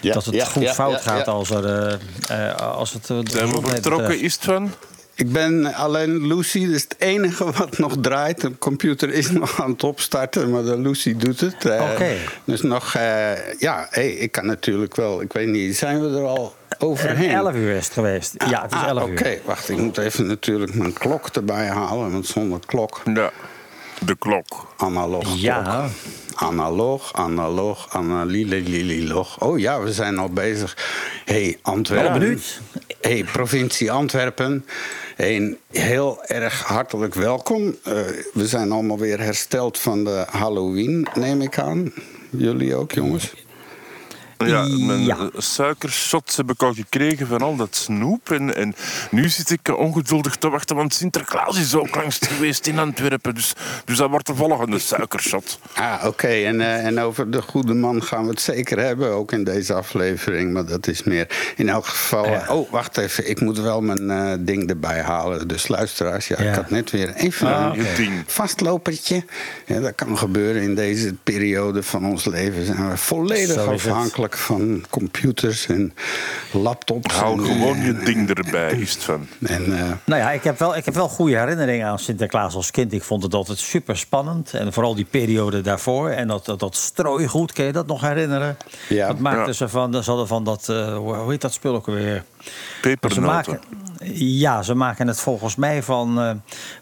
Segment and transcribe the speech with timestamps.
[0.00, 1.32] Ja, dat het ja, goed ja, fout ja, gaat ja.
[1.32, 1.64] als, er,
[2.28, 3.10] eh, eh, als het.
[3.10, 4.22] eh, de Zijn we vertrokken, betreft.
[4.22, 4.70] Istvan?
[5.14, 8.40] Ik ben alleen Lucy, dat is het enige wat nog draait.
[8.40, 11.64] De computer is nog aan het opstarten, maar de Lucy doet het.
[11.64, 12.14] Eh, Oké.
[12.44, 16.26] Dus nog, eh, ja, hey, ik kan natuurlijk wel, ik weet niet, zijn we er
[16.26, 17.30] al overheen?
[17.30, 18.34] 11 uur is het geweest.
[18.50, 19.40] ja, het is Ah, 11 Oké, uur.
[19.44, 23.30] wacht, ik moet even natuurlijk mijn klok erbij halen, want zonder klok, Ja,
[24.00, 24.74] de klok.
[24.76, 25.62] analoog Ja.
[25.62, 25.90] klok.
[26.34, 29.40] Analoog, analoog, analililililog.
[29.40, 30.76] Oh ja, we zijn al bezig.
[31.24, 32.18] hey, Antwerpen.
[32.18, 32.60] Benieuwd.
[33.00, 34.64] hey, provincie Antwerpen.
[35.16, 37.76] Een heel erg hartelijk welkom.
[37.82, 37.94] Eh,
[38.32, 41.92] we zijn allemaal weer hersteld van de Halloween, neem ik aan.
[42.30, 43.32] Jullie ook, jongens?
[44.48, 45.16] Ja, mijn Ja.
[45.18, 48.30] eh, suikershots heb ik al gekregen van al dat snoep.
[48.30, 48.74] En, en
[49.10, 53.34] nu zit ik eh, ongeduldig te wachten, want Sinterklaas is ook langs geweest in Antwerpen.
[53.34, 53.52] Dus,
[53.84, 55.58] dus dat wordt de volgende suikershot.
[55.74, 56.26] Ah, oké.
[56.28, 59.74] En, eh, en over de goede man gaan we het zeker hebben, ook in deze
[59.74, 60.52] aflevering.
[60.52, 61.52] Maar dat is meer.
[61.56, 62.26] In elk geval.
[62.26, 62.46] Ja.
[62.48, 63.30] Oh, wacht even.
[63.30, 65.48] Ik moet wel mijn eh, ding erbij halen.
[65.48, 66.48] Dus luisteraars, ja, Ja.
[66.48, 68.22] ik had net weer even Ah, een Je ding.
[68.26, 69.24] vastlopertje.
[69.66, 72.64] Ja, dat kan gebeuren in deze periode van ons leven.
[72.66, 73.82] Zijn we volledig Zo is
[74.36, 75.94] van computers en
[76.52, 77.14] laptops.
[77.14, 79.26] Hou en, gewoon eh, je ding erbij, Istvan.
[79.42, 82.70] En, eh, Nou ja, ik heb, wel, ik heb wel goede herinneringen aan Sinterklaas als
[82.70, 82.92] kind.
[82.92, 84.54] Ik vond het altijd super spannend.
[84.54, 86.08] En vooral die periode daarvoor.
[86.10, 88.56] En dat, dat, dat strooigoed, kun je dat nog herinneren?
[88.88, 89.06] Ja.
[89.06, 89.52] Dat maakten Ja.
[89.52, 92.24] ze van, ze hadden van dat, eh, hoe hoe heet dat spul ook alweer?
[92.44, 92.50] Ze
[92.80, 93.24] Pepernoten.
[93.24, 93.60] maken,
[94.14, 96.30] ja, ze maken het volgens mij van, eh,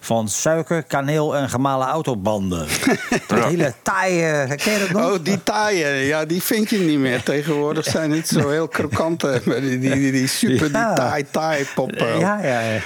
[0.01, 2.67] van suiker, kaneel en gemalen autobanden.
[3.29, 5.13] Dat hele taaie, ken je dat nog?
[5.13, 7.23] Oh, die taaien, ja, die vind je niet meer.
[7.23, 10.87] Tegenwoordig zijn het zo heel krokante, maar die, die, die, die super, Ja.
[10.89, 12.19] die taai, taai poppen.
[12.19, 12.81] ja, ja, ja.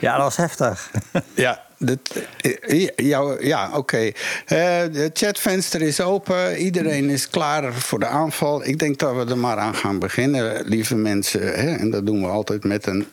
[0.00, 0.90] ja, dat was heftig.
[1.34, 1.60] Ja,
[2.96, 4.10] jou- ja oké.
[4.46, 6.56] Eh, Het chatvenster is open.
[6.56, 8.64] Iedereen is klaar voor de aanval.
[8.66, 11.40] Ik denk dat we er maar aan gaan beginnen, lieve mensen.
[11.40, 11.74] Hè?
[11.76, 13.06] En dat doen we altijd met een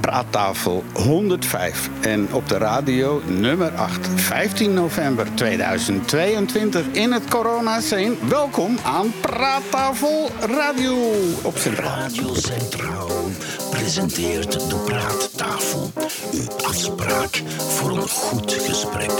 [0.00, 1.88] praattafel 105.
[2.00, 4.08] En op de radio nummer 8.
[4.14, 8.14] 15 november 2022 in het corona-scene.
[8.28, 10.96] Welkom aan Praattafel Radio
[11.42, 11.98] op Centraal.
[11.98, 13.10] Radio Centraal
[13.70, 15.92] presenteert de Praattafel.
[16.32, 19.12] Uw afspraak voor een goed gesprek.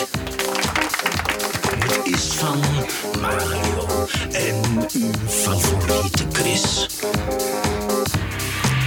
[1.79, 2.61] Het is van
[3.21, 6.87] Mario en uw favoriete Chris.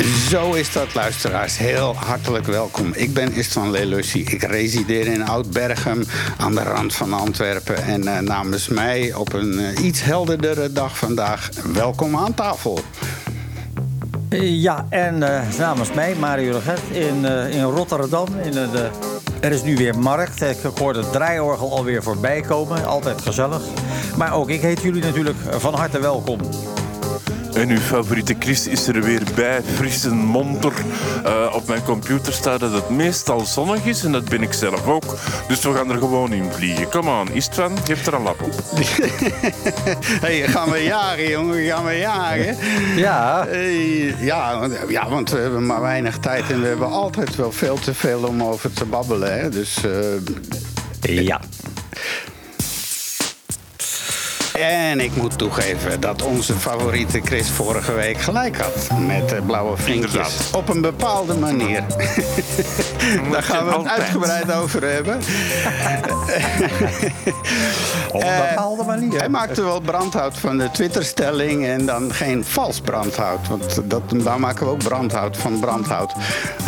[0.06, 1.58] Zo is dat, luisteraars.
[1.58, 2.92] Heel hartelijk welkom.
[2.96, 4.20] Ik ben Istvan Lelussi.
[4.24, 6.04] Ik resideer in Oud-Berghem
[6.38, 7.84] aan de rand van Antwerpen.
[7.84, 12.80] En eh, namens mij op een eh, iets helderdere dag vandaag, welkom aan tafel.
[14.30, 15.18] Eh, Ja, en
[15.58, 18.28] namens mij, Mario Reget, in, in Rotterdam.
[18.44, 18.90] In de-
[19.40, 20.42] er is nu weer markt.
[20.42, 22.86] Ik hoorde het draaiorgel alweer voorbij komen.
[22.86, 23.62] Altijd gezellig.
[24.18, 26.40] Maar ook ik heet jullie natuurlijk van harte welkom.
[27.54, 30.72] En uw favoriete Chris is er weer bij, fris en monter.
[31.24, 34.88] Eh, op mijn computer staat dat het meestal zonnig is en dat ben ik zelf
[34.88, 35.04] ook.
[35.48, 36.90] Dus we gaan er gewoon in vliegen.
[36.90, 38.54] Kom aan, Istvan, geef er een lap op.
[40.26, 41.66] hey, gaan we jagen, jongen?
[41.66, 42.58] Gaan we jagen?
[42.96, 47.36] Ja, Hey, ja, want- ja, want we hebben maar weinig tijd en we hebben altijd
[47.36, 49.40] wel veel te veel om over te babbelen.
[49.40, 49.50] Hè?
[49.50, 49.78] Dus
[51.02, 51.40] eh, ja.
[54.62, 59.78] En ik moet toegeven dat onze favoriete Chris vorige week gelijk had met de blauwe
[59.78, 60.12] vinkjes.
[60.14, 60.50] Inderdaad.
[60.52, 61.84] Op een bepaalde manier.
[63.32, 65.16] Daar gaan we het uitgebreid over hebben.
[68.12, 69.20] Op een Eh, bepaalde manier.
[69.20, 73.48] Hij maakte wel brandhout van de Twitterstelling en dan geen vals brandhout.
[73.48, 76.12] Want dat, daar maken we ook brandhout van brandhout.
[76.12, 76.64] Eh,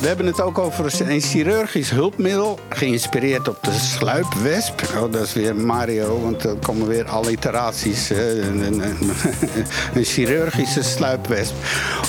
[0.00, 2.58] we hebben het ook over een chirurgisch hulpmiddel.
[2.68, 4.82] Geïnspireerd op de sluipwesp.
[4.96, 7.32] Oh, dat is weer Mario, want er komen weer alliteraties.
[8.10, 8.82] Eh, een,
[9.94, 11.54] een, chirurgische sluipwesp.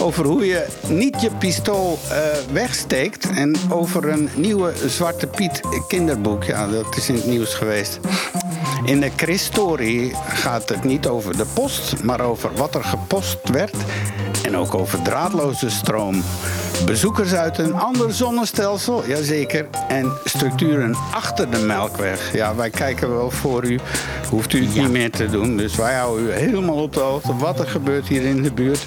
[0.01, 2.17] Over hoe je niet je pistool eh,
[2.51, 3.29] wegsteekt.
[3.29, 6.43] En over een nieuwe Zwarte Piet kinderboek.
[6.43, 7.99] Ja, dat is in het nieuws geweest.
[8.85, 13.75] In de Chris-story gaat het niet over de post, maar over wat er gepost werd.
[14.43, 16.23] En ook over draadloze stroom.
[16.85, 19.67] Bezoekers uit een ander zonnestelsel, jazeker.
[19.87, 22.33] En structuren achter de Melkweg.
[22.33, 23.79] Ja, wij kijken wel voor u.
[24.29, 25.57] Hoeft u het niet meer te doen.
[25.57, 28.85] Dus wij houden u helemaal op de hoogte wat er gebeurt hier in de buurt.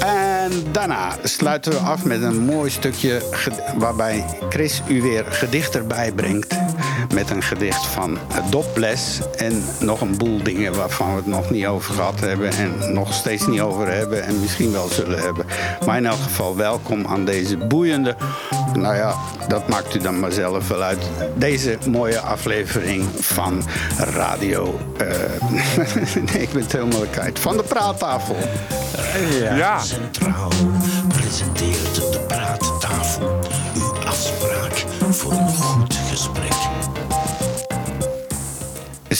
[0.00, 3.22] En daarna sluiten we af met een mooi stukje
[3.76, 6.56] waarbij Chris u weer gedicht erbij brengt.
[7.14, 8.18] Met een gedicht van
[8.50, 9.20] Dobles.
[9.36, 12.50] En nog een boel dingen waarvan we het nog niet over gehad hebben.
[12.52, 14.24] En nog steeds niet over hebben.
[14.24, 15.46] En misschien wel zullen hebben.
[15.86, 18.16] Maar in elk geval welkom aan deze boeiende.
[18.78, 19.14] Nou ja,
[19.48, 21.02] dat maakt u dan maar zelf wel uit.
[21.34, 23.62] Deze mooie aflevering van
[23.98, 24.78] Radio.
[24.98, 25.06] eh,
[26.32, 27.38] nee, ik ben het helemaal kwijt.
[27.38, 28.36] Van de praattafel.
[29.40, 29.54] Ja.
[29.54, 30.48] Ja, Centraal
[31.08, 33.38] presenteert de praattafel
[33.74, 36.81] uw afspraak voor een goed gesprek.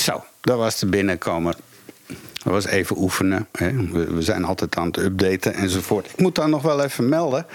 [0.03, 1.55] Zo, dat was de binnenkomer.
[2.45, 3.47] Dat was even oefenen.
[3.53, 3.73] Hè.
[4.15, 6.07] We, zijn altijd aan het updaten enzovoort.
[6.07, 7.47] Ik moet dan nog wel even melden.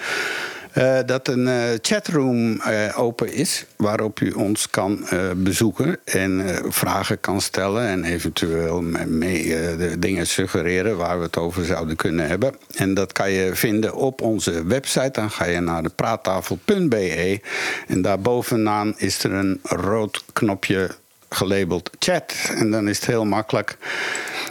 [0.72, 5.06] eh, dat een eh, chatroom eh, open is waarop u ons kan
[5.36, 11.36] bezoeken en vragen kan stellen en eventueel me- mee de dingen suggereren waar we het
[11.36, 12.54] over zouden kunnen hebben.
[12.76, 15.10] En dat kan je vinden op onze website.
[15.12, 17.40] Dan ga je naar de praattafel.be
[17.86, 20.90] en daarbovenaan is er een rood knopje
[21.28, 22.34] gelabeld chat.
[22.54, 23.76] En dan is het heel makkelijk.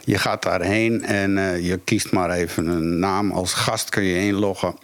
[0.03, 3.31] Je gaat daarheen en eh, je kiest maar even een naam.
[3.31, 4.75] Als gast kun je inloggen.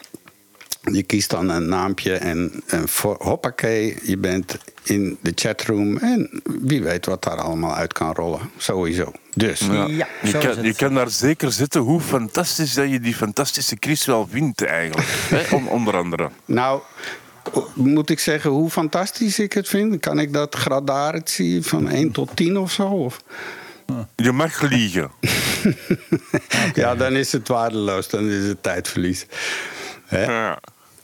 [0.92, 5.98] Je kiest dan een naampje en, en voor, hoppakee, je bent in de chatroom.
[5.98, 8.40] En wie weet wat daar allemaal uit kan rollen.
[8.58, 9.12] Sowieso.
[9.36, 9.60] Dus.
[9.60, 9.86] ja.
[9.88, 10.66] Ja, je, kan, het.
[10.66, 15.08] je kan daar zeker zitten hoe fantastisch dat je die fantastische Chris wel vindt eigenlijk.
[15.30, 16.30] Hè, on- onder andere.
[16.46, 16.82] Nou,
[17.74, 20.00] moet ik zeggen hoe fantastisch ik het vind?
[20.00, 22.88] Kan ik dat gradatie van 1 tot 10 of zo?
[22.88, 23.22] Of?
[24.16, 25.12] Je mag liegen.
[26.74, 28.10] Ja, dan is het waardeloos.
[28.10, 29.26] Dan is het tijdverlies.
[30.06, 30.24] Hè?
[30.26, 30.60] Ja.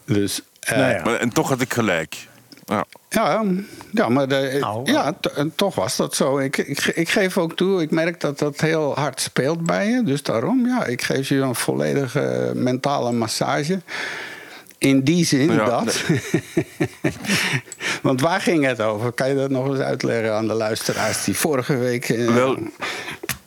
[0.05, 1.03] Dus, eh, Nou ja.
[1.03, 2.27] Maar, en toch had ik gelijk.
[2.65, 2.85] Ja.
[3.09, 3.43] Ja,
[3.91, 6.37] ja maar de, Nou, ja, t- en toch was dat zo.
[6.37, 10.03] Ik, ik, ik geef ook toe, ik merk dat dat heel hard speelt bij je.
[10.03, 13.81] Dus daarom, ja, ik geef je een volledige mentale massage.
[14.79, 16.03] In die zin Ja, dat.
[18.01, 19.11] Want waar ging het over?
[19.11, 22.09] Kan je dat nog eens uitleggen aan de luisteraars die vorige week.
[22.09, 22.57] eh, Wel,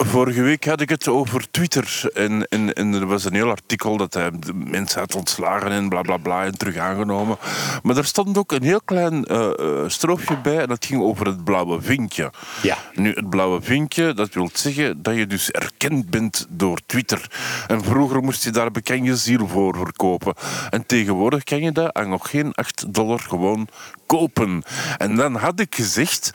[0.06, 2.10] vorige week had ik het over Twitter.
[2.14, 5.88] En, en, en er was een heel artikel dat hij de mensen had ontslagen en
[5.88, 7.38] bla bla bla en terug aangenomen.
[7.82, 11.26] Maar er stond ook een heel klein eh, eh, stroofje bij en dat ging over
[11.26, 12.32] het blauwe vinkje.
[12.62, 12.78] Ja.
[12.94, 17.30] Nu, het blauwe vinkje, dat wil zeggen dat je dus erkend bent door Twitter.
[17.66, 20.34] En vroeger moest je daar bekend je ziel voor verkopen.
[20.70, 23.68] En tegenwoordig kan je dat aan nog geen 8 dollar gewoon
[24.06, 24.62] kopen.
[24.98, 26.30] En dan had ik gezegd,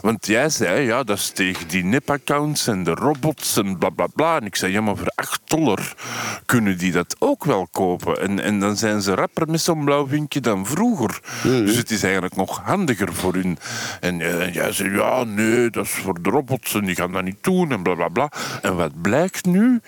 [0.00, 4.06] want jij zei, ja, dat is tegen die nepaccounts en de robots en bla bla
[4.14, 4.36] bla.
[4.40, 5.94] En ik zei, ja, maar voor 8 dollar
[6.46, 8.20] kunnen die dat ook wel kopen.
[8.20, 11.20] En, en dan zijn ze rapper met zo'n blauw vinkje dan vroeger.
[11.42, 13.58] Dus het is eigenlijk nog handiger voor hun.
[14.00, 17.12] En, eh, en jij zei, ja, nee, dat is voor de robots en die gaan
[17.12, 18.30] dat niet doen en bla bla bla.
[18.62, 19.80] En wat blijkt nu?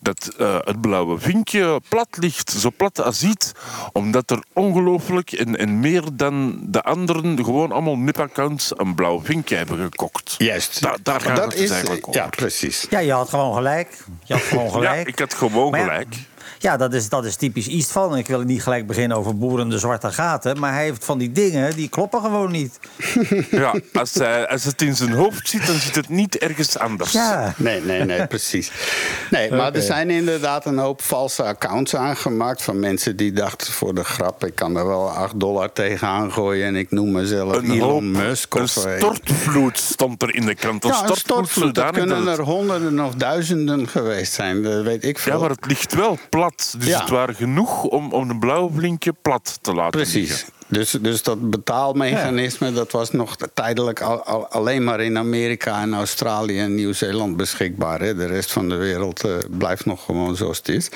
[0.00, 3.52] Dat eh, het blauwe vinkje plat ligt, zo plat als iets,
[3.92, 9.56] omdat er ongelooflijk en, en meer dan de anderen gewoon allemaal nipaccounts een blauw vinkje
[9.56, 10.34] hebben gekocht.
[10.38, 10.82] Juist.
[10.82, 12.20] Da- daar gaat dat het dus is, eigenlijk over.
[12.20, 12.61] Ja, precies.
[12.90, 14.04] Ja, je had gewoon gelijk.
[14.24, 15.08] Je had gewoon Ja, gelijk.
[15.08, 16.14] ik had gewoon Maar ja, gelijk.
[16.14, 16.20] Ja,
[16.62, 18.12] dat is, dat is typisch Eastval.
[18.12, 20.58] En ik wil niet gelijk beginnen over boerende zwarte gaten.
[20.58, 22.78] Maar hij heeft van die dingen, die kloppen gewoon niet.
[23.50, 27.12] Ja, als, hij, als het in zijn hoofd zit, dan zit het niet ergens anders.
[27.12, 27.54] Ja.
[27.56, 28.70] Nee, nee, nee, precies.
[29.30, 33.94] Nee, maar er zijn inderdaad een hoop valse accounts aangemaakt van mensen die dachten voor
[33.94, 37.70] de grap, ik kan er wel 8 dollar tegenaan gooien en ik noem mezelf Een
[37.70, 38.54] Elon hoop, Musk.
[38.54, 40.84] een of, eh, stortvloed stond er in de krant.
[40.84, 41.74] Een ja, een stortvloed, stortvloed.
[41.74, 44.62] Dat kunnen er honderden of duizenden geweest zijn.
[44.62, 45.32] Dat weet ik veel.
[45.32, 46.51] Ja, maar het ligt wel plat.
[46.78, 47.00] Dus Ja.
[47.00, 50.28] het waren genoeg om, om een blauw blinkje plat te laten Precies.
[50.28, 50.52] liggen.
[50.72, 55.94] Dus, dus dat betaalmechanisme dat was nog tijdelijk al, al- alleen maar in Amerika en
[55.94, 58.00] Australië en Nieuw-Zeeland beschikbaar.
[58.00, 58.14] Hè.
[58.14, 60.88] De rest van de wereld eh, blijft nog gewoon zoals het is.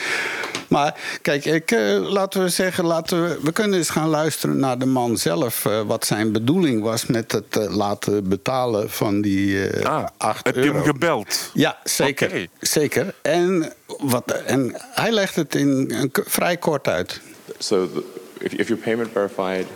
[0.69, 4.79] Maar kijk, ik, eh, laten we zeggen, laten we, we kunnen eens gaan luisteren naar
[4.79, 5.65] de man zelf.
[5.67, 10.55] eh, wat zijn bedoeling was met het laten betalen van die eh Ah, 8 heb
[10.55, 10.75] je euro.
[10.75, 11.51] hem gebeld?
[11.55, 12.49] Ja, zeker.
[12.61, 13.15] Zeker.
[13.23, 17.21] En, wat, en hij legt het in, vrij kort uit.
[17.59, 18.03] So the,
[18.41, 19.67] if, if you're payment verified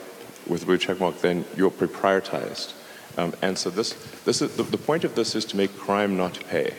[0.47, 2.75] with a blue checkmark, then you're pre-prioritized.
[3.19, 3.93] Um, and so this,
[4.25, 6.75] this is, the, the point of this is to make crime not pay.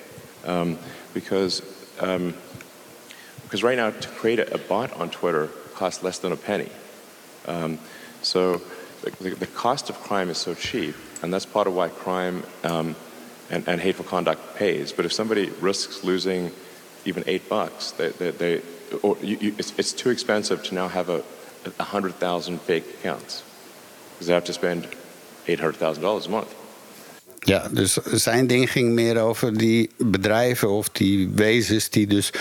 [0.45, 0.77] Um,
[1.13, 1.61] because,
[1.99, 2.33] um,
[3.43, 6.69] because right now to create a, a bot on Twitter costs less than a penny.
[7.47, 7.79] Um,
[8.21, 8.61] so
[9.01, 12.43] the, the, the cost of crime is so cheap, and that's part of why crime
[12.63, 12.95] um,
[13.49, 14.91] and, and hateful conduct pays.
[14.91, 16.51] But if somebody risks losing
[17.05, 18.61] even eight bucks, they, they, they
[19.03, 21.23] or you, you, it's, it's too expensive to now have a,
[21.77, 23.43] a hundred thousand fake accounts
[24.11, 24.87] because they have to spend
[25.45, 26.47] eight hundred thousand dollars a month.
[27.43, 32.33] Ja, dus zijn ding ging meer over die bedrijven of die wezens die dus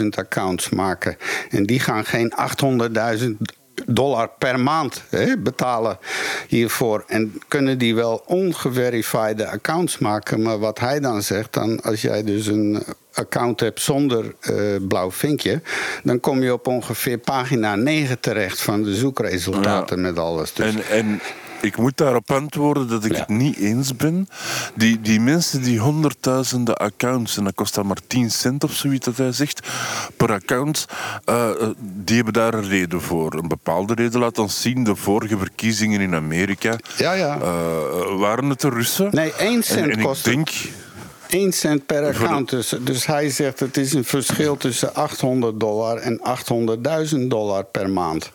[0.00, 1.16] 100.000 accounts maken.
[1.50, 2.32] En die gaan geen
[3.20, 5.98] 800.000 dollar per maand hè, betalen
[6.48, 7.04] hiervoor.
[7.06, 10.42] En kunnen die wel ongeverifieerde accounts maken.
[10.42, 12.82] Maar wat hij dan zegt, dan, als jij dus een
[13.14, 14.54] account hebt zonder eh,
[14.88, 15.60] blauw vinkje,
[16.02, 20.52] dan kom je op ongeveer pagina 9 terecht van de zoekresultaten met alles.
[20.52, 21.20] Dus En, en
[21.64, 23.18] ik moet daarop antwoorden dat ik Ja.
[23.18, 24.28] het niet eens ben.
[24.74, 29.04] Die, die mensen die honderdduizenden accounts, en dat kost dan maar 10 cent of zoiets
[29.04, 29.68] dat hij zegt,
[30.16, 30.86] per account,
[31.24, 33.34] eh, eh, die hebben daar een reden voor.
[33.34, 34.84] Een bepaalde reden laat ons zien.
[34.84, 37.38] De vorige verkiezingen in Amerika Ja, ja.
[37.40, 39.08] eh, waren het de Russen.
[39.12, 40.50] Nee, één En, cent en ik kost denk...
[41.28, 42.50] 1 cent per account.
[42.50, 46.20] Dus, dus hij zegt het is een verschil tussen 800 dollar en
[47.12, 48.30] 800.000 dollar per maand.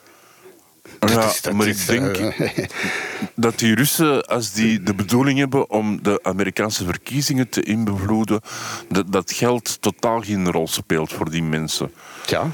[0.99, 2.65] Ja, is- maar is, ik denk eh,
[3.35, 8.41] dat die Russen, als die de bedoeling hebben om de Amerikaanse verkiezingen te invloeden,
[8.89, 11.91] dat, dat geld totaal geen rol speelt voor die mensen.
[12.25, 12.49] ja.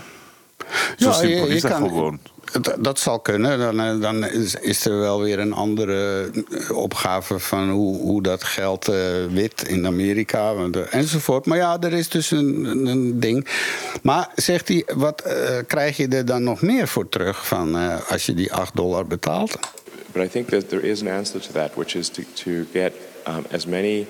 [0.97, 2.19] Zo Ja, simpel je- je is dat kan- gewoon.
[2.79, 3.59] Dat, zal kunnen.
[3.59, 4.25] Dan, eh, dan
[4.61, 8.95] is, er wel weer een andere eh, opgave van hoe, hoe dat geld eh,
[9.29, 10.53] wit in Amerika
[10.89, 11.45] enzovoort.
[11.45, 13.47] Maar ja, er is dus een, ding.
[14.01, 15.23] Maar zegt hij, wat
[15.67, 19.07] krijg je er dan nog meer voor terug van eh, als je die 8 dollar
[19.07, 19.59] betaalt?
[20.11, 22.93] But I think that there is an answer to that, which is to, to get
[23.27, 24.07] um, as many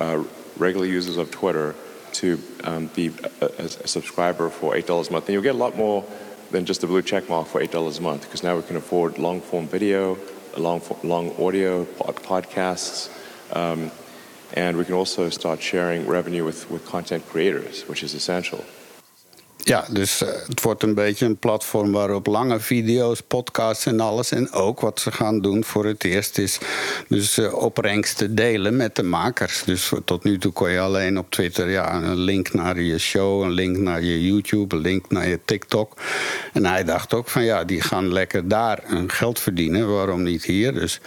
[0.00, 0.18] uh,
[0.56, 1.74] regular users of Twitter
[2.10, 3.46] to um, be a,
[3.84, 5.28] a subscriber for $8 a month.
[5.28, 6.04] And you'll get a lot more
[6.52, 9.18] than just the blue check mark for $8 a month, because now we can afford
[9.18, 10.18] long form video,
[10.56, 13.10] long, long audio, pod- podcasts.
[13.54, 13.90] Um,
[14.54, 18.64] and we can also start sharing revenue with, with content creators, which is essential.
[19.64, 24.30] Ja, dus eh, het wordt een beetje een platform waarop lange video's, podcasts en alles.
[24.30, 26.58] En ook wat ze gaan doen voor het eerst is
[27.08, 29.62] dus eh, opbrengsten delen met de makers.
[29.64, 33.42] Dus tot nu toe kon je alleen op Twitter ja, een link naar je show,
[33.42, 35.96] een link naar je YouTube, een link naar je TikTok.
[36.52, 39.94] En hij dacht ook van ja, die gaan lekker daar geld verdienen.
[39.94, 40.74] Waarom niet hier?
[40.74, 41.00] Dus.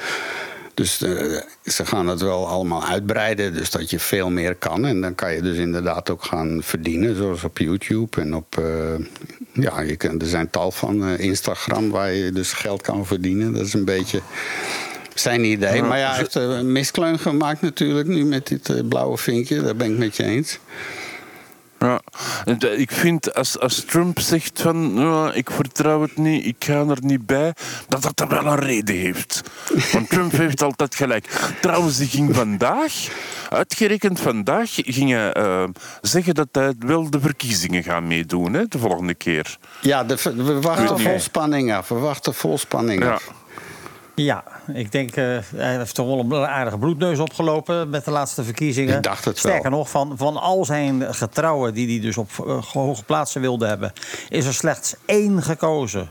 [0.76, 4.86] Dus eh, ze gaan het wel allemaal uitbreiden, dus dat je veel meer kan.
[4.86, 8.58] En dan kan je dus inderdaad ook gaan verdienen, zoals op YouTube en op.
[8.58, 9.06] eh,
[9.54, 13.54] ja, je kan, er zijn tal van eh, Instagram waar je dus geld kan verdienen.
[13.54, 14.22] Dat is een beetje
[15.14, 15.84] zijn idee.
[15.84, 19.62] Maar ja, hij heeft een miskleun gemaakt natuurlijk nu met dit blauwe vinkje.
[19.62, 20.60] Daar ben ik met je eens.
[21.86, 22.02] Ja,
[22.70, 26.98] ik vind als, als Trump zegt van ja, ik vertrouw het niet, ik ga er
[27.00, 27.54] niet bij,
[27.88, 29.42] dat dat er wel een reden heeft.
[29.92, 31.26] Want Trump heeft altijd gelijk.
[31.62, 32.94] Trouwens, die ging vandaag,
[33.50, 35.64] uitgerekend vandaag, ging hij eh,
[36.02, 39.58] zeggen dat hij wel de verkiezingen gaat meedoen hè, de volgende keer.
[39.82, 41.88] Ja, de, we wachten vol spanning af.
[41.90, 43.12] We wachten vol spanning Ja.
[43.14, 43.32] af.
[44.16, 44.44] Ja,
[44.74, 48.96] ik denk, eh, hij heeft toch wel een aardige bloedneus opgelopen met de laatste verkiezingen.
[48.96, 49.52] Ik dacht het wel.
[49.52, 53.68] Sterker nog, van, van al zijn getrouwen die hij dus op eh, hoge plaatsen wilde
[53.68, 53.94] hebben,
[54.30, 56.10] is er slechts één gekozen.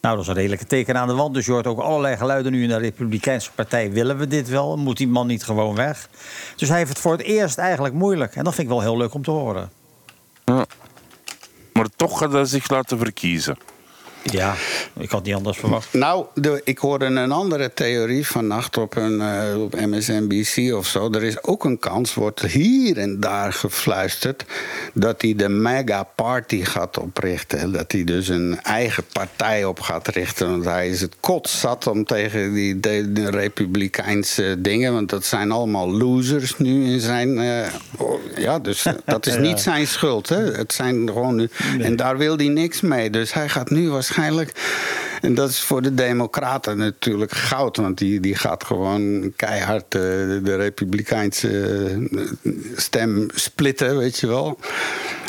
[0.00, 1.34] Nou, dat is een redelijke teken aan de wand.
[1.34, 3.92] Dus je hoort ook allerlei geluiden nu in de Republikeinse Partij.
[3.92, 4.76] Willen we dit wel?
[4.76, 6.08] Moet die man niet gewoon weg?
[6.56, 8.36] Dus hij heeft het voor het eerst eigenlijk moeilijk.
[8.36, 9.70] En dat vind ik wel heel leuk om te horen.
[10.44, 10.66] Ja.
[11.72, 13.56] Maar toch gaat hij zich laten verkiezen.
[14.22, 14.54] Ja,
[14.98, 15.92] ik had niet anders verwacht.
[15.92, 21.10] Nou, de, ik hoorde een andere theorie vannacht op, een, eh, op MSNBC of zo.
[21.10, 24.44] Er is ook een kans, wordt hier en daar gefluisterd...
[24.92, 27.72] dat hij de mega party gaat oprichten.
[27.72, 30.50] Dat hij dus een eigen partij op gaat richten.
[30.50, 34.92] Want hij is het kot zat om tegen die de, de republikeinse dingen...
[34.92, 37.38] want dat zijn allemaal losers nu in zijn...
[37.38, 40.28] eh, oh, ja, dus dat is niet zijn schuld.
[40.28, 40.52] Hè.
[40.52, 41.48] Het zijn gewoon nu,
[41.80, 43.10] En daar wil hij niks mee.
[43.10, 44.10] Dus hij gaat nu waarschijnlijk...
[45.20, 47.76] En dat is voor de Democraten natuurlijk goud.
[47.76, 51.48] Want die, die gaat gewoon keihard eh, de, de Republikeinse
[52.12, 54.58] eh, stem splitten, weet je wel.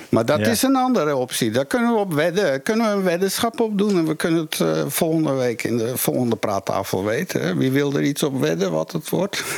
[0.09, 0.47] Maar dat Ja.
[0.47, 1.51] is een andere optie.
[1.51, 2.63] Daar kunnen we op wedden.
[2.63, 3.97] Kunnen we een weddenschap op doen.
[3.97, 7.57] En we kunnen het eh, volgende week in de volgende praattafel weten.
[7.57, 9.43] Wie wil er iets op wedden wat het wordt?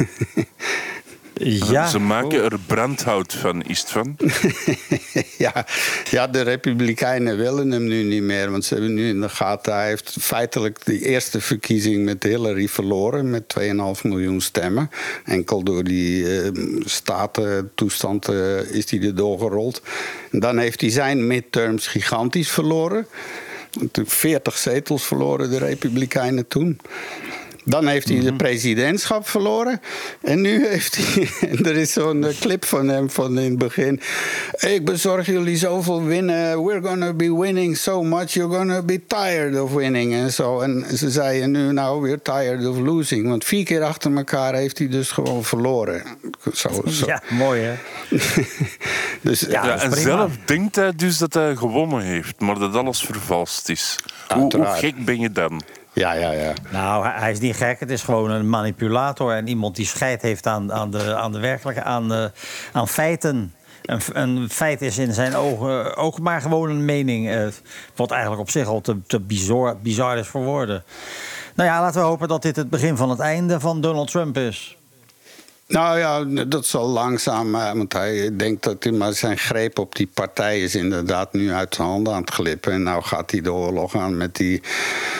[1.43, 4.17] Ja, Ze maken er brandhout van, is het van?
[5.37, 5.65] ja,
[6.09, 8.51] ja, de Republikeinen willen hem nu niet meer.
[8.51, 9.73] Want ze hebben nu in de gaten.
[9.73, 13.29] Hij heeft feitelijk de eerste verkiezing met Hillary verloren.
[13.29, 14.89] Met 2,5 miljoen stemmen.
[15.25, 16.51] Enkel door die eh,
[16.85, 19.81] statentoestand eh, is hij er doorgerold.
[20.31, 23.07] En dan heeft hij zijn midterms gigantisch verloren.
[23.79, 26.79] Natuurlijk 40 zetels verloren de Republikeinen toen.
[27.67, 29.81] Dan heeft hij de presidentschap verloren.
[30.21, 31.29] En nu heeft hij.
[31.63, 34.01] er is zo'n eh, clip van hem van in het begin.
[34.59, 36.65] Ik bezorg jullie zoveel winnen.
[36.65, 38.33] We're gonna be winning so much.
[38.33, 40.13] You're gonna be tired of winning.
[40.13, 40.59] En zo.
[40.59, 43.27] En ze zeiden nu, nou, we're tired of losing.
[43.27, 46.03] Want vier keer achter elkaar heeft hij dus gewoon verloren.
[46.53, 47.05] Zo, zo.
[47.05, 47.73] ja mooi hè.
[49.21, 50.01] Dus, Ja, Ja, en prima.
[50.01, 53.99] zelf denkt hij dus dat hij gewonnen heeft, maar dat alles vervalst is.
[54.33, 55.61] Hoe, hoe gek ben je dan?
[55.95, 56.53] Ja, ja, ja.
[56.71, 57.79] Nou, hij, is niet gek.
[57.79, 61.39] Het is gewoon een manipulator en iemand die scheid heeft aan, aan, de, aan de
[61.39, 62.31] werkelijke, aan, de,
[62.71, 63.53] aan feiten.
[63.81, 67.29] Een, een feit is in zijn ogen ook maar gewoon een mening.
[67.29, 67.47] eh,
[67.95, 70.83] wat eigenlijk op zich al te, te bizar, bizar is voor woorden.
[71.55, 74.37] Nou ja, laten we hopen dat dit het begin van het einde van Donald Trump
[74.37, 74.77] is.
[75.67, 79.95] Nou ja, dat zal langzaam, eh, want hij denkt dat hij maar zijn greep op
[79.95, 82.71] die partij is inderdaad nu uit zijn handen aan het glippen.
[82.71, 84.61] En nou gaat hij de oorlog aan met die,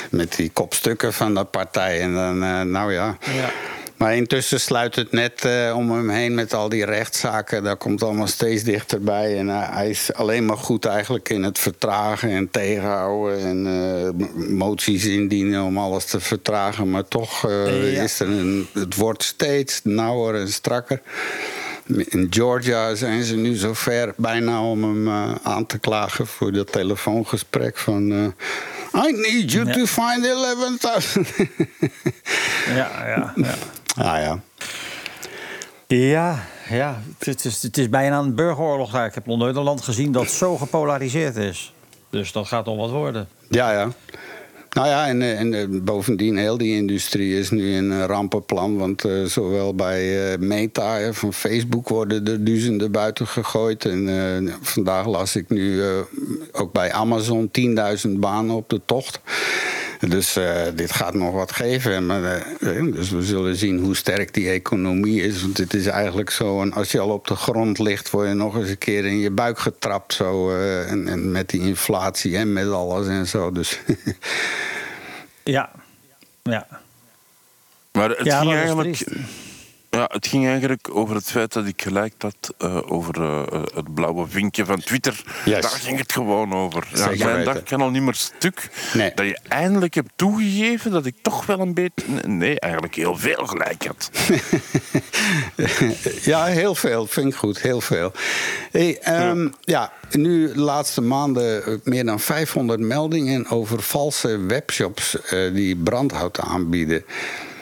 [0.09, 2.01] met die kopstukken van de partij.
[2.01, 3.17] En dan, eh, nou ja.
[3.19, 3.49] Ja.
[3.97, 7.63] Maar intussen sluit het net eh, om hem heen met al die rechtszaken.
[7.63, 9.37] Dat komt allemaal steeds dichterbij.
[9.37, 13.39] En eh, hij is alleen maar goed eigenlijk in het vertragen en tegenhouden.
[13.39, 16.89] En eh, moties indienen om alles te vertragen.
[16.89, 18.03] Maar toch Ja.
[18.03, 21.01] is er een, het wordt steeds nauwer en strakker.
[22.05, 25.09] In Georgia zijn ze nu zover bijna om hem
[25.43, 28.33] aan te klagen voor dat telefoongesprek van...
[29.07, 29.73] I need you Ja.
[29.73, 31.27] to find 11,000.
[32.67, 33.55] Ja, ja, ja.
[33.95, 34.39] ah ja.
[35.87, 37.01] Ja, ja.
[37.19, 39.05] Het, is, het is bijna een burgeroorlog daar.
[39.05, 41.73] Ik heb nog nooit een land gezien dat zo gepolariseerd is.
[42.09, 43.27] Dus dat gaat nog wat worden.
[43.49, 43.89] Ja, ja.
[44.75, 48.77] Nou ja, en, eh, en eh, bovendien, heel die industrie is nu in een rampenplan.
[48.77, 53.85] Want eh, zowel bij Meta van Facebook worden er duizenden buiten gegooid.
[53.85, 55.83] En vandaag las ik nu
[56.51, 57.49] ook bij Amazon
[58.05, 59.19] 10.000 banen op de tocht.
[59.99, 62.05] Dus eh, dit gaat nog wat geven.
[62.05, 65.41] Maar, eh, eh, dus we zullen zien hoe sterk die economie is.
[65.41, 68.09] Want het is eigenlijk zo, en als je al op de grond ligt...
[68.09, 70.13] word je nog eens een keer in je buik getrapt.
[70.13, 73.51] Zo, eh, en, en met die inflatie en met alles en zo.
[73.51, 73.79] Dus
[75.43, 75.71] Ja,
[76.43, 76.67] ja.
[77.91, 79.15] Maar het, Ja, ging eigenlijk, triest.
[79.95, 83.93] Ja, het ging eigenlijk over het feit dat ik gelijk had eh, over eh, het
[83.93, 85.23] blauwe vinkje van Twitter.
[85.45, 85.61] Yes.
[85.61, 86.87] Daar ging het gewoon over.
[86.91, 88.69] Ja, Zeker mijn dag kan al niet meer stuk.
[88.93, 89.11] Nee.
[89.15, 92.27] Dat je eindelijk hebt toegegeven dat ik toch wel een beetje...
[92.27, 94.11] Nee, eigenlijk heel veel gelijk had.
[96.31, 97.07] ja, heel veel.
[97.07, 98.11] Vind ik goed, heel veel.
[98.71, 99.91] Hey, ehm, ja.
[100.11, 106.39] nu de laatste maanden eh, meer dan 500 meldingen over valse webshops eh, die brandhout
[106.39, 107.05] aanbieden.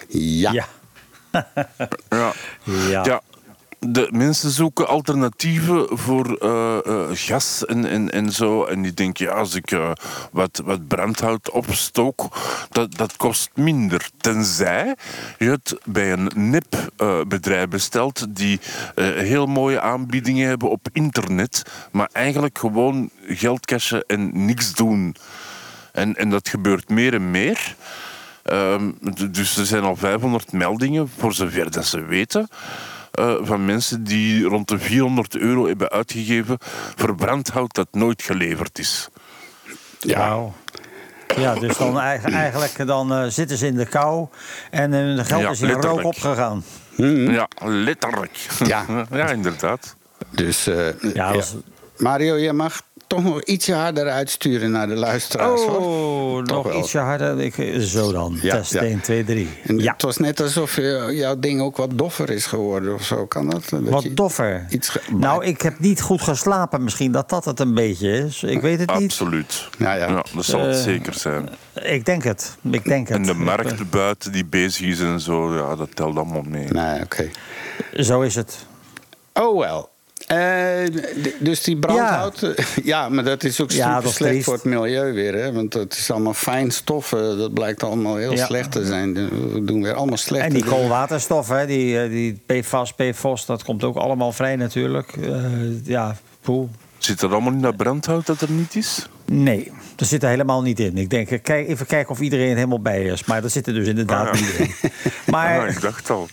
[0.08, 0.52] Ja.
[0.52, 0.68] Ja.
[2.10, 2.34] Ja.
[2.64, 3.04] Ja.
[3.04, 3.22] ja.
[3.88, 8.66] De mensen zoeken alternatieven voor eh, eh, gas en, en, en zo.
[8.66, 9.92] En die denken, ja, als ik eh,
[10.32, 12.28] wat, wat brandhout opstook,
[12.70, 14.10] dat, dat kost minder.
[14.18, 14.96] Tenzij
[15.38, 18.60] je het bij een nepbedrijf bestelt die
[19.16, 25.16] heel mooie aanbiedingen hebben op internet, maar eigenlijk gewoon geld cashen en niks doen.
[25.92, 27.76] En, en dat gebeurt meer en meer.
[28.44, 28.92] Ehm,
[29.32, 32.48] dus er zijn al 500 meldingen, voor zover dat ze weten,
[33.12, 36.58] eh, van mensen die rond de 400 euro hebben uitgegeven
[36.96, 39.10] voor brandhout dat nooit geleverd is.
[40.00, 40.40] Ja.
[41.36, 44.28] Ja, dus dan eigen- eigenlijk dan, eh, zitten ze in de kou
[44.72, 46.08] en hun geld Ja, is in rook letterlijk.
[46.08, 46.64] opgegaan.
[47.32, 48.38] Ja, letterlijk.
[48.66, 48.86] Ja.
[49.12, 49.96] ja, inderdaad.
[50.30, 51.34] Dus eh, Ja,
[51.98, 55.62] Mario, je mag toch nog ietsje harder uitsturen naar de luisteraars.
[55.62, 55.78] hoor.
[55.78, 56.82] Oh, Toch nog wel.
[56.82, 57.40] ietsje harder.
[57.42, 58.38] Ik, zo dan.
[58.42, 58.82] Ja, Test ja.
[58.82, 59.50] 1, 2, 3.
[59.64, 63.04] En Ja, Het was net alsof je, jouw ding ook wat doffer is geworden of
[63.04, 63.26] zo.
[63.26, 63.70] Kan dat?
[63.70, 64.66] dat wat doffer.
[64.70, 66.84] Iets ge- Nou, ik heb niet goed geslapen.
[66.84, 68.44] Misschien dat dat het een beetje is.
[68.44, 69.04] Ik weet het niet.
[69.04, 69.70] Absoluut.
[69.78, 70.08] Ja, ja.
[70.34, 71.50] dat zal het Eh, zeker zijn.
[71.74, 72.58] Ik denk het.
[72.72, 73.18] Ik denk het.
[73.18, 76.68] En de markt buiten die bezig is en zo, ja, dat telt allemaal mee.
[76.70, 77.30] Nee, oké.
[77.94, 78.66] Zo is het.
[79.34, 79.90] Oh, wel.
[80.28, 80.84] Eh,
[81.24, 82.54] d- dus die brandhout, ja.
[82.84, 85.34] ja, maar dat is ook Ja, super dat is slecht voor het milieu weer.
[85.36, 85.54] Hè?
[85.54, 87.38] Want het is allemaal fijn stoffen.
[87.38, 88.46] Dat blijkt allemaal heel Ja.
[88.46, 89.14] slecht te zijn.
[89.54, 93.64] We doen weer allemaal slechte En die koolwaterstof, hè, die, eh, die PFAS, PFOS, dat
[93.64, 95.12] komt ook allemaal vrij natuurlijk.
[95.22, 96.70] Eh, ja, poeh.
[96.98, 99.08] Zit dat allemaal in dat brandhout dat er niet is?
[99.26, 99.72] Nee,
[100.04, 100.98] dat zit er helemaal niet in.
[100.98, 103.24] Ik denk, kijk, even kijken of iedereen er helemaal bij is.
[103.26, 104.46] Maar dat zit er dus inderdaad Ah, ja.
[104.46, 104.90] niet in.
[105.26, 106.28] Ah, Maar, ik dacht al.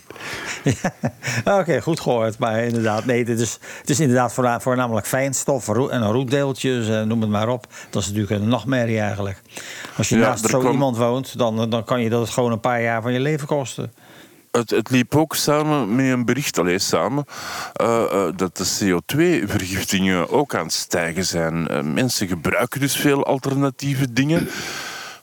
[1.58, 2.38] Oké, goed gehoord.
[2.38, 7.20] Maar inderdaad, nee, het is, het is inderdaad voorna- voornamelijk fijnstof en roetdeeltjes, eh, noem
[7.20, 7.66] het maar op.
[7.90, 9.42] Dat is natuurlijk een nachtmerrie eigenlijk.
[9.96, 12.52] Als je Ja, naast er zo kwam- iemand woont, dan, dan kan je dat gewoon
[12.52, 13.92] een paar jaar van je leven kosten.
[14.50, 17.24] Het, liep ook samen met een bericht, alleen samen,
[17.72, 21.68] eh, eh, dat de CO2-vergiftingen ook aan het stijgen zijn.
[21.68, 24.48] Eh, mensen gebruiken dus veel alternatieve dingen.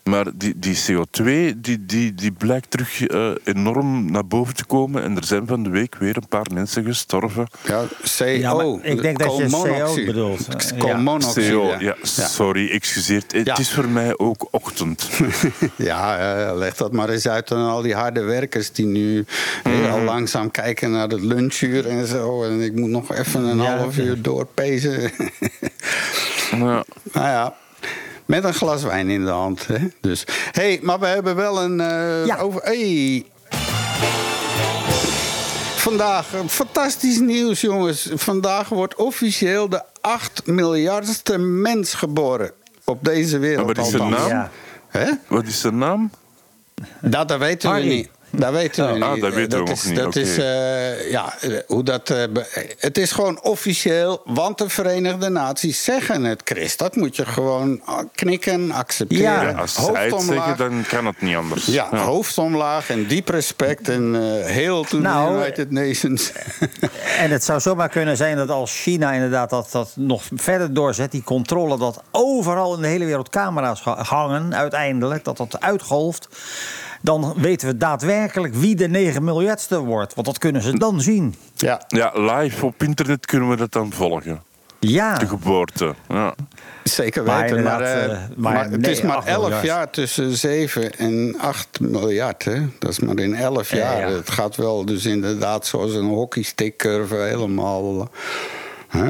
[0.08, 1.24] Maar die, die CO2
[1.56, 5.02] die, die, die blijkt terug eh, enorm naar boven te komen.
[5.02, 7.46] En er zijn van de week weer een paar mensen gestorven.
[7.66, 7.84] Ja,
[8.18, 8.24] CO.
[8.24, 10.46] Ja, ik denk dat je CO bedoelt.
[10.70, 10.76] Ja.
[10.78, 11.78] Koolmonoxide, CO, ja.
[11.80, 13.32] ja, sorry, excuseert.
[13.32, 13.58] Het Ja.
[13.58, 15.08] is voor mij ook ochtend.
[15.76, 16.18] Ja,
[16.48, 19.24] eh, leg dat maar eens uit aan al die harde werkers die nu
[19.64, 19.90] eh, Mhm.
[19.90, 22.42] al langzaam kijken naar het lunchuur en zo.
[22.44, 25.00] En ik moet nog even een Ja, half uur doorpezen.
[26.50, 26.84] ja.
[27.12, 27.54] nou ja.
[28.28, 29.66] Met een glas wijn in de hand.
[29.66, 29.78] Hè?
[30.00, 31.80] Dus, hey, maar we hebben wel een.
[31.80, 32.36] eh, Ja.
[32.38, 33.24] over, hey.
[35.76, 38.08] Vandaag, fantastisch nieuws, jongens.
[38.14, 42.50] Vandaag wordt officieel de 8 miljardste mens geboren.
[42.84, 43.66] Op deze wereld.
[43.66, 44.28] Maar wat is zijn naam?
[44.28, 44.50] Ja.
[44.88, 45.10] Hè?
[45.28, 46.10] Wat is zijn naam?
[47.00, 48.08] Dat, dat weten we niet.
[48.30, 49.22] Dat weten we Ah, niet.
[49.22, 50.20] dat weten we nog is, niet, Dat oké.
[50.20, 51.34] is, eh, ja,
[51.66, 52.22] hoe dat, eh,
[52.78, 56.76] het is gewoon officieel, want de Verenigde Naties zeggen het, Chris.
[56.76, 59.22] Dat moet je gewoon ah, knikken, accepteren.
[59.24, 61.66] Ja, Ja, als het zeggen, dan kan het niet anders.
[61.66, 66.32] Ja, hoofd omlaag en diep respect en eh heel to Nou, the United Nations.
[67.18, 71.10] En het zou zomaar kunnen zijn dat als China inderdaad dat, dat nog verder doorzet,
[71.10, 76.28] die controle, dat overal in de hele wereld camera's hangen, uiteindelijk, dat dat uitgolft.
[77.02, 80.14] Dan weten we daadwerkelijk wie de 9 miljardste wordt.
[80.14, 81.34] Want dat kunnen ze dan zien.
[81.56, 84.42] ja, Ja, live op internet kunnen we dat dan volgen.
[84.80, 85.94] Ja, De geboorte.
[86.08, 86.34] Ja.
[86.84, 87.62] zeker weten.
[87.62, 89.64] Maar, eh, eh, maar het is maar 8 11 miljard.
[89.64, 92.44] jaar tussen 7 en 8 miljard.
[92.44, 92.60] Hè?
[92.78, 94.10] Dat is maar in 11 Ja, jaar.
[94.10, 94.16] ja.
[94.16, 98.00] Het gaat wel dus inderdaad zoals een hockeystickcurve helemaal...
[98.00, 98.06] eh,
[99.00, 99.06] hè?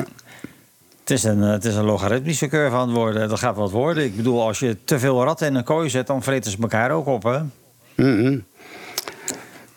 [1.01, 3.29] het is, een, het is een logaritmische curve aan het worden.
[3.29, 4.05] Dat gaat wat worden.
[4.05, 6.91] Ik bedoel, als je te veel ratten in een kooi zet, dan vreten ze elkaar
[6.91, 7.23] ook op.
[7.23, 7.39] Hè?
[7.99, 8.39] Mhm.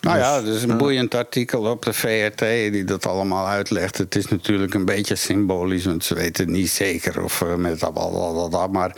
[0.01, 2.39] Nou ja, dus een boeiend artikel op de VRT
[2.71, 3.97] die dat allemaal uitlegt.
[3.97, 7.95] Het is natuurlijk een beetje symbolisch, want ze weten niet zeker of eh, met dat,
[7.95, 8.71] dat, dat, dat.
[8.71, 8.95] Maar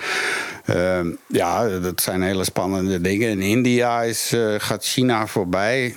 [0.65, 3.29] eh, ja, dat zijn hele spannende dingen.
[3.29, 5.95] In India is, eh, gaat China voorbij.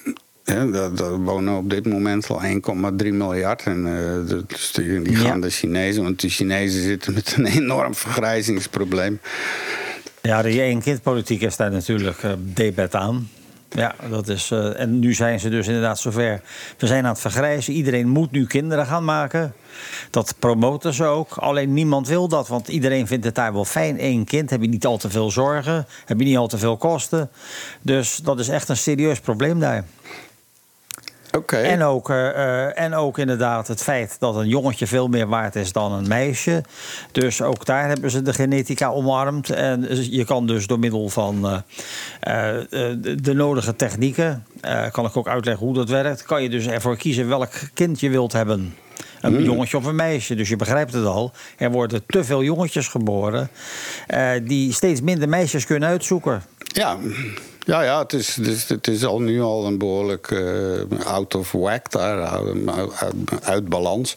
[0.73, 3.62] Dat wonen op dit moment al 1,3 miljard.
[3.62, 5.43] En eh, dus die, die gaan Ja.
[5.47, 9.21] de Chinezen, want de Chinezen zitten met een enorm vergrijzingsprobleem.
[10.27, 13.29] Ja, de één-kind-politiek is daar natuurlijk eh debet aan.
[13.69, 14.51] Ja, dat is.
[14.51, 16.41] eh, en nu zijn ze dus inderdaad zover.
[16.79, 17.73] We zijn aan het vergrijzen.
[17.73, 19.55] Iedereen moet nu kinderen gaan maken.
[20.11, 21.37] Dat promoten ze ook.
[21.37, 24.05] Alleen niemand wil dat, want iedereen vindt het daar wel fijn.
[24.05, 26.77] Eén kind, heb je niet al te veel zorgen, heb je niet al te veel
[26.77, 27.31] kosten.
[27.83, 29.85] Dus dat is echt een serieus probleem daar.
[31.44, 35.72] En, ook, eh, en ook inderdaad het feit dat een jongetje veel meer waard is
[35.72, 36.62] dan een meisje.
[37.12, 39.51] Dus ook daar hebben ze de genetica omarmd.
[39.51, 41.62] En je kan dus door middel van
[42.20, 42.66] eh, eh,
[43.22, 44.46] de, nodige technieken,
[44.92, 48.11] kan ik ook uitleggen hoe dat werkt, kan je dus ervoor kiezen welk kind je
[48.11, 48.75] wilt hebben.
[49.20, 50.35] Een jongetje of een meisje.
[50.35, 51.33] Dus je begrijpt het al.
[51.57, 53.51] Er worden te veel jongetjes geboren
[54.42, 56.42] die steeds minder meisjes kunnen uitzoeken.
[56.59, 56.96] Ja,
[57.66, 61.35] ja, ja het, is, het, is, het is al nu al een behoorlijk eh, out
[61.35, 64.16] of whack daar, uit, uit, balans.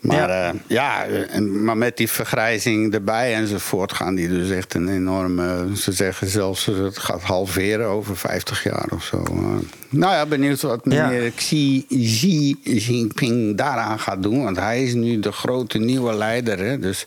[0.00, 0.54] Maar Ja.
[0.66, 5.76] ja, ja en, maar met die vergrijzing erbij enzovoort gaan die dus echt een enorme...
[5.76, 9.22] Ze zeggen zelfs eh, het gaat halveren over 50 jaar of zo.
[9.26, 9.32] Eh,
[9.88, 11.06] nou ja, benieuwd wat Ja.
[11.08, 14.42] meneer Xi, Xi Jinping daaraan gaat doen.
[14.42, 17.06] Want hij is nu de grote nieuwe leider, hè, dus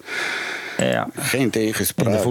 [0.77, 1.07] Ja.
[1.15, 2.23] geen In de, tegenspraak.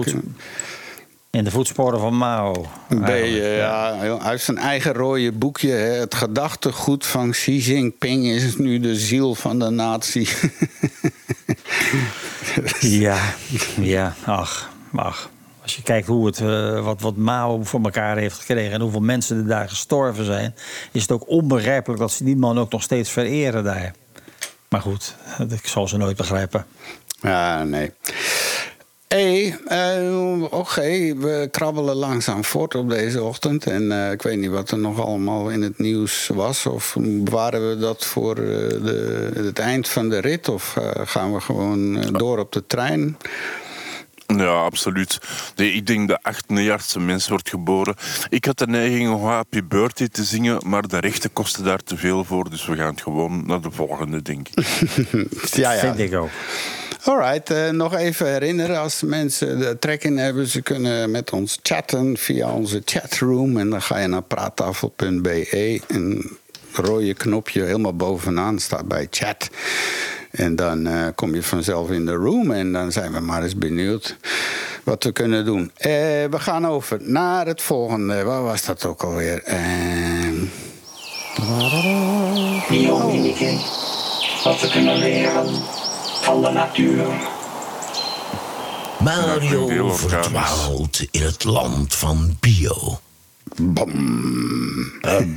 [1.31, 2.65] In de voetsporen van Mao.
[3.05, 4.17] Ja.
[4.19, 5.71] Heeft zijn eigen rode boekje.
[5.71, 5.99] Hè.
[5.99, 10.29] Het gedachtegoed van Xi Jinping is nu de ziel van de natie.
[12.79, 13.19] Ja,
[13.81, 15.29] ja, ach, ach.
[15.61, 18.71] Als je kijkt hoe het, eh, wat, wat Mao voor elkaar heeft gekregen...
[18.71, 20.55] en hoeveel mensen er daar gestorven zijn...
[20.91, 23.93] is het ook onbegrijpelijk dat ze die man ook nog steeds vereren daar.
[24.69, 25.15] Maar goed,
[25.49, 26.65] ik zal ze nooit begrijpen.
[27.21, 27.91] ja, nee.
[29.11, 33.65] Hé, eh, oké, we krabbelen langzaam voort op deze ochtend.
[33.65, 36.65] En eh, ik weet niet wat er nog allemaal in het nieuws was.
[36.65, 38.43] Of bewaren we dat voor eh,
[38.83, 40.49] de, het eind van de rit?
[40.49, 43.17] Of eh, gaan we gewoon door op de trein?
[44.27, 45.19] Ja, absoluut.
[45.55, 47.95] Nee, ik denk de 8 miljardste mens wordt geboren.
[48.29, 51.97] Ik had de neiging om Happy Birthday te zingen, maar de rechten kosten daar te
[51.97, 52.49] veel voor.
[52.49, 54.65] Dus we gaan gewoon naar de volgende, denk ik.
[55.51, 55.79] Ja, ja.
[55.79, 56.29] Vind ik ook.
[57.03, 60.47] Alright, eh, nog even herinneren als mensen de trek in hebben.
[60.47, 63.57] Ze kunnen met ons chatten via onze chatroom.
[63.57, 65.81] En dan ga je naar praattafel.be.
[65.87, 66.37] Een
[66.73, 69.49] rode knopje helemaal bovenaan staat bij chat.
[70.31, 72.51] En dan eh, kom je vanzelf in de room.
[72.51, 74.17] En dan zijn we maar eens benieuwd
[74.83, 75.71] wat we kunnen doen.
[75.75, 75.91] Eh,
[76.29, 78.23] we gaan over naar het volgende.
[78.23, 79.43] Waar was dat ook alweer?
[79.43, 80.35] Ehm,
[82.69, 83.59] Biochemie.
[84.43, 85.80] Wat we kunnen leren
[86.21, 87.05] van de natuur.
[88.99, 92.99] Mario verdwaalt in het land van bio.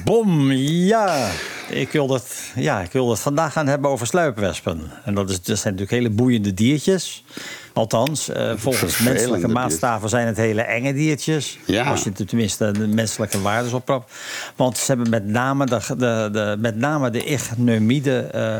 [0.05, 1.31] Bom, ja.
[1.70, 2.81] Ik wil, dat, ja.
[2.81, 4.81] ik wil het vandaag gaan hebben over sluipwespen.
[5.05, 7.25] En dat, is, dat zijn natuurlijk hele boeiende diertjes.
[7.73, 11.59] Althans, eh, volgens menselijke maatstaven zijn het hele enge diertjes.
[11.66, 11.85] Ja.
[11.85, 14.11] Als je tenminste de menselijke waardes op praat.
[14.57, 18.59] Want ze hebben met name de, de, de, met name de ichneumide, eh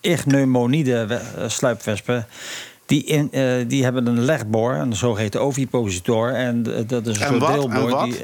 [0.00, 2.26] ichneumoniede we- eh, sluipwespen...
[2.86, 6.32] Die, in, eh, die hebben een legboor, een zogeheten ovipositor.
[6.34, 7.52] En dat is een En soort wat?
[7.52, 8.04] deelboor.
[8.04, 8.16] Die,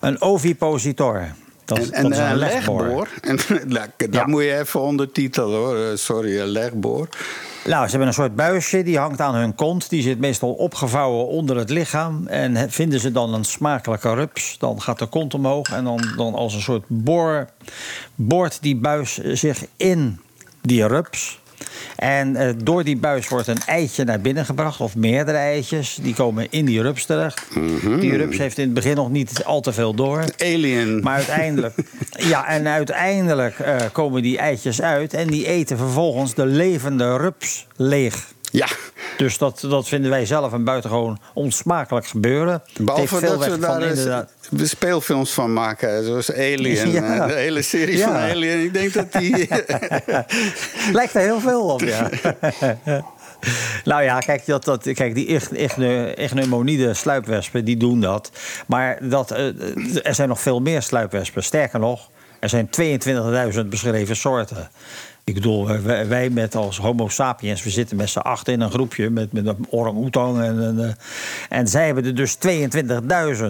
[0.00, 1.26] een ovipositor.
[1.64, 3.08] Dat, En, dat is een een legboor.
[3.22, 3.38] En,
[3.96, 4.26] dat Ja.
[4.26, 5.76] moet je even ondertitelen hoor.
[5.76, 7.08] Eh, Sorry, een legboor.
[7.64, 9.88] Nou, ze hebben een soort buisje, die hangt aan hun kont.
[9.90, 12.26] Die zit meestal opgevouwen onder het lichaam.
[12.26, 15.68] En vinden ze dan een smakelijke rups, dan gaat de kont omhoog.
[15.72, 17.46] En dan, dan als een soort boor
[18.14, 20.20] boort die buis zich in
[20.66, 21.38] die rups.
[21.96, 25.98] En eh, door die buis wordt een eitje naar binnen gebracht, of meerdere eitjes.
[26.02, 27.42] Die komen in die rups terecht.
[28.00, 30.24] Die rups heeft in het begin nog niet al te veel door.
[30.38, 31.00] Alien.
[31.02, 31.74] Maar uiteindelijk,
[32.32, 37.66] ja, en uiteindelijk eh, komen die eitjes uit en die eten vervolgens de levende rups
[37.76, 38.34] leeg.
[38.50, 38.66] Ja,
[39.16, 42.62] Dus dat, dat vinden wij zelf een buitengewoon onsmakelijk gebeuren.
[42.80, 44.30] Behalve veel dat weg we van daar eens inderdaad-
[44.62, 46.04] speelfilms van maken.
[46.04, 46.90] Zoals Alien.
[46.90, 47.20] Ja.
[47.20, 48.06] eh, De hele serie Ja.
[48.06, 48.60] van Alien.
[48.64, 49.48] Ik denk dat die...
[50.92, 52.08] Lijkt er heel veel op, ja.
[53.84, 58.30] nou ja, kijk, dat, dat, kijk die ich- ichne- ichneumoniede sluipwespen, die doen dat.
[58.66, 59.46] Maar dat, eh,
[60.06, 61.42] er zijn nog veel meer sluipwespen.
[61.44, 62.68] Sterker nog, er zijn
[63.60, 64.70] 22.000 beschreven soorten.
[65.26, 69.10] Ik bedoel, wij, met als homo sapiens, we zitten met z'n acht in een groepje...
[69.10, 70.94] met, met een orang-oetang en, en, eh,
[71.58, 72.36] en zij hebben er dus
[73.38, 73.44] 22.000.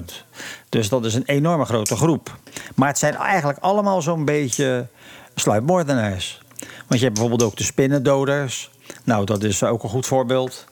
[0.68, 2.38] Dus dat is een enorme grote groep.
[2.74, 4.86] Maar het zijn eigenlijk allemaal zo'n beetje
[5.34, 6.40] sluipmoordenaars.
[6.86, 8.70] Want je hebt bijvoorbeeld ook de spinnendoders.
[9.04, 10.66] Nou, dat is ook een goed voorbeeld.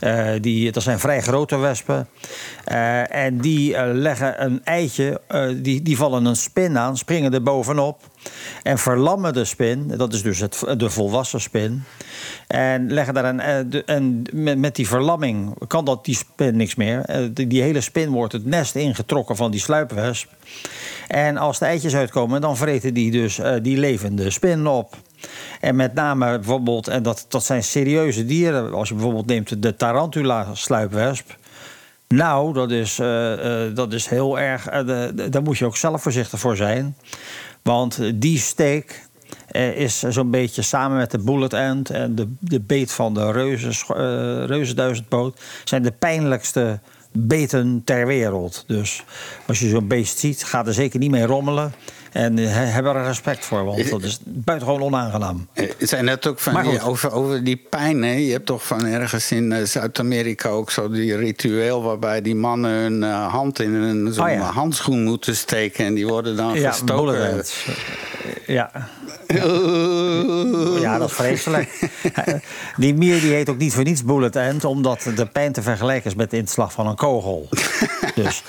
[0.00, 2.08] Eh, die, dat zijn vrij grote wespen.
[2.64, 5.20] Eh, en die eh, leggen een eitje,
[5.62, 8.00] die, die vallen een spin aan, springen er bovenop.
[8.62, 11.82] En verlammen de spin, dat is dus het, de volwassen spin.
[12.46, 13.40] En leggen daar een.
[13.86, 17.30] en met, die verlamming kan dat die spin niks meer.
[17.32, 20.30] Die, die hele spin wordt het nest ingetrokken van die sluipwesp.
[21.08, 24.96] En als de eitjes uitkomen, dan vreten die dus die levende spin op.
[25.60, 28.72] En met name bijvoorbeeld, en dat, dat zijn serieuze dieren.
[28.74, 31.36] Als je bijvoorbeeld neemt de tarantula-sluipwesp.
[32.08, 34.64] Nou, dat is, eh, eh, dat is heel erg.
[34.64, 36.96] de- daar moet je ook zelf voorzichtig voor zijn.
[37.62, 39.04] Want die steek
[39.74, 43.84] is zo'n beetje samen met de bullet ant en de, de beet van de reuzes,
[43.88, 43.96] eh,
[44.44, 45.40] reuzenduizendpoot.
[45.64, 46.80] zijn de pijnlijkste
[47.12, 48.64] beten ter wereld.
[48.66, 49.04] Dus
[49.46, 51.72] als je zo'n beest ziet, ga er zeker niet mee rommelen.
[52.16, 55.46] En eh, heb er respect voor, want dat is buitengewoon onaangenaam.
[55.52, 58.02] Eh, Het zijn net ook van die, over, over die pijn.
[58.02, 58.12] Hè?
[58.12, 62.70] Je hebt toch van ergens in eh, Zuid-Amerika ook zo die ritueel waarbij die mannen
[62.70, 64.38] hun eh, hand in een Oh ja.
[64.40, 66.74] handschoen moeten steken en die worden dan Ja.
[68.46, 68.70] Ja.
[70.80, 71.90] Ja, dat is vreselijk.
[72.76, 76.10] Die mier die heet ook niet voor niets bullet ant, omdat de pijn te vergelijken
[76.10, 77.48] is met de inslag van een kogel.
[78.14, 78.42] Dus.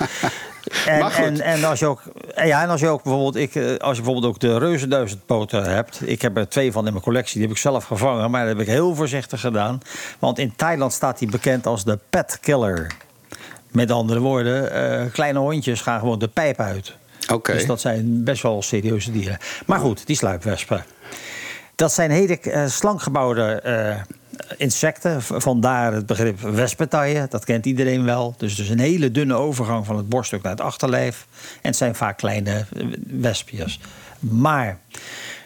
[0.85, 2.01] En, en, en als je ook,
[2.35, 5.63] en ja, en als je ook bijvoorbeeld, ik, eh, als je bijvoorbeeld ook de reuzenduizendpoten
[5.63, 5.99] hebt.
[6.09, 8.57] Ik heb er twee van in mijn collectie, die heb ik zelf gevangen, maar dat
[8.57, 9.79] heb ik heel voorzichtig gedaan.
[10.19, 12.91] Want in Thailand staat die bekend als de pet killer.
[13.71, 16.95] Met andere woorden, eh, kleine hondjes gaan gewoon de pijp uit.
[17.43, 19.37] Dus dat zijn best wel serieuze dieren.
[19.65, 20.85] Maar goed, die sluipwespen.
[21.75, 22.39] Dat zijn hele
[22.81, 23.95] gebouwde eh,
[24.57, 25.21] insecten.
[25.21, 27.27] Vandaar het begrip wespentaille.
[27.29, 28.35] Dat kent iedereen wel.
[28.37, 31.27] Dus dus een hele dunne overgang van het borststuk naar het achterlijf.
[31.61, 33.79] En het zijn vaak kleine eh, wespjes.
[34.19, 34.79] Maar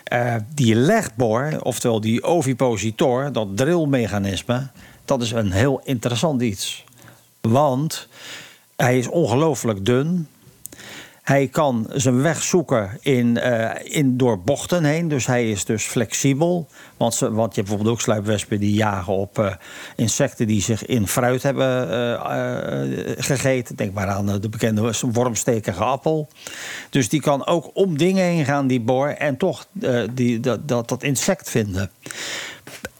[0.04, 4.68] eh, die legboor, oftewel die ovipositor, dat drillmechanisme...
[5.06, 6.84] dat is een heel interessant iets.
[7.42, 8.08] Want
[8.76, 10.28] hij is ongelooflijk dun...
[11.32, 15.08] Hij kan zijn weg zoeken in, eh, in door bochten heen.
[15.08, 16.68] Dus hij is dus flexibel.
[16.98, 19.54] Want, ze, want je hebt bijvoorbeeld ook sluipwespen die jagen op eh,
[19.96, 23.76] insecten die zich in fruit hebben eh, gegeten.
[23.76, 26.28] Denk maar aan de bekende wormstekige appel.
[26.90, 29.66] Dus die kan ook om dingen heen gaan, die boor, en toch
[30.14, 31.92] die, dat, dat, dat insect vinden.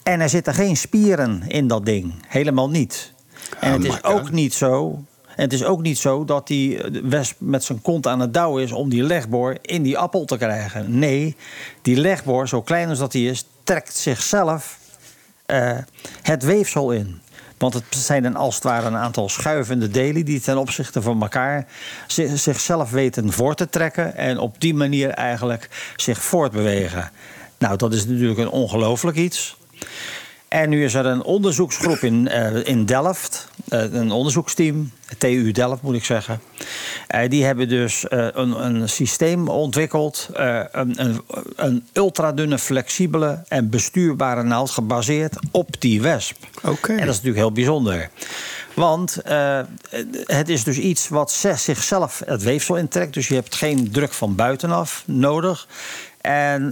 [0.04, 2.14] En er zitten geen spieren in dat ding.
[2.28, 3.14] Helemaal niet.
[3.60, 5.04] En het is ook niet zo.
[5.42, 8.34] En het is ook niet zo dat die eh, wesp met zijn kont aan het
[8.34, 11.00] douwen is om die legboor in die appel te krijgen.
[11.00, 11.36] Nee,
[11.82, 14.78] die legboor, zo klein als dat die is, trekt zichzelf
[15.46, 15.78] eh,
[16.22, 17.22] het weefsel in.
[17.58, 21.22] Want het zijn dan als het ware een aantal schuivende delen die ten opzichte van
[21.22, 21.68] elkaar
[22.08, 27.12] zi- zichzelf weten voor te trekken en op die manier eigenlijk zich voortbewegen.
[27.58, 29.58] Nou, dat is natuurlijk een ongelooflijk iets.
[30.48, 33.48] En nu is er een onderzoeksgroep in, eh, in Delft.
[33.70, 36.42] Eh, een onderzoeksteam, TU Delft moet ik zeggen.
[37.08, 41.22] Eh, die hebben dus eh, een, een systeem ontwikkeld, een, een,
[41.56, 46.38] een ultradunne, flexibele en bestuurbare naald gebaseerd op die wesp.
[46.64, 46.92] Oké.
[46.92, 48.10] En dat is natuurlijk heel bijzonder.
[48.74, 49.18] Want
[50.26, 53.14] het is dus iets wat ze- zichzelf het weefsel intrekt.
[53.14, 55.68] Dus je hebt geen druk van buitenaf nodig.
[56.22, 56.72] En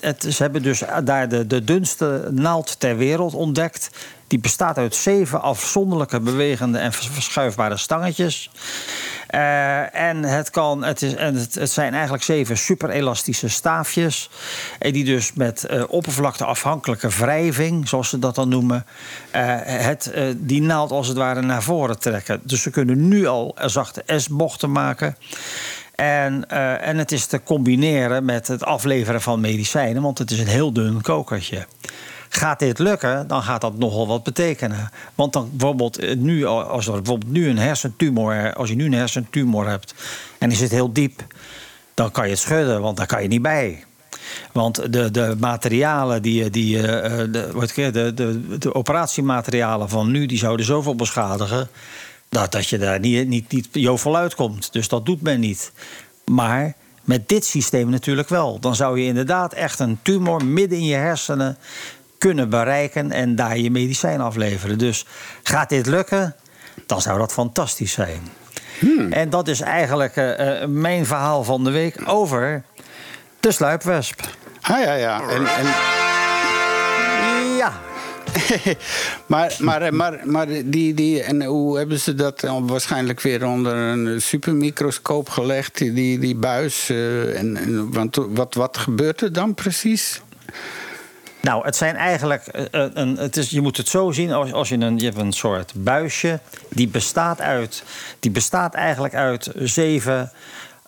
[0.00, 3.90] het, ze hebben dus daar de, de dunste naald ter wereld ontdekt.
[4.34, 8.50] Die bestaat uit zeven afzonderlijke bewegende en vers- verschuifbare stangetjes.
[9.26, 14.30] Eh, en het, kan, het, is, en het, het zijn eigenlijk zeven superelastische staafjes.
[14.78, 18.86] En die dus met eh, oppervlakteafhankelijke wrijving, zoals ze dat dan noemen,
[19.30, 22.40] eh, het, eh, die naald als het ware naar voren trekken.
[22.44, 25.16] Dus ze kunnen nu al zachte S-bochten maken.
[25.94, 30.38] En, eh, en het is te combineren met het afleveren van medicijnen, want het is
[30.38, 31.66] een heel dun kokertje.
[32.36, 34.90] Gaat dit lukken, dan gaat dat nogal wat betekenen.
[35.14, 38.92] Want dan bijvoorbeeld eh, nu, als er bijvoorbeeld nu een hersentumor, als je nu een
[38.92, 39.94] hersentumor hebt
[40.38, 41.24] en die zit heel diep,
[41.94, 43.84] dan kan je het schudden, want daar kan je niet bij.
[44.52, 50.26] Want de, de materialen, die, die, eh, eh, de, de, de, de operatiematerialen van nu,
[50.26, 51.68] die zouden zoveel beschadigen.
[52.28, 54.72] Dat, dat je daar niet, niet, niet jovel uitkomt.
[54.72, 55.72] Dus dat doet men niet.
[56.24, 58.60] Maar met dit systeem natuurlijk wel.
[58.60, 61.56] Dan zou je inderdaad echt een tumor midden in je hersenen
[62.18, 64.78] kunnen bereiken en daar je medicijn afleveren.
[64.78, 65.06] Dus
[65.42, 66.34] gaat dit lukken,
[66.86, 68.20] dan zou dat fantastisch zijn.
[69.10, 72.62] En dat is eigenlijk eh, eh, mijn verhaal van de week over
[73.40, 74.20] de sluipwesp.
[74.60, 75.28] Ah ja, ja.
[75.28, 75.66] En, en,
[77.56, 77.72] Ja,
[79.26, 84.22] maar, maar, maar, maar die, die, en hoe hebben ze dat waarschijnlijk weer onder een
[84.22, 86.90] supermicroscoop gelegd, die, die, buis?
[86.90, 90.20] eh, en, en, want wat, wat gebeurt er dan precies?
[91.44, 92.46] Nou, het zijn eigenlijk.
[92.46, 94.98] eh, eh, een, het is, je moet het zo zien als, als je een.
[94.98, 96.40] Je hebt een soort buisje.
[96.68, 97.84] Die bestaat uit.
[98.20, 100.32] Die bestaat eigenlijk uit zeven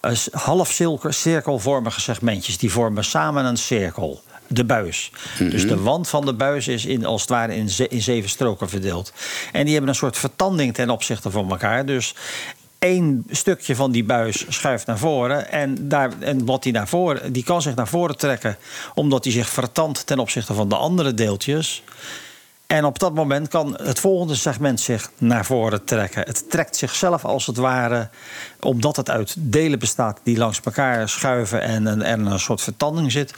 [0.00, 2.58] eh, half cirkel- cirkelvormige segmentjes.
[2.58, 4.22] Die vormen samen een cirkel.
[4.48, 5.10] De buis.
[5.38, 8.30] Dus de wand van de buis is in, als het ware in, ze- in zeven
[8.30, 9.12] stroken verdeeld.
[9.52, 11.86] En die hebben een soort vertanding ten opzichte van elkaar.
[11.86, 12.14] Dus
[12.78, 15.50] één stukje van die buis schuift naar voren.
[15.50, 18.56] En, daar, en wat die, naar voren, die kan zich naar voren trekken,
[18.94, 21.82] omdat hij zich vertandt ten opzichte van de andere deeltjes.
[22.66, 26.22] En op dat moment kan het volgende segment zich naar voren trekken.
[26.26, 28.08] Het trekt zichzelf als het ware,
[28.60, 33.12] omdat het uit delen bestaat die langs elkaar schuiven en, en, en een soort vertanding
[33.12, 33.34] zit,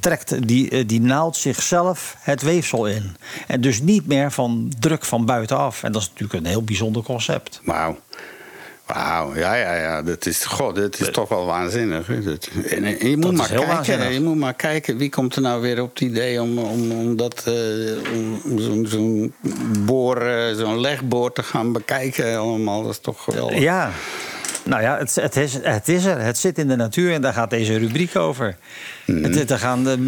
[0.00, 3.16] trekt die, eh, die naald zichzelf het weefsel in.
[3.46, 5.82] En dus niet meer van druk van buitenaf.
[5.82, 7.60] En dat is natuurlijk een heel bijzonder concept.
[7.64, 7.98] Wauw.
[8.94, 10.02] Wauw, ja, ja, ja.
[10.02, 12.08] Dat is, god, dat is toch wel waanzinnig.
[12.08, 14.12] en, en je, moet maar kijken, waanzinnig.
[14.12, 17.16] je moet maar kijken, wie komt er nou weer op het idee om, om, om,
[17.16, 19.34] dat, eh, om, zo'n
[19.78, 22.82] boor, eh, zo'n legboor te gaan bekijken allemaal.
[22.82, 23.58] Dat is toch geweldig.
[23.58, 23.90] Ja,
[24.64, 26.20] nou ja, het, het, is, het is er.
[26.20, 28.56] Het zit in de natuur en daar gaat deze rubriek over.
[29.04, 29.98] Het, er gaan de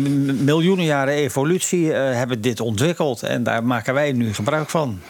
[0.44, 3.22] miljoenen jaren evolutie eh, hebben dit ontwikkeld.
[3.22, 5.00] En daar maken wij nu gebruik van.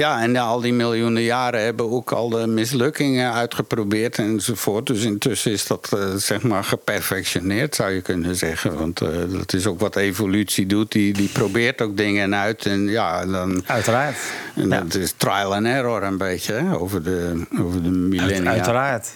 [0.00, 4.86] Ja, en al die miljoenen jaren hebben ook al de mislukkingen uitgeprobeerd enzovoort.
[4.86, 8.78] Dus intussen is dat eh, zeg maar geperfectioneerd, zou je kunnen zeggen.
[8.78, 10.92] Want eh, dat is ook wat evolutie doet.
[10.92, 12.66] Die, die probeert ook dingen uit.
[12.66, 13.62] En ja, dan.
[13.66, 14.16] Uiteraard.
[14.54, 14.80] En Ja.
[14.80, 18.50] dat is trial and error een beetje hè, over de, over de Uit- millennia.
[18.50, 19.08] uiteraard.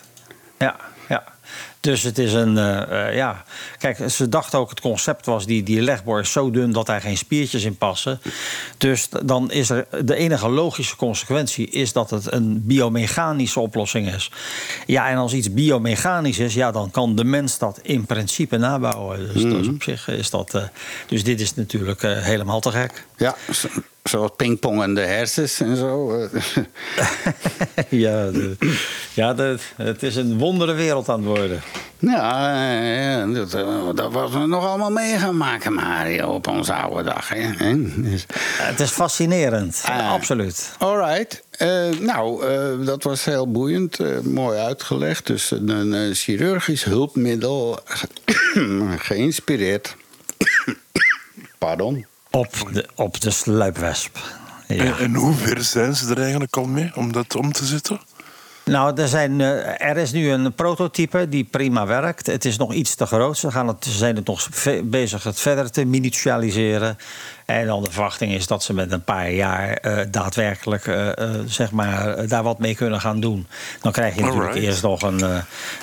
[0.59, 0.77] Ja.
[1.85, 3.45] Dus het is een, eh, eh, ja...
[3.79, 5.47] Kijk, ze dachten ook het concept was...
[5.47, 8.21] die, die legboor is zo dun dat daar geen spiertjes in passen.
[8.79, 9.87] Dus dan is er...
[10.05, 14.31] De enige logische consequentie is dat het een biomechanische oplossing is.
[14.87, 16.55] Ja, en als iets biomechanisch is...
[16.55, 19.33] ja, dan kan de mens dat in principe nabouwen.
[19.33, 20.55] Dus is op zich is dat...
[20.55, 20.63] eh,
[21.07, 23.05] dus dit is natuurlijk helemaal te gek.
[23.17, 23.37] Ja,
[24.05, 26.19] zoals pingpongende hersens en zo.
[26.21, 26.29] eh.
[28.05, 28.57] ja, de-
[29.15, 31.63] ja de, het is een wondere wereld aan het worden.
[31.99, 36.75] Ja, ja, dat, eh, dat was we nog allemaal mee gaan maken, Mario, op onze
[36.75, 37.29] oude dag.
[37.29, 38.01] Hè?
[38.03, 38.27] Dus-
[38.59, 40.11] Het is fascinerend, Ah.
[40.13, 40.73] absoluut.
[40.79, 41.43] Alright.
[41.51, 44.01] Eh, nou, eh, dat was heel boeiend.
[44.01, 45.27] eh, mooi uitgelegd.
[45.27, 47.79] Dus een, een eh, chirurgisch hulpmiddel
[48.99, 49.97] geïnspireerd.
[51.59, 52.07] Pardon.
[52.35, 54.19] Op de, op de sluipwesp.
[54.69, 54.85] Ja.
[54.85, 58.01] En, en hoe ver zijn ze er eigenlijk al mee om dat om te zetten?
[58.65, 62.27] Nou, er, zijn, eh, er is nu een prototype die prima werkt.
[62.27, 63.39] Het is nog iets te groot.
[63.39, 64.49] Ze, gaan het, ze zijn het nog
[64.85, 66.99] bezig het verder te minutialiseren.
[67.45, 71.09] En dan de verwachting is dat ze met een paar jaar eh, daadwerkelijk eh,
[71.47, 73.47] zeg maar, daar wat mee kunnen gaan doen.
[73.81, 75.23] Dan krijg je natuurlijk eerst nog een,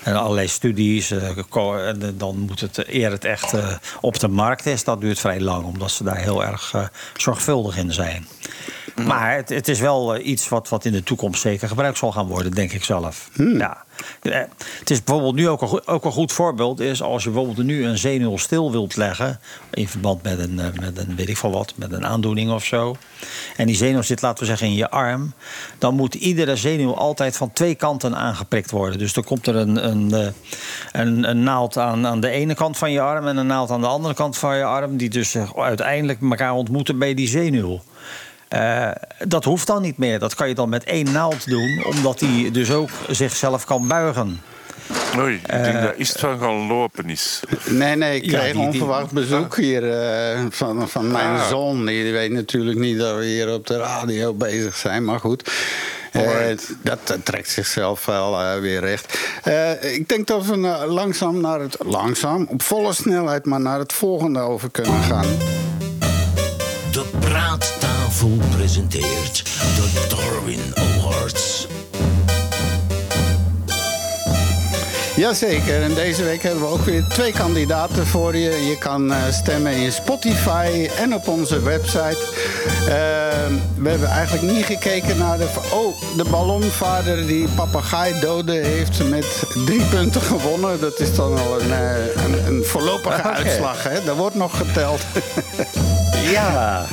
[0.04, 1.12] een allerlei studies.
[1.12, 3.54] en dan moet het eer het echt
[4.02, 4.84] op de markt is.
[4.84, 8.28] Dat duurt vrij lang, omdat ze daar heel erg zorgvuldig in zijn.
[8.96, 12.12] Maar het, het is wel eh, iets wat, wat in de toekomst zeker gebruikt zal
[12.12, 13.30] gaan worden, denk ik zelf.
[13.34, 13.58] Hmm.
[13.58, 13.84] Ja.
[14.22, 14.40] Eh,
[14.80, 17.68] Het is bijvoorbeeld nu ook een, goed- ook een goed voorbeeld is als je bijvoorbeeld
[17.68, 19.40] nu een zenuw stil wilt leggen.
[19.74, 22.66] in verband met een, eh, met een weet ik veel wat, met een aandoening of
[22.66, 22.96] zo.
[23.58, 25.34] En die zenuw zit, laten we zeggen, in je arm.
[25.78, 28.98] dan moet iedere zenuw altijd van twee kanten aangeprikt worden.
[29.00, 30.34] Dus er komt er een, een,
[30.92, 33.82] een, een naald aan, aan de ene kant van je arm en een naald aan
[33.82, 34.98] de andere kant van je arm.
[34.98, 37.82] die dus uiteindelijk elkaar ontmoeten bij die zenuw.
[38.52, 38.90] Eh,
[39.28, 40.20] dat hoeft dan niet meer.
[40.20, 44.42] Dat kan je dan met één naald doen, omdat die dus ook zichzelf kan buigen.
[45.18, 47.40] Oei, ik denk dat iets van gaan lopen is.
[47.66, 51.48] Nee, nee, ik kreeg die- onverwacht bezoek hier eh, van, van mijn Ah.
[51.48, 51.86] zoon.
[51.86, 55.52] Die weet natuurlijk niet dat we hier op de radio bezig zijn, maar goed.
[56.12, 56.22] Eh,
[56.84, 59.18] dat, dat trekt zichzelf wel eh, weer recht.
[59.44, 61.76] Eh, ik denk dat we langzaam naar het.
[61.86, 65.26] Langzaam, op volle snelheid, maar naar het volgende over kunnen gaan.
[66.92, 69.44] De Praattafel presenteert
[69.76, 70.91] de Darwin
[75.22, 78.66] Jazeker, en deze week hebben we ook weer twee kandidaten voor je.
[78.66, 82.18] Je kan eh, stemmen in Spotify en op onze website.
[82.88, 82.94] Eh,
[83.78, 85.48] we hebben eigenlijk niet gekeken naar de...
[85.72, 90.80] Oh, de ballonvader die papegaai doden heeft met drie punten gewonnen.
[90.80, 93.28] Dat is dan al een, eh, een, een voorlopige Oké.
[93.28, 94.10] uitslag, hè?
[94.10, 95.02] Er wordt nog geteld.
[96.32, 96.86] Ja.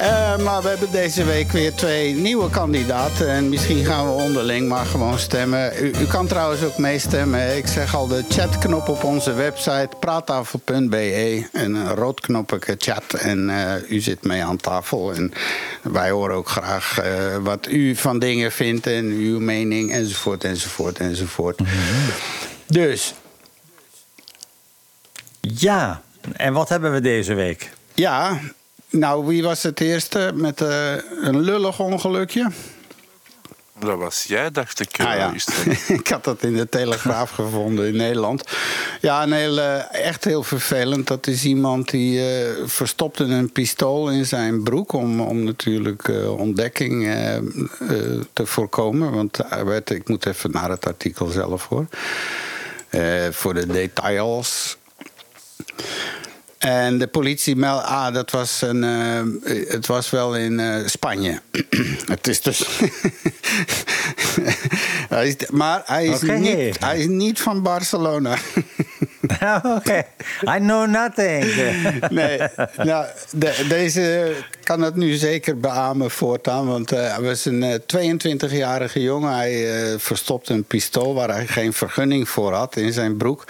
[0.00, 3.28] Eh, maar we hebben deze week weer twee nieuwe kandidaten.
[3.28, 5.84] En misschien gaan we onderling maar gewoon stemmen.
[5.84, 7.56] U, u kan trouwens ook meestemmen.
[7.56, 11.48] Ik zeg al de chatknop op onze website praattafel.be.
[11.52, 13.14] En een rood knoppetje chat.
[13.14, 15.12] En eh, u zit mee aan tafel.
[15.14, 15.32] En
[15.82, 18.86] wij horen ook graag eh, wat u van dingen vindt.
[18.86, 21.60] En uw mening enzovoort enzovoort enzovoort.
[22.66, 23.14] Dus
[25.40, 26.02] Ja.
[26.36, 27.70] En wat hebben we deze week?
[27.94, 28.40] ja,
[28.90, 32.50] nou wie was het eerste met eh, een lullig ongelukje?
[33.78, 35.00] Dat was jij, dacht ik.
[35.00, 35.32] Ah, eh, ja.
[35.98, 38.44] ik had dat in de Telegraaf gevonden in Nederland.
[39.00, 39.58] Ja, een heel,
[39.90, 41.06] echt heel vervelend.
[41.06, 44.92] Dat is iemand die eh, verstopte een pistool in zijn broek...
[44.92, 47.02] om, om natuurlijk ontdekking
[48.32, 49.12] te voorkomen.
[49.12, 51.86] Want werd, ik moet even naar het artikel zelf hoor.
[53.30, 54.78] Voor de details.
[56.60, 61.40] En de politie meldt, ah, dat was een, eh, het was wel in eh, Spanje.
[62.14, 62.58] het is dus.
[65.08, 68.36] hij is, maar hij is, niet, hij is niet van Barcelona.
[69.76, 70.04] Oké.
[70.42, 71.44] I know nothing.
[72.18, 72.40] nee,
[72.76, 74.34] nou, de- deze
[74.70, 76.66] kan het nu zeker beamen voortaan.
[76.66, 77.78] Want eh, hij was een eh,
[78.14, 79.34] 22-jarige jongen.
[79.34, 83.44] Hij eh, verstopte een pistool waar hij geen vergunning voor had in zijn broek.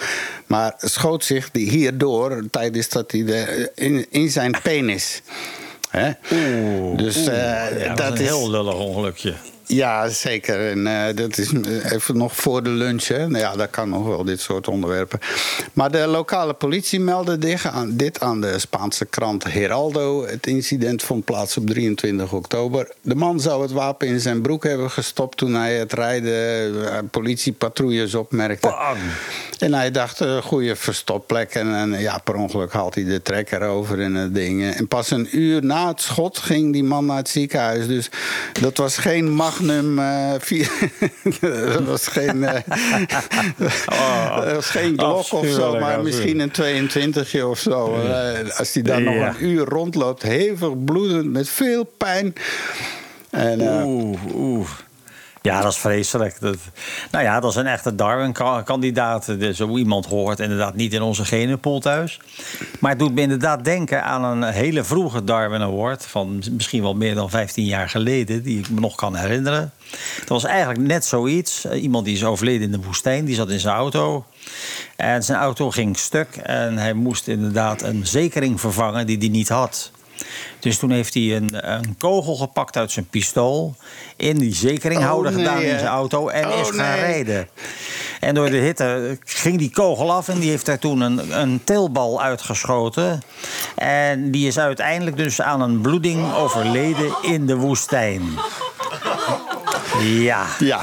[0.47, 5.21] Maar schoot zich die hierdoor tijdens dat hij de, in, in zijn penis.
[5.89, 6.11] Hè?
[6.95, 9.33] dus eh, Ja, dat, dat is een heel lullig ongelukje.
[9.71, 10.69] Ja, zeker.
[10.69, 13.07] En eh, dat is eh, even nog voor de lunch.
[13.07, 13.27] Hè.
[13.27, 15.19] Nou ja, dat kan nog wel, dit soort onderwerpen.
[15.73, 17.37] Maar de lokale politie meldde
[17.89, 20.25] dit aan, de Spaanse krant Heraldo.
[20.25, 22.91] Het incident vond plaats op 23 oktober.
[23.01, 25.37] De man zou het wapen in zijn broek hebben gestopt...
[25.37, 28.75] toen hij het rijden eh, politiepatrouilles opmerkte.
[29.59, 31.53] En hij dacht, een goede verstopplek.
[31.53, 34.73] En, en ja, per ongeluk haalt hij de trekker over en het ding.
[34.73, 37.87] En pas een uur na het schot ging die man naar het ziekenhuis.
[37.87, 38.09] Dus
[38.61, 39.99] dat was geen Magnum
[40.39, 40.71] vier-
[41.73, 42.61] dat was geen, eh,
[44.45, 48.01] dat was geen Glock of zo, maar misschien een 22 of zo.
[48.01, 52.33] Eh, als hij daar nog een uur rondloopt, hevig bloedend, met veel pijn.
[53.29, 54.67] En, eh, Oeh, oeh.
[55.43, 56.39] Ja, dat is vreselijk.
[56.39, 56.57] Dat,
[57.11, 59.25] nou ja, dat is een echte Darwin-kandidaat.
[59.25, 62.19] Dus Zo iemand hoort inderdaad niet in onze genenpool thuis.
[62.79, 66.05] Maar het doet me inderdaad denken aan een hele vroege Darwin Award...
[66.05, 69.71] van misschien wel meer dan 15 jaar geleden, die ik me nog kan herinneren.
[70.19, 71.65] Dat was eigenlijk net zoiets.
[71.65, 74.25] Eh, Iemand die is overleden in de woestijn, die zat in zijn auto.
[74.95, 79.49] En zijn auto ging stuk en hij moest inderdaad een zekering vervangen die hij niet
[79.49, 79.91] had...
[80.59, 83.75] Dus toen heeft hij een, een kogel gepakt uit zijn pistool.
[84.15, 86.27] In die zekeringhouder Oh, nee, gedaan in zijn auto.
[86.27, 86.99] En Oh, is gaan nee.
[86.99, 87.47] rijden.
[88.19, 90.27] En door de hitte ging die kogel af.
[90.27, 93.21] En die heeft daar toen een, een teelbal uitgeschoten.
[93.75, 98.21] En die is uiteindelijk dus aan een bloeding overleden in de woestijn.
[99.99, 100.45] Ja.
[100.59, 100.81] Ja,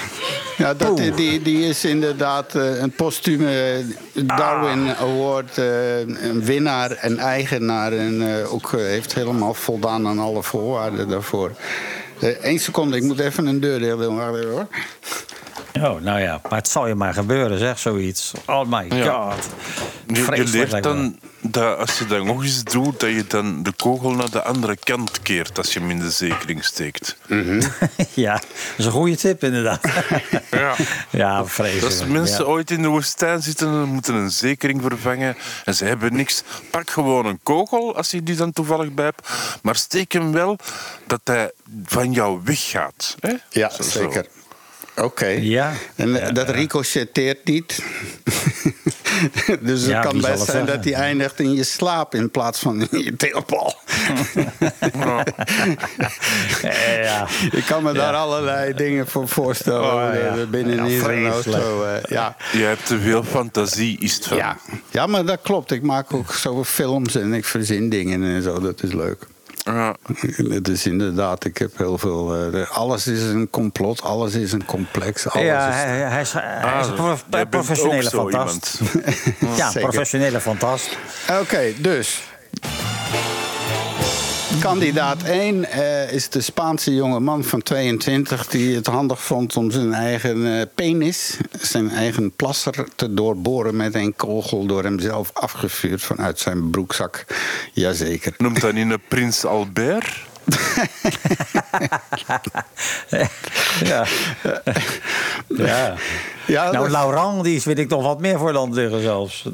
[0.59, 3.83] ja dat, die, die is inderdaad eh, een postume
[4.13, 5.59] Darwin Award.
[5.59, 7.93] eh, een winnaar en eigenaar.
[7.93, 11.51] En eh, ook eh, heeft helemaal voldaan aan alle voorwaarden daarvoor.
[12.21, 13.97] Eén seconde, ik moet even een deur.
[13.97, 14.67] Wacht even, hoor.
[15.83, 16.41] Oh, nou ja.
[16.49, 18.33] Maar het zal je maar gebeuren, zeg, zoiets.
[18.47, 19.31] Oh my Ja.
[19.31, 19.49] god.
[20.07, 23.73] Je, je me dan dat als je dat nog eens doet, dat je dan de
[23.73, 27.17] kogel naar de andere kant keert als je hem in de zekering steekt.
[28.15, 28.45] ja, dat
[28.77, 29.81] is een goede tip inderdaad.
[30.51, 30.75] Ja.
[31.11, 31.85] ja, vreselijk.
[31.85, 32.51] Als mensen ja.
[32.51, 36.91] ooit in de woestijn zitten en moeten een zekering vervangen en ze hebben niks, pak
[36.91, 39.29] gewoon een kogel als je die dan toevallig bij hebt,
[39.63, 40.59] maar steek hem wel
[41.07, 41.53] dat hij
[41.85, 43.17] van jou weggaat.
[43.21, 43.33] Hè?
[43.51, 44.23] Ja, Zo- zo.
[45.03, 45.27] Oké.
[45.27, 45.73] Ja.
[45.97, 46.53] En Ja, dat ja.
[46.53, 47.83] ricochetteert niet.
[49.61, 50.67] dus het Ja, kan best zijn zeggen?
[50.67, 53.75] dat hij eindigt in je slaap in plaats van in je teelbal.
[54.93, 55.25] Ja.
[56.63, 57.27] Eh, ja.
[57.51, 59.83] Ik kan me daar allerlei dingen voor voorstellen.
[59.83, 60.13] Oh,
[60.89, 61.63] zo'n vreselijk.
[61.63, 61.85] auto.
[61.85, 62.37] eh, ja.
[62.53, 64.37] Je hebt te veel fantasie, is het van.
[64.37, 64.57] Ja.
[64.91, 65.71] ja, maar dat klopt.
[65.71, 68.61] Ik maak ook zo films en ik verzin dingen en zo.
[68.61, 69.27] Dat is leuk.
[69.75, 69.95] Ja.
[70.49, 72.35] Het is inderdaad, ik heb heel veel.
[72.53, 75.29] eh, alles is een complot, alles is een complex.
[75.29, 78.81] Alles Ja, is, hij, hij is, hij is een Ah, prof- bent professionele fantast.
[79.57, 79.89] Ja, Zeker.
[79.89, 80.97] professionele fantast.
[81.41, 82.23] Oké, dus.
[84.61, 89.71] Kandidaat 1 eh, is de Spaanse jonge man van 22 die het handig vond om
[89.71, 96.03] zijn eigen eh, penis, zijn eigen plasser, te doorboren met een kogel door hemzelf afgevuurd
[96.03, 97.25] vanuit zijn broekzak.
[97.73, 98.35] Jazeker.
[98.39, 100.27] Noemt dat niet een prins Albert?
[103.85, 104.07] ja.
[105.49, 105.95] ja.
[106.47, 109.49] Ja, Nou, Laurent, die is weet ik nog wat meer voor land liggen zelfs.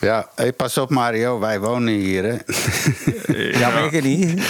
[0.00, 2.24] Ja hey, pas op Mario, wij wonen hier.
[2.24, 2.36] Hè.
[3.58, 4.42] Ja, maar ik niet.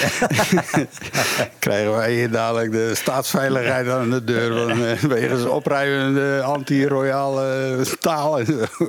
[1.59, 4.55] Krijgen wij hier dadelijk de staatsveiligheid aan de deur.
[4.55, 8.39] Want, eh, wegens opruimende anti-royale taal.
[8.39, 8.67] en zo.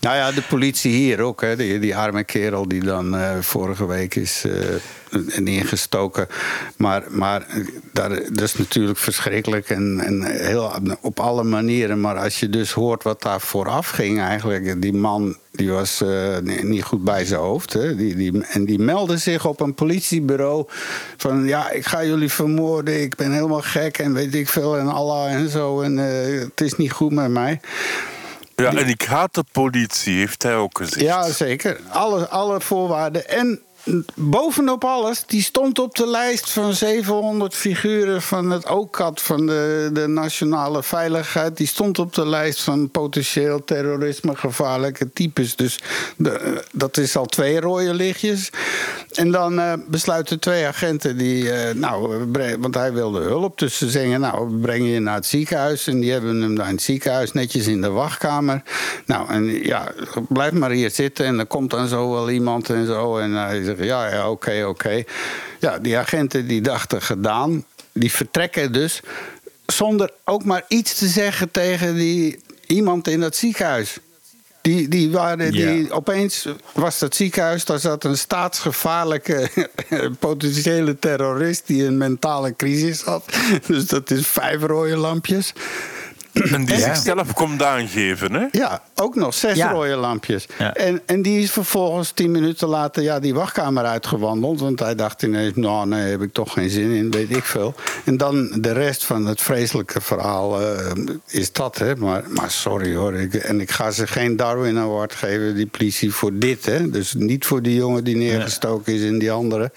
[0.00, 1.40] nou ja, de politie hier ook.
[1.40, 6.26] Hè, die, die arme kerel die dan eh, vorige week is eh, neergestoken.
[6.76, 7.46] Maar, maar
[7.92, 9.70] daar, dat is natuurlijk verschrikkelijk.
[9.70, 12.00] En, en heel, op alle manieren.
[12.00, 14.82] Maar als je dus hoort wat daar vooraf ging eigenlijk.
[14.82, 17.72] Die man die was eh, ni- niet goed bij zijn hoofd.
[17.72, 17.96] Hè.
[17.96, 20.64] Die, die, en die meldde zich op een politiebureau.
[21.16, 23.02] Van ja, ik ga jullie vermoorden.
[23.02, 24.78] Ik ben helemaal gek en weet ik veel.
[24.78, 25.80] En Allah en zo.
[25.80, 27.60] En eh, het is niet goed met mij.
[28.56, 31.00] Ja, en ik haat de politie, heeft hij ook gezegd.
[31.00, 31.80] Ja, zeker.
[31.88, 33.28] Alle, alle voorwaarden.
[33.28, 33.60] En
[34.14, 39.90] bovenop alles, die stond op de lijst van 700 figuren van het OCAT, van de,
[39.92, 41.56] de Nationale Veiligheid.
[41.56, 45.56] Die stond op de lijst van potentieel terrorisme, gevaarlijke types.
[45.56, 45.78] Dus
[46.16, 48.50] de, dat is al twee rode lichtjes.
[49.12, 52.26] En dan eh, besluiten twee agenten die, eh, nou,
[52.58, 53.58] want hij wilde hulp.
[53.58, 55.86] Dus ze zeggen, nou, we brengen je naar het ziekenhuis.
[55.86, 58.62] En die hebben hem daar in het ziekenhuis netjes in de wachtkamer.
[59.06, 59.92] Nou, en ja,
[60.28, 61.26] blijf maar hier zitten.
[61.26, 63.18] En er komt dan zo wel iemand en zo.
[63.18, 65.02] En hij ja, ja, oké, oké.
[65.60, 67.64] Ja, die agenten die dachten gedaan.
[67.92, 69.00] Die vertrekken dus
[69.66, 73.98] zonder ook maar iets te zeggen tegen die iemand in dat ziekenhuis.
[74.62, 75.94] Die, die waren, die, Ja.
[75.94, 79.48] opeens was dat ziekenhuis, daar zat een staatsgevaarlijke
[80.18, 83.24] potentiële terrorist die een mentale crisis had.
[83.66, 85.52] Dus dat is vijf rode lampjes.
[86.54, 88.46] En die zichzelf komt aangeven, hè?
[88.52, 89.70] Ja, ook nog zes Ja.
[89.70, 90.46] rode lampjes.
[90.58, 90.74] Ja.
[90.74, 94.60] En, en die is vervolgens tien minuten later ja, die wachtkamer uitgewandeld.
[94.60, 97.74] Want hij dacht ineens, nou nee, heb ik toch geen zin in, weet ik veel.
[98.04, 100.92] En dan de rest van het vreselijke verhaal eh,
[101.26, 101.78] is dat.
[101.78, 101.96] Hè.
[101.96, 106.12] Maar, maar sorry hoor, ik, en ik ga ze geen Darwin Award geven, die politie,
[106.12, 106.66] voor dit.
[106.66, 106.90] Hè.
[106.90, 109.70] Dus niet voor die jongen die neergestoken is en die andere.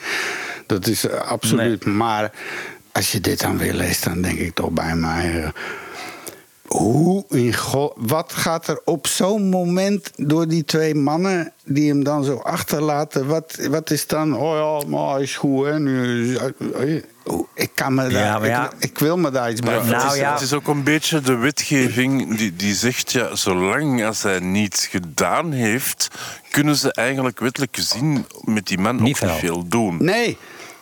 [0.66, 1.86] Dat is eh, absoluut.
[1.86, 2.32] Maar
[2.92, 5.44] als je dit dan weer leest, dan denk ik toch bij mij...
[5.44, 5.50] eh,
[6.78, 12.04] hoe in go- wat gaat er op zo'n moment door die twee mannen die hem
[12.04, 13.28] dan zo achterlaten?
[13.28, 14.38] Wat, wat is dan?
[14.38, 15.80] Oh ja, maar is goed hè.
[15.80, 16.38] Nu,
[17.24, 18.66] Oh, ik kan me daar, Ja, maar ja.
[18.66, 20.32] ik, ik wil me daar iets bij Ja, Nou het, is, ja.
[20.34, 24.88] het is ook een beetje de wetgeving die, die zegt, ja, zolang als hij niets
[24.88, 26.08] gedaan heeft,
[26.52, 29.36] kunnen ze eigenlijk wettelijk gezien met die man Niet ook niet veel.
[29.38, 29.98] veel doen.
[30.00, 30.38] Nee.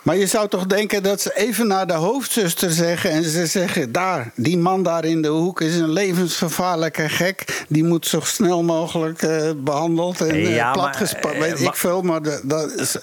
[0.09, 3.11] Maar je zou toch denken dat ze even naar de hoofdzuster zeggen.
[3.11, 7.65] En ze zeggen: daar, die man daar in de hoek is een levensgevaarlijke gek.
[7.67, 12.01] Die moet zo snel mogelijk eh, behandeld en Ja, eh, Weet ik veel.
[12.01, 12.99] Maar de-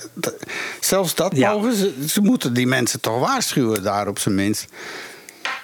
[0.80, 1.52] zelfs dat Ja.
[1.52, 1.94] mogen ze.
[2.08, 4.64] Ze moeten die mensen toch waarschuwen, daar op zijn minst.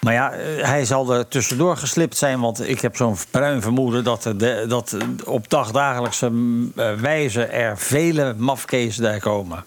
[0.00, 0.30] Maar ja,
[0.66, 2.40] hij zal er tussendoor geslipt zijn.
[2.40, 7.78] Want ik heb zo'n bruin vermoeden dat, er de, dat op dagdagelijkse mm, wijze er
[7.78, 9.64] vele mafkezen daar komen.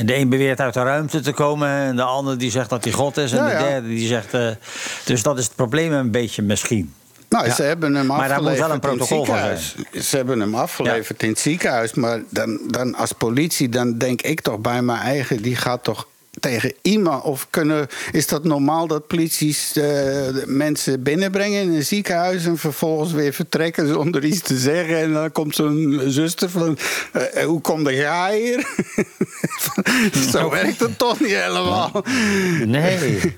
[0.00, 1.68] En de een beweert uit de ruimte te komen.
[1.68, 3.32] En de ander die zegt dat hij God is.
[3.32, 3.58] En de ja.
[3.58, 4.34] derde die zegt.
[4.34, 4.48] eh,
[5.04, 6.94] dus dat is het probleem een beetje misschien.
[7.28, 7.54] Nou, Ja.
[7.54, 10.08] ze hebben hem Maar daar afgeleverd moet wel een in het protocol van ziekenhuis.
[10.08, 11.94] Ze hebben hem afgeleverd in het ziekenhuis.
[11.94, 15.42] Maar dan, dan als politie, dan denk ik toch bij mijn eigen...
[15.42, 16.06] die gaat toch
[16.40, 17.24] tegen iemand?
[17.24, 23.12] Of kunnen, is dat normaal dat polities eh, mensen binnenbrengen in een ziekenhuis en vervolgens
[23.12, 24.96] weer vertrekken zonder iets te zeggen?
[24.96, 26.78] En dan komt zo'n zuster van:
[27.12, 28.66] eh, Hoe kom jij hier?
[30.32, 32.04] Zo werkt het toch niet helemaal.
[32.64, 33.20] Nee.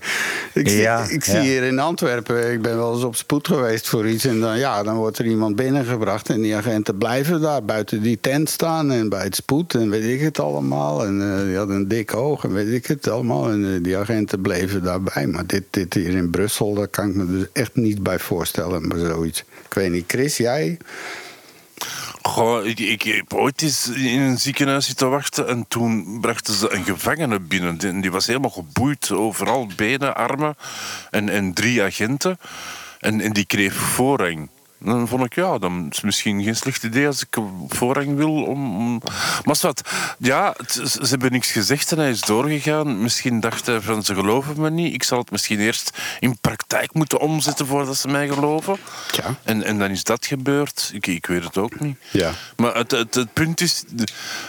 [0.55, 1.33] Ik, zie, ik ja.
[1.33, 4.25] zie hier in Antwerpen, ik ben wel eens op spoed geweest voor iets.
[4.25, 6.29] En dan, ja, dan wordt er iemand binnengebracht.
[6.29, 8.93] En die agenten blijven daar buiten die tent staan.
[8.93, 11.05] En bij het spoed en weet ik het allemaal.
[11.05, 13.51] En eh, die hadden een dik oog en weet ik het allemaal.
[13.51, 15.27] En eh, die agenten bleven daarbij.
[15.27, 18.89] Maar dit, dit hier in Brussel, daar kan ik me dus echt niet bij voorstellen.
[18.89, 19.45] Maar zoiets.
[19.69, 20.79] Ik weet niet, Chris, jij?
[22.23, 26.73] Goh, ik, ik heb ooit eens in een ziekenhuis zitten wachten en toen brachten ze
[26.73, 27.79] een gevangene binnen.
[27.79, 30.57] Die, die was helemaal geboeid, overal benen, armen
[31.11, 32.39] en, en drie agenten.
[33.01, 34.49] En, en die kreeg voorrang.
[34.85, 37.37] Dan vond ik, ja, dan is het misschien geen slecht idee als ik
[37.69, 38.43] voorrang wil.
[38.45, 39.01] Om, om-
[39.45, 39.83] Maar wat,
[40.19, 43.03] ja, het- ze hebben niks gezegd en hij is doorgegaan.
[43.03, 44.95] Misschien dacht hij van, ze geloven me niet.
[44.95, 48.77] Ik zal het misschien eerst in praktijk moeten omzetten voordat ze mij geloven.
[49.13, 49.35] Tja.
[49.43, 50.91] En, en dan is dat gebeurd.
[50.95, 51.97] Ik, ik weet het ook niet.
[52.11, 52.31] Ja.
[52.57, 53.85] Maar het, het, het punt is,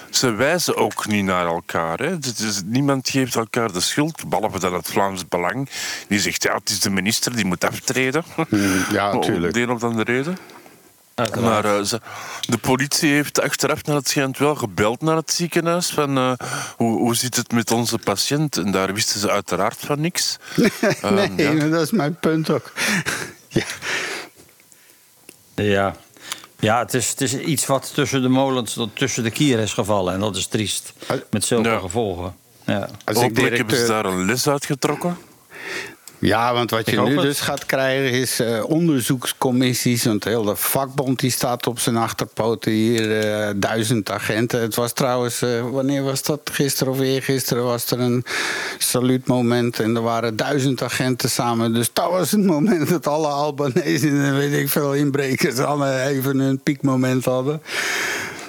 [0.09, 1.99] ze wijzen ook niet naar elkaar.
[1.99, 2.17] Hè.
[2.65, 5.69] Niemand geeft elkaar de schuld, behalve dan het Vlaams Belang.
[6.07, 8.23] Die zegt, ja, het is de minister, die moet aftreden.
[8.91, 9.53] ja, Om tuurlijk.
[9.53, 10.22] de een of andere reden.
[11.39, 12.01] Maar eh, ze-
[12.39, 15.89] de politie heeft achteraf naar het schijnt wel gebeld naar het ziekenhuis.
[15.89, 16.33] Van, eh,
[16.77, 18.57] hoe, hoe zit het met onze patiënt?
[18.57, 20.37] En daar wisten ze uiteraard van niks.
[21.01, 21.67] Ehm, nee, ja.
[21.67, 22.71] dat is mijn punt ook.
[23.47, 23.65] ja.
[25.55, 25.95] Ja,
[26.59, 30.13] ja het, is, het is iets wat tussen de molens, tussen de kieren is gevallen.
[30.13, 30.93] En dat is triest.
[31.29, 31.77] Met Ja.
[31.79, 32.35] gevolgen.
[32.65, 32.79] Ja.
[32.79, 35.17] Als ik Hopelijk hebben ze directeur- daar een les uitgetrokken.
[36.23, 37.21] Ja, want wat Ik je nu het.
[37.21, 40.03] dus gaat krijgen is eh, onderzoekscommissies.
[40.03, 43.21] Want de hele vakbond die staat op zijn achterpoten hier.
[43.21, 44.61] eh, duizend agenten.
[44.61, 46.39] Het was trouwens, eh, wanneer was dat?
[46.51, 48.25] Gisteren of eergisteren was er een
[48.77, 49.79] saluutmoment.
[49.79, 51.73] En er waren duizend agenten samen.
[51.73, 55.57] Dus dat was het moment dat alle Albanese en weet ik veel inbrekers...
[55.57, 57.61] allemaal even een piekmoment hadden.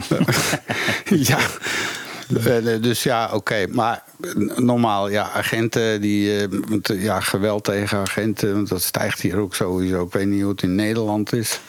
[1.30, 1.38] ja.
[2.44, 3.66] Eh, Dus ja, oké.
[3.70, 4.02] Maar
[4.56, 6.30] normaal, ja, agenten die.
[6.36, 10.04] eh, eh, Ja, geweld tegen agenten, dat stijgt hier ook sowieso.
[10.04, 11.60] Ik weet niet hoe het in Nederland is.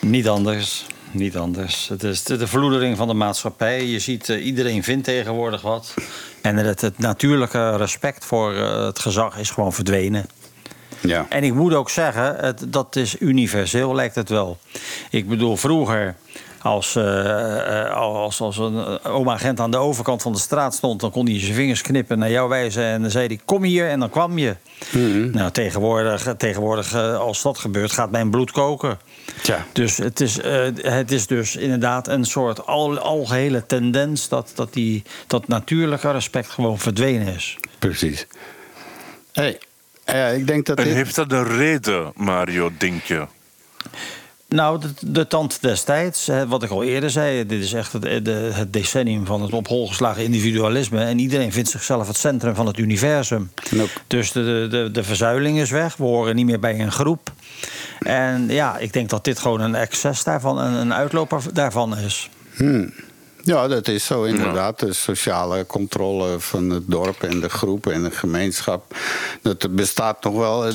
[0.00, 0.86] Niet anders.
[1.10, 1.88] Niet anders.
[1.88, 3.84] Het is de, de verloedering van de maatschappij.
[3.86, 5.94] Je ziet, eh, iedereen vindt tegenwoordig wat.
[6.42, 10.26] En het, het natuurlijke respect voor eh, het gezag is gewoon verdwenen.
[11.00, 11.26] Ja.
[11.28, 14.58] En ik moet ook zeggen, het, dat is universeel, lijkt het wel.
[15.10, 16.16] Ik bedoel, vroeger,
[16.62, 21.00] als, eh, eh, als, als een eh, oma-agent aan de overkant van de straat stond...
[21.00, 23.40] dan kon hij zijn vingers knippen naar jou wijzen en dan zei hij...
[23.44, 24.56] kom hier en dan kwam je.
[25.32, 28.98] Nou, tegenwoordig, tegenwoordig, eh, als dat gebeurt, gaat mijn bloed koken.
[29.42, 29.66] Tja.
[29.72, 34.28] Dus het is, eh, het is dus inderdaad een soort al, algehele tendens...
[34.28, 37.56] Dat, dat, die, dat natuurlijke respect gewoon verdwenen is.
[37.78, 38.26] Precies.
[39.32, 39.58] Hey,
[40.04, 40.94] eh, ik denk dat En dit...
[40.94, 43.26] heeft dat een reden, Mario, denk je?
[44.48, 48.02] Nou, de, de tand destijds, hè, wat ik al eerder zei, dit is echt het,
[48.24, 51.04] de- het decennium van het op hol geslagen individualisme.
[51.04, 53.50] En iedereen vindt zichzelf het centrum van het universum.
[53.70, 53.90] Nope.
[54.06, 57.32] Dus de, de, de verzuiling is weg, we horen niet meer bij een groep.
[58.00, 62.30] En ja, ik denk dat dit gewoon een excess daarvan, een, een uitloper daarvan is.
[63.48, 64.78] Ja, dat is zo inderdaad.
[64.80, 68.96] De sociale controle van het dorp en de groep en de gemeenschap.
[69.42, 70.66] Dat bestaat nog wel.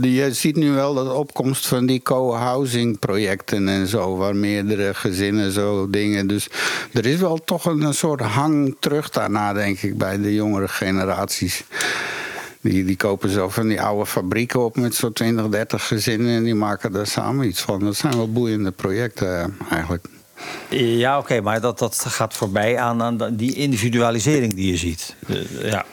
[0.00, 4.16] Je ziet nu wel de opkomst van die co-housing projecten en zo.
[4.16, 6.26] Waar meerdere gezinnen zo dingen.
[6.26, 6.48] Dus
[6.92, 10.68] er is wel toch een, een soort hang terug daarna, denk ik, bij de jongere
[10.68, 11.64] generaties.
[12.60, 16.36] Die, die kopen zo van die oude fabrieken op met zo'n 20, 30 gezinnen.
[16.36, 17.80] En die maken daar samen iets van.
[17.80, 20.06] Dat zijn wel boeiende projecten eh, eigenlijk.
[20.70, 25.16] Ja, oké, maar dat, dat gaat voorbij aan, aan die individualisering die je ziet.
[25.62, 25.84] Ja.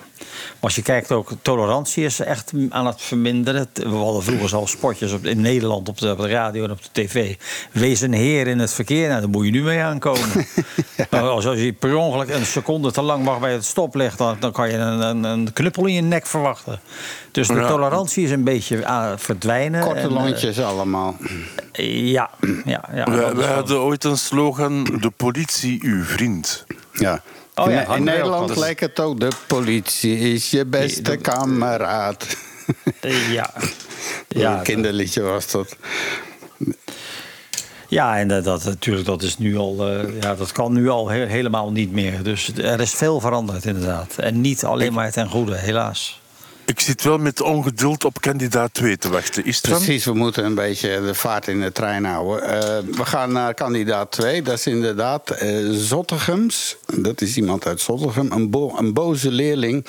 [0.48, 3.68] Maar als je kijkt ook, tolerantie is echt aan het verminderen.
[3.74, 6.80] We hadden vroeger al spotjes op, in Nederland op de, op de radio en op
[6.82, 7.36] de tv.
[7.72, 9.08] Wees een heer in het verkeer.
[9.08, 10.28] Nou, daar moet je nu mee aankomen.
[11.10, 14.18] Nou, als, als je per ongeluk een seconde te lang wacht bij het stoplicht...
[14.18, 16.80] dan, dan kan je een, een, een knuppel in je nek verwachten.
[17.32, 17.68] Dus de Ja.
[17.68, 19.82] tolerantie is een beetje aan het verdwijnen.
[19.82, 21.16] Korte En, eh, lontjes allemaal.
[21.74, 22.30] ja,
[22.66, 23.04] ja, ja.
[23.06, 26.66] wij wel- hadden ooit een slogan: de politie uw vriend.
[26.94, 27.22] Ja.
[27.64, 29.20] Oh ja, in, Nederland lijkt het ook.
[29.20, 32.38] De politie is je beste kameraad.
[33.00, 33.54] Eh, ja.
[34.28, 35.76] Ja, een kinderliedje was dat.
[37.88, 41.10] Ja, en dat, dat, natuurlijk, dat, is nu al, eh, ja, dat kan nu al
[41.10, 42.24] he- helemaal niet meer.
[42.24, 44.18] Dus er is veel veranderd, inderdaad.
[44.18, 46.22] En niet alleen maar ten goede, helaas.
[46.70, 49.46] Ik zit wel met ongeduld op kandidaat 2 te wachten.
[49.46, 49.60] Is?
[49.60, 52.44] Precies, we moeten een beetje de vaart in de trein houden.
[52.44, 54.42] Eh, we gaan naar kandidaat 2.
[54.42, 56.78] Dat is inderdaad eh Zottegems.
[56.96, 58.32] Dat is iemand uit Zottegem.
[58.32, 59.86] Een, een boze leerling.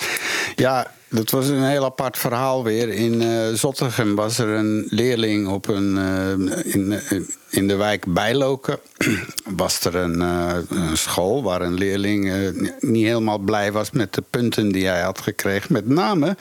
[0.56, 2.88] Ja, dat was een heel apart verhaal weer.
[2.88, 8.04] In eh Zottegem was er een leerling op een, eh, in, eh, in de wijk
[8.12, 8.78] Bijloken.
[9.56, 14.72] was er een, een school waar een leerling niet helemaal blij was met de punten
[14.72, 15.72] die hij had gekregen.
[15.72, 16.36] Met name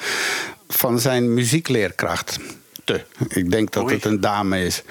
[0.68, 2.40] van zijn muziekleerkracht.
[2.84, 3.02] Te.
[3.28, 3.94] Ik denk dat Oei.
[3.94, 4.84] het een dame is.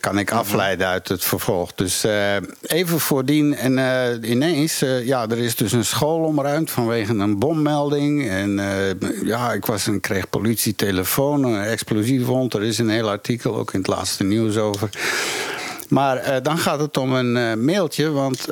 [0.00, 1.74] Kan ik afleiden uit het vervolg.
[1.74, 3.54] Dus eh, even voordien.
[3.54, 8.28] En eh, ineens, eh, ja, er is dus een school omruimd vanwege een bommelding.
[8.28, 8.60] En
[9.24, 12.54] ja, ik was en kreeg politie telefoon, een explosief wond.
[12.54, 14.90] Er is een heel artikel, ook in het laatste nieuws over.
[15.88, 18.10] Maar dan gaat het om een mailtje.
[18.10, 18.46] Want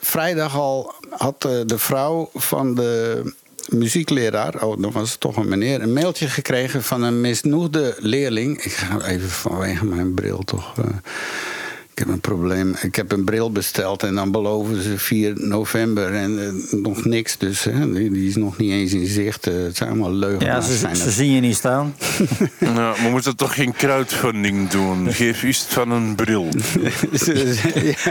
[0.00, 3.22] vrijdag al had de vrouw van de
[3.68, 8.62] muziekleraar, oh, dan was toch een meneer, een mailtje gekregen van een misnoegde leerling.
[8.62, 10.78] Ik ga even vanwege mijn bril toch.
[10.78, 10.84] eh,
[11.94, 12.74] ik heb een probleem.
[12.80, 17.38] Ik heb een bril besteld en dan beloven ze 4 november en eh, nog niks.
[17.38, 19.46] Dus hè, die, die is nog niet eens in zicht.
[19.46, 20.66] Eh, het zijn allemaal Ja, leugenaars.
[20.66, 21.94] ze, zijn ze zien je niet staan.
[22.74, 25.12] Nou, we moeten toch geen crowdfunding doen.
[25.12, 26.48] Geef iets van een bril.
[26.80, 26.90] Ja.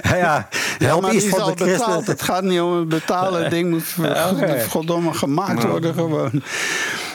[0.18, 0.48] Ja,
[0.80, 1.82] Ja, help maar iets van al de betaald.
[1.94, 2.12] christen.
[2.12, 3.42] Het gaat niet om het betalen.
[3.42, 3.84] Het ding moet
[4.32, 4.66] Oké.
[4.70, 6.32] goddomme gemaakt worden gewoon.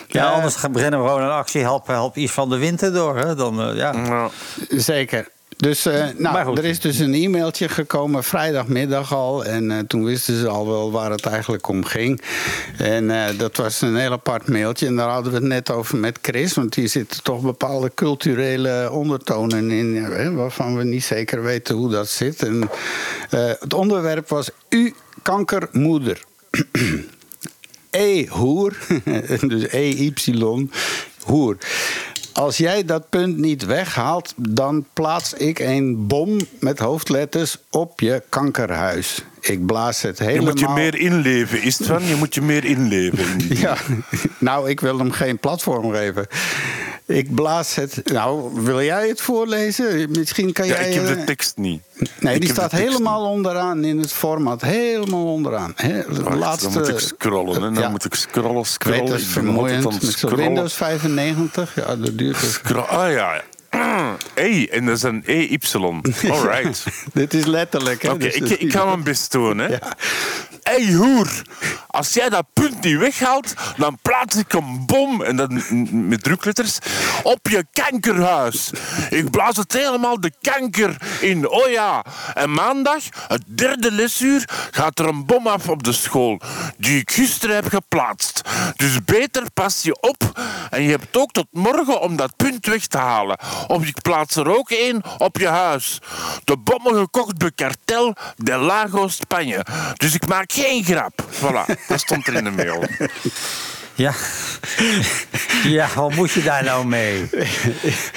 [0.08, 1.60] Ja, Eh, anders gaan- beginnen we gewoon een actie.
[1.60, 3.16] Help, help iets van de winter door.
[3.18, 3.34] Hè?
[3.34, 3.92] Dan, ja.
[3.92, 4.30] Nou,
[4.70, 5.28] Zeker.
[5.56, 9.44] Dus eh, nou, er is dus een e-mailtje gekomen vrijdagmiddag al.
[9.44, 12.22] En eh, toen wisten ze al wel waar het eigenlijk om ging.
[12.78, 14.86] En eh, dat was een heel apart mailtje.
[14.86, 16.54] En daar hadden we het net over met Chris.
[16.54, 20.34] Want hier zitten toch bepaalde culturele ondertonen in.
[20.34, 22.42] waarvan we niet zeker weten hoe dat zit.
[22.42, 22.70] En,
[23.60, 26.22] het onderwerp was U kankermoeder.
[27.90, 28.76] E hoer,
[29.48, 30.12] dus E-Y,
[31.22, 31.56] hoer.
[32.36, 38.22] Als jij dat punt niet weghaalt, dan plaats ik een bom met hoofdletters op je
[38.28, 39.24] kankerhuis.
[39.48, 40.46] Ik blaas het je helemaal...
[40.50, 42.04] moet je meer inleven, is het van?
[42.04, 43.18] Je moet je meer inleven.
[43.48, 43.76] in Ja,
[44.38, 46.26] nou, ik wil hem geen platform geven.
[47.06, 48.00] Ik blaas het...
[48.04, 50.10] Nou, wil jij het voorlezen?
[50.10, 50.88] Misschien kan Ja, jij...
[50.88, 51.82] ik heb de eh, tekst niet.
[52.20, 54.62] Nee, Ik die staat helemaal onderaan in het format.
[54.62, 55.72] Helemaal onderaan.
[55.76, 56.68] He, Wacht, laatste...
[56.72, 57.54] dan moet ik scrollen.
[57.54, 57.88] En dan Ja.
[57.88, 59.06] moet ik scrollen, Ik weet scrollen.
[59.06, 59.84] dat is vermoeiend.
[59.84, 60.34] Met.
[60.34, 62.52] Windows 95, ja, dat duurt dus.
[62.52, 63.42] Scro- Ah ja.
[64.34, 65.58] E, en dat is een EY.
[66.30, 66.84] Alright.
[67.12, 68.10] Dit is letterlijk, hè?
[68.10, 69.66] Oké, dus ik, ik ga mijn best doen, hè.
[69.66, 69.96] Ja.
[70.66, 71.42] Hey, hoer,
[71.86, 75.50] als jij dat punt niet weghaalt, dan plaats ik een bom, en dat
[75.90, 76.78] met drukletters,
[77.22, 78.70] op je kankerhuis.
[79.10, 81.48] Ik blaas het helemaal de kanker in.
[81.48, 82.04] Oh ja,
[82.34, 86.40] en maandag, het derde lesuur, gaat er een bom af op de school,
[86.78, 88.40] die ik gisteren heb geplaatst.
[88.76, 90.40] Dus beter pas je op
[90.70, 93.38] en je hebt ook tot morgen om dat punt weg te halen.
[93.66, 95.98] Of ik plaats er ook één op je huis.
[96.44, 99.66] De bommen gekocht bij Kartel de Lago Spanje.
[99.96, 101.24] Dus ik maak geen grap.
[101.32, 102.82] Voilà, dat stond er in de mail.
[103.98, 104.12] Ja.
[105.64, 107.28] ja, wat moet je daar nou mee?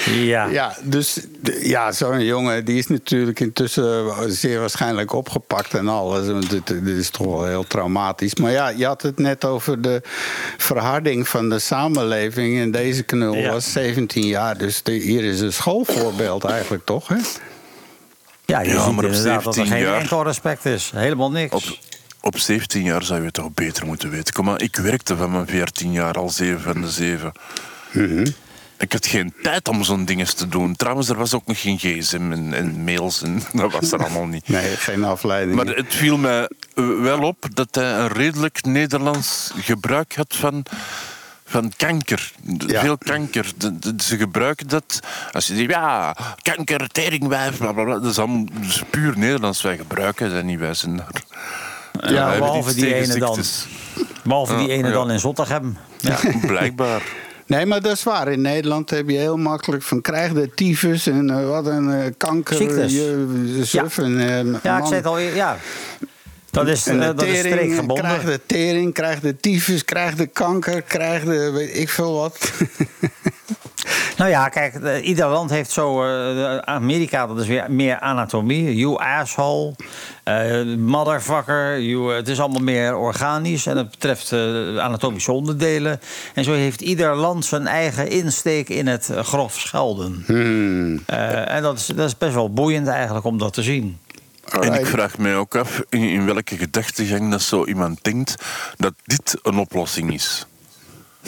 [0.05, 0.45] Ja.
[0.45, 1.19] Ja, dus
[1.61, 6.27] ja, zo'n jongen die is natuurlijk intussen zeer waarschijnlijk opgepakt en alles.
[6.27, 8.35] Want Dit, dit is toch wel heel traumatisch.
[8.35, 10.01] Maar ja, je had het net over de
[10.57, 12.59] verharding van de samenleving.
[12.59, 13.51] En deze knul Ja.
[13.51, 14.57] was 17 jaar.
[14.57, 17.15] Dus de- hier is een schoolvoorbeeld eigenlijk toch, hè?
[18.45, 20.91] Ja, je Ja, ziet maar op inderdaad dat er 17 geen enkel respect is.
[20.95, 21.53] Helemaal niks.
[21.53, 21.63] Op,
[22.21, 24.33] op 17 jaar zou je het toch beter moeten weten.
[24.33, 27.31] Kom maar, ik werkte van mijn 14 jaar al 7 van de 7.
[28.77, 30.75] Ik had geen tijd om zo'n dinges te doen.
[30.75, 33.21] Trouwens, er was ook nog geen gsm en, en mails.
[33.21, 34.47] En, dat was er allemaal niet.
[34.47, 35.55] Nee, geen afleiding.
[35.55, 36.49] Maar het viel mij
[37.01, 40.63] wel op dat hij een redelijk Nederlands gebruik had van,
[41.45, 42.31] van kanker.
[42.67, 42.81] Ja.
[42.81, 43.51] Veel kanker.
[43.57, 44.99] De- de- ze gebruiken dat
[45.31, 47.99] als je zegt, ja, kanker, teringwijf, bla bla bla.
[47.99, 49.61] Dat is allemaal dat is puur Nederlands.
[49.61, 50.59] Wij gebruiken dat niet.
[50.59, 51.23] Wij zijn daar.
[52.07, 53.37] Ja, behalve die ene dan.
[54.23, 54.93] Behalve die Ja, ene ja.
[54.93, 55.77] dan in Zottegem.
[55.97, 56.17] Ja.
[56.47, 57.01] Blijkbaar.
[57.45, 58.31] Nee, maar dat is waar.
[58.31, 62.11] In Nederland heb je heel makkelijk van krijg de tyfus en eh, wat een eh,
[62.17, 62.55] kanker.
[62.57, 62.91] Ziektes.
[62.93, 65.17] Je, suf en, eh, Ja, ik zei het al.
[65.19, 65.57] Ja.
[66.51, 67.97] Dat is, En de dat is tering, streekgebonden.
[68.05, 72.37] krijg de tering, krijg de tyfus, krijg de kanker, krijg de weet ik veel wat.
[74.17, 76.03] Nou ja, kijk, eh, ieder land heeft zo.
[76.03, 78.75] eh, de- Amerika, dat is weer meer anatomie.
[78.75, 79.75] You asshole,
[80.23, 81.81] eh, motherfucker.
[81.81, 84.39] You, het is allemaal meer organisch en het betreft eh,
[84.77, 85.99] anatomische onderdelen.
[86.33, 90.23] En zo heeft ieder land zijn eigen insteek in het grof schelden.
[91.05, 93.97] Eh, en dat is, dat is best wel boeiend eigenlijk om dat te zien.
[94.61, 98.35] En ik vraag mij ook af in, in welke gedachtegang dat zo iemand denkt
[98.77, 100.45] dat dit een oplossing is.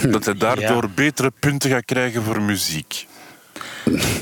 [0.09, 0.89] Dat hij daardoor Ja.
[0.95, 3.07] betere punten gaat krijgen voor muziek.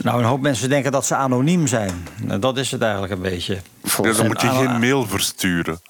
[0.04, 2.08] Nou, een hoop mensen denken dat ze anoniem zijn.
[2.24, 3.60] Nou, dat is het eigenlijk een beetje.
[4.02, 5.82] Ja, dan moet je En- geen mail versturen.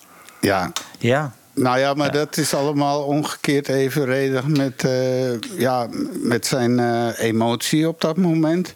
[0.41, 5.87] Ja, Ja, Nou ja, maar dat is allemaal omgekeerd evenredig met, eh, ja,
[6.21, 8.73] met zijn eh, emotie op dat moment.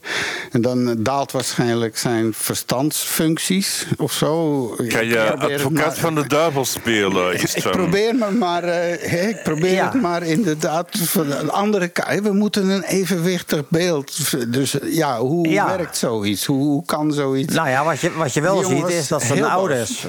[0.51, 4.63] En dan daalt waarschijnlijk zijn verstandsfuncties of zo.
[4.77, 7.33] Ik je advocaat maar- van de duivel spelen?
[7.41, 9.91] Is Ik probeer me maar, eh, hè, ik probeer Ja.
[9.91, 12.21] het maar inderdaad van de andere kant.
[12.21, 14.17] We moeten een evenwichtig beeld.
[14.53, 15.77] Dus ja, hoe Ja.
[15.77, 16.45] werkt zoiets?
[16.45, 17.53] Hoe, hoe kan zoiets?
[17.55, 20.05] nou ja, wat je, wat je wel ziet is dat zijn ouders.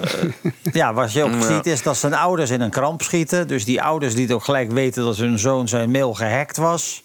[0.72, 1.41] ja, wat je ook Ja.
[1.55, 3.49] ziet is dat zijn ouders in een kramp schieten.
[3.49, 7.03] Dus die ouders lieten ook gelijk weten dat hun zoon zijn mail gehackt was.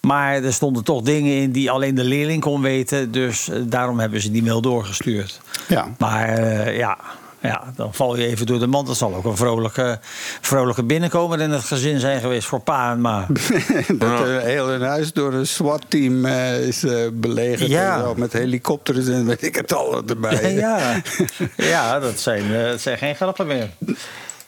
[0.00, 3.10] Maar er stonden toch dingen in die alleen de leerling kon weten.
[3.10, 5.40] Dus eh, daarom hebben ze die mail doorgestuurd.
[5.68, 5.88] Ja.
[5.98, 6.98] Maar eh, ja,
[7.40, 8.86] ja, dan val je even door de mand.
[8.86, 9.98] Dat zal ook een vrolijke,
[10.40, 13.26] vrolijke binnenkomer in het gezin zijn geweest voor pa en ma.
[13.98, 17.70] dat uh, heel hun huis door een SWAT-team eh, is eh, belegerd.
[17.70, 18.00] Ja.
[18.00, 20.54] zo, met helikopters en weet ik het al erbij.
[20.66, 21.02] ja,
[21.56, 23.70] ja dat, zijn, eh, dat zijn geen grappen meer.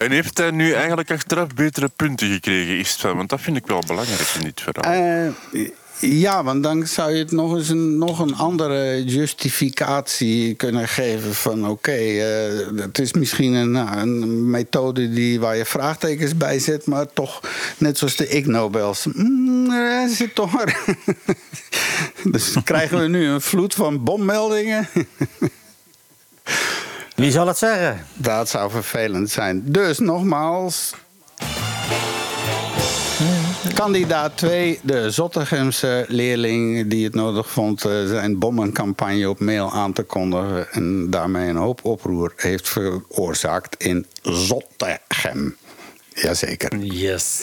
[0.03, 3.17] En heeft hij nu eigenlijk achteraf betere punten gekregen, Istvan?
[3.17, 4.93] Want dat vind ik wel belangrijk in dit verhaal.
[4.93, 5.69] Eh,
[6.01, 11.35] ja, want dan zou je het nog eens een, nog een andere justificatie kunnen geven
[11.35, 16.59] van oké, eh, het is misschien een, nou, een methode die, waar je vraagtekens bij
[16.59, 17.41] zet, maar toch
[17.79, 19.07] net zoals de Ig Nobels.
[19.13, 20.65] Mm, zit toch
[22.33, 24.89] dus krijgen we nu een vloed van bommeldingen.
[27.15, 28.07] Wie zal het zeggen?
[28.15, 29.63] Dat zou vervelend zijn.
[29.65, 30.93] Dus nogmaals.
[33.75, 39.93] Kandidaat 2, de Zottegemse leerling die het nodig vond eh, zijn bommencampagne op mail aan
[39.93, 40.73] te kondigen.
[40.73, 45.57] En daarmee een hoop oproer heeft veroorzaakt in Zottegem.
[46.15, 46.77] Jazeker.
[46.77, 47.43] Yes.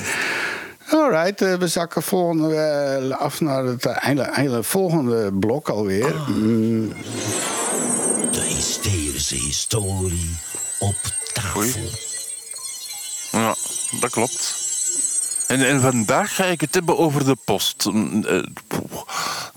[0.91, 6.15] Alright, eh, we zakken volgende, eh, af naar het hele, hele volgende blok alweer.
[6.27, 6.93] Mm,
[8.81, 10.37] De hysterische historie
[10.79, 10.95] op
[11.33, 11.89] tafel.
[13.31, 13.55] Ja,
[13.99, 14.57] dat klopt.
[15.47, 17.85] En, en vandaag ga ik het hebben over de post.
[17.85, 18.43] Mm, eh,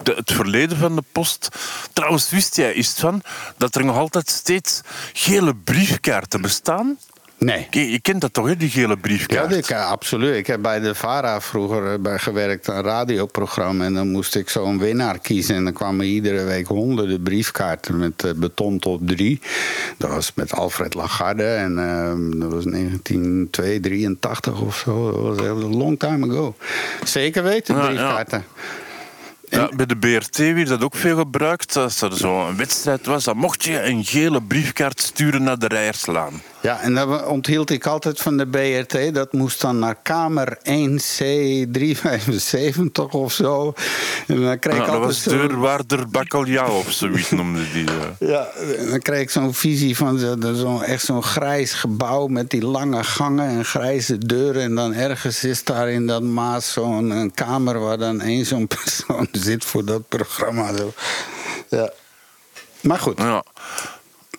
[0.02, 1.48] het verleden van de post.
[1.92, 3.22] Trouwens, wist jij iets van
[3.56, 4.80] dat er nog altijd steeds
[5.12, 6.98] gele briefkaarten bestaan?
[7.44, 7.66] Nee.
[7.70, 9.56] Je, je kent dat toch, hè, die gele Ja, briefkaart?
[9.56, 10.36] ik, eh, absoluut.
[10.36, 13.84] Ik heb bij de VARA vroeger eh, bij gewerkt, een radioprogramma.
[13.84, 15.54] En dan moest ik zo'n winnaar kiezen.
[15.54, 19.40] En dan kwamen iedere week honderden briefkaarten met eh, beton top 3.
[19.96, 21.44] Dat was met Alfred Lagarde.
[21.44, 25.10] En eh, dat was 1983 of zo.
[25.34, 26.54] Dat was een long time ago.
[27.04, 27.86] Zeker weten, Ja, ja.
[27.88, 28.44] briefkaarten.
[29.48, 31.76] Ja, bij de BRT werd dat ook veel gebruikt.
[31.76, 36.42] Als er zo'n wedstrijd was, dan mocht je een gele briefkaart sturen naar de Rijerslaan.
[36.62, 39.14] Ja, en dat onthield ik altijd van de BRT.
[39.14, 40.62] Dat moest dan naar kamer 1C375
[43.10, 43.72] of zo.
[44.26, 47.86] En dan kreeg Ja, ik dat altijd was deurwaarder Bakkeljauw of zoiets noemde die.
[47.86, 47.92] eh.
[48.32, 48.46] Ja,
[48.78, 50.18] en dan kreeg ik zo'n visie van
[50.54, 54.62] zo'n echt zo'n grijs gebouw met die lange gangen en grijze deuren.
[54.62, 59.28] En dan ergens is daar in dat maas zo'n kamer waar dan één zo'n persoon
[59.32, 60.76] zit voor dat programma.
[60.76, 60.92] Zo.
[61.68, 61.92] Ja.
[62.80, 63.18] Maar goed.
[63.18, 63.44] Ja.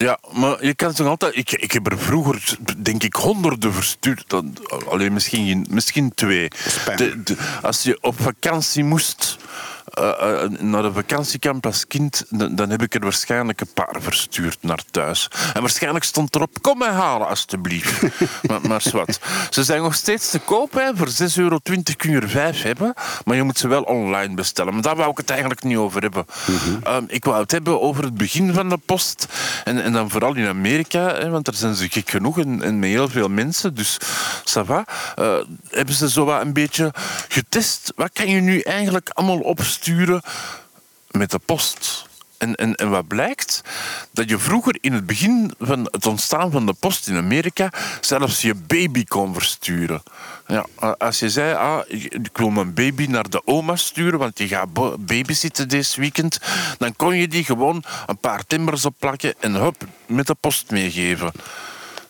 [0.04, 1.36] Ja, maar je kan toch altijd...
[1.36, 4.24] Ik, ik heb er vroeger, denk ik, honderden verstuurd.
[4.28, 4.58] Dan,
[4.90, 6.48] alleen misschien, misschien twee.
[6.68, 6.96] Spam.
[6.96, 9.38] De- de- als je op vakantie moest...
[9.94, 14.58] eh, naar een vakantiekamp als kind, dan, dan heb ik er waarschijnlijk een paar verstuurd
[14.62, 15.28] naar thuis.
[15.54, 18.02] En waarschijnlijk stond erop, kom mij halen alstublieft.
[18.48, 19.20] maar, maar zwart.
[19.50, 20.96] Ze zijn nog steeds te koop, hè.
[20.96, 21.60] voor 6,20 euro
[21.98, 22.94] kun je er vijf hebben,
[23.26, 24.74] maar je moet ze wel online bestellen.
[24.74, 26.26] Maar daar wou ik het eigenlijk niet over hebben.
[26.84, 29.28] Ehm, ik wou het hebben over het begin van de post,
[29.64, 32.80] en, en dan vooral in Amerika, hè, want daar zijn ze gek genoeg en, en
[32.80, 33.98] met heel veel mensen, dus
[34.44, 34.86] ça va.
[35.16, 35.36] Eh,
[35.70, 36.94] hebben ze zo wat een beetje
[37.28, 37.94] getest.
[37.96, 39.82] Wat kan je nu eigenlijk allemaal opsturen
[41.12, 42.06] met de post?
[42.38, 43.62] En, en, en wat blijkt?
[44.12, 47.70] Dat je vroeger in het begin van het ontstaan van de post in Amerika
[48.02, 50.04] zelfs je baby kon versturen.
[50.48, 50.66] Ja,
[50.98, 54.74] als je zei, ah, ik wil mijn baby naar de oma sturen, want die gaat
[55.06, 56.40] babysitten dit weekend,
[56.78, 61.32] dan kon je die gewoon een paar timbers opplakken en hup, met de post meegeven.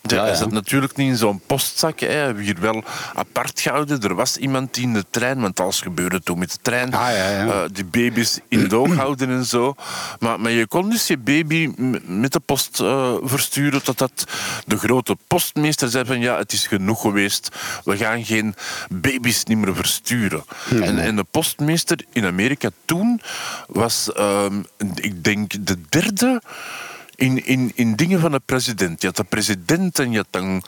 [0.09, 0.37] Ja, Ja, Hij ja.
[0.37, 1.99] zat natuurlijk niet in zo'n postzak.
[1.99, 2.07] Hè.
[2.07, 2.83] We hebben hier wel
[3.13, 4.01] apart gehouden.
[4.01, 6.93] Er was iemand die in de trein, want alles gebeurde toen met de trein.
[6.93, 9.75] Ah, ja, eh, die baby's in het oog houden en zo.
[10.19, 11.71] Maar, maar je kon dus je baby
[12.05, 14.23] met de post eh, versturen totdat
[14.65, 17.49] de grote postmeester zei van ja, het is genoeg geweest.
[17.83, 18.55] We gaan geen
[18.89, 20.43] baby's niet meer versturen.
[20.69, 23.21] en, en de postmeester in Amerika toen
[23.67, 24.61] was, ehm,
[24.95, 26.41] ik denk, de derde
[27.15, 29.01] in, in, in dingen van de president.
[29.01, 30.63] Je had de president en je had dan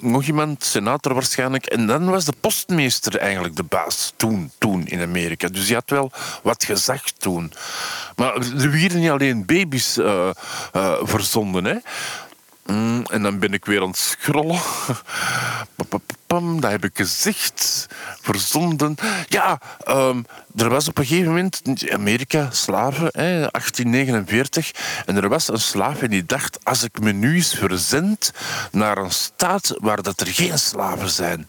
[0.00, 1.66] nog iemand, senator waarschijnlijk.
[1.66, 5.48] En dan was de postmeester eigenlijk de baas toen, toen in Amerika.
[5.48, 6.12] Dus je had wel
[6.42, 7.52] wat gezag toen.
[8.16, 10.30] Maar er werden niet alleen baby's uh,
[10.76, 11.64] uh, verzonden.
[11.64, 11.76] Hè.
[12.66, 14.60] Mm, en dan ben ik weer aan het scrollen.
[16.26, 17.86] Pam, dat heb ik gezegd.
[18.20, 18.94] Verzonden.
[19.28, 24.70] Ja, um, er was op een gegeven moment in Amerika slaven, hè, 1849.
[25.06, 28.32] En er was een slaaf en die dacht: als ik me nu eens verzend
[28.72, 31.46] naar een staat waar dat er geen slaven zijn.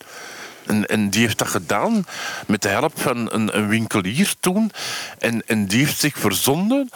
[0.68, 2.06] En, en, die heeft dat gedaan
[2.48, 4.72] met de help van een, een winkelier toen.
[5.20, 6.90] En, en, die heeft zich verzonden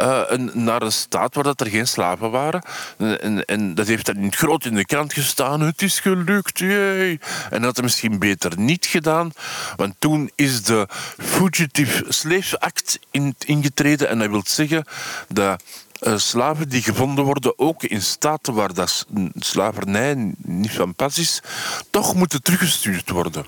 [0.00, 2.62] uh, een, naar een staat waar dat er geen slaven waren.
[2.98, 5.60] En, en, dat heeft dan groot in de krant gestaan.
[5.60, 7.20] Het is gelukt, jee.
[7.50, 9.32] En dat had hij misschien beter niet gedaan.
[9.76, 10.86] Want toen is de
[11.18, 14.08] Fugitive Slave Act in, ingetreden.
[14.08, 14.84] En dat wil zeggen
[15.28, 15.62] dat
[16.00, 21.42] slaven die gevonden worden, ook in staten waar dat slavernij niet van pas is,
[21.90, 23.46] toch moeten teruggestuurd worden.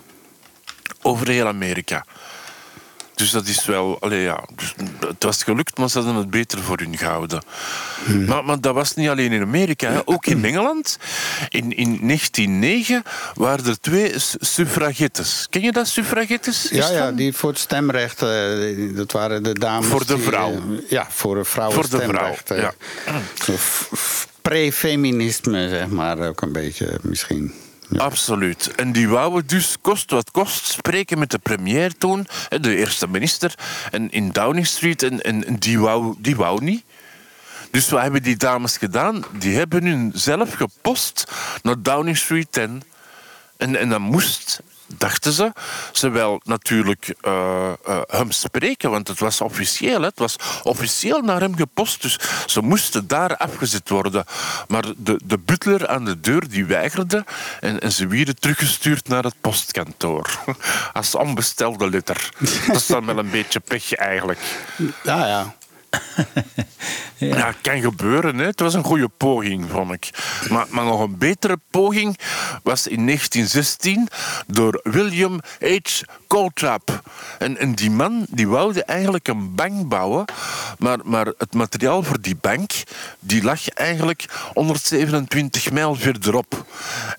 [1.03, 2.05] Over heel Amerika.
[3.21, 3.97] Dus dat is wel...
[4.01, 7.43] Allee, ja, dus het was gelukt, maar ze hadden het beter voor hun gehouden.
[8.05, 8.25] Hmm.
[8.25, 9.91] Maar, maar, dat was niet alleen in Amerika.
[9.91, 10.01] Hè.
[10.05, 10.99] Ook in Engeland.
[11.49, 13.03] In, in 1909
[13.35, 15.47] waren er twee suffragettes.
[15.51, 16.68] Ken je dat, suffragettes?
[16.71, 18.23] Ja, ja, die voor het stemrecht.
[18.23, 19.87] Uh, dat waren de dames...
[19.87, 20.51] Voor de vrouw.
[20.51, 22.73] Die, uh, ja, voor een vrouw Voor de vrouw, ja.
[24.43, 27.53] Pre-feminisme, zeg maar, ook een beetje misschien.
[27.97, 28.74] Absoluut.
[28.74, 32.26] En die wouden dus, kost wat kost, spreken met de premier toen,
[32.61, 33.55] de eerste minister,
[33.91, 35.03] en in Downing Street.
[35.03, 36.84] En, en die, wou, die wou niet.
[37.70, 39.24] Dus wat hebben die dames gedaan?
[39.38, 41.32] Die hebben hun zelf gepost
[41.62, 42.82] naar Downing Street 10.
[43.57, 44.62] En, en dat moest
[44.99, 45.53] dachten ze.
[45.93, 50.01] Ze wel natuurlijk uh, uh, hem spreken, want het was officieel.
[50.01, 50.07] Hè.
[50.07, 54.24] Het was officieel naar hem gepost, dus ze moesten daar afgezet worden.
[54.68, 57.24] Maar de, de butler aan de deur die weigerde
[57.61, 60.38] en, en ze werden teruggestuurd naar het postkantoor.
[60.93, 62.30] Als onbestelde letter.
[62.66, 64.41] Dat is dan wel een beetje pech eigenlijk.
[65.03, 65.55] Ja, ja.
[67.18, 67.55] ja.
[67.62, 68.38] kan gebeuren.
[68.38, 68.45] Hè.
[68.45, 70.11] Het was een goede poging, vond ik.
[70.51, 72.18] Maar, maar nog een betere poging
[72.62, 74.09] was in 1916
[74.47, 76.01] door William H.
[76.26, 77.03] Coltrap.
[77.38, 80.24] En, en die man die woude eigenlijk een bank bouwen,
[80.78, 82.70] maar, maar het materiaal voor die bank
[83.20, 86.64] die lag eigenlijk 127 mijl verderop.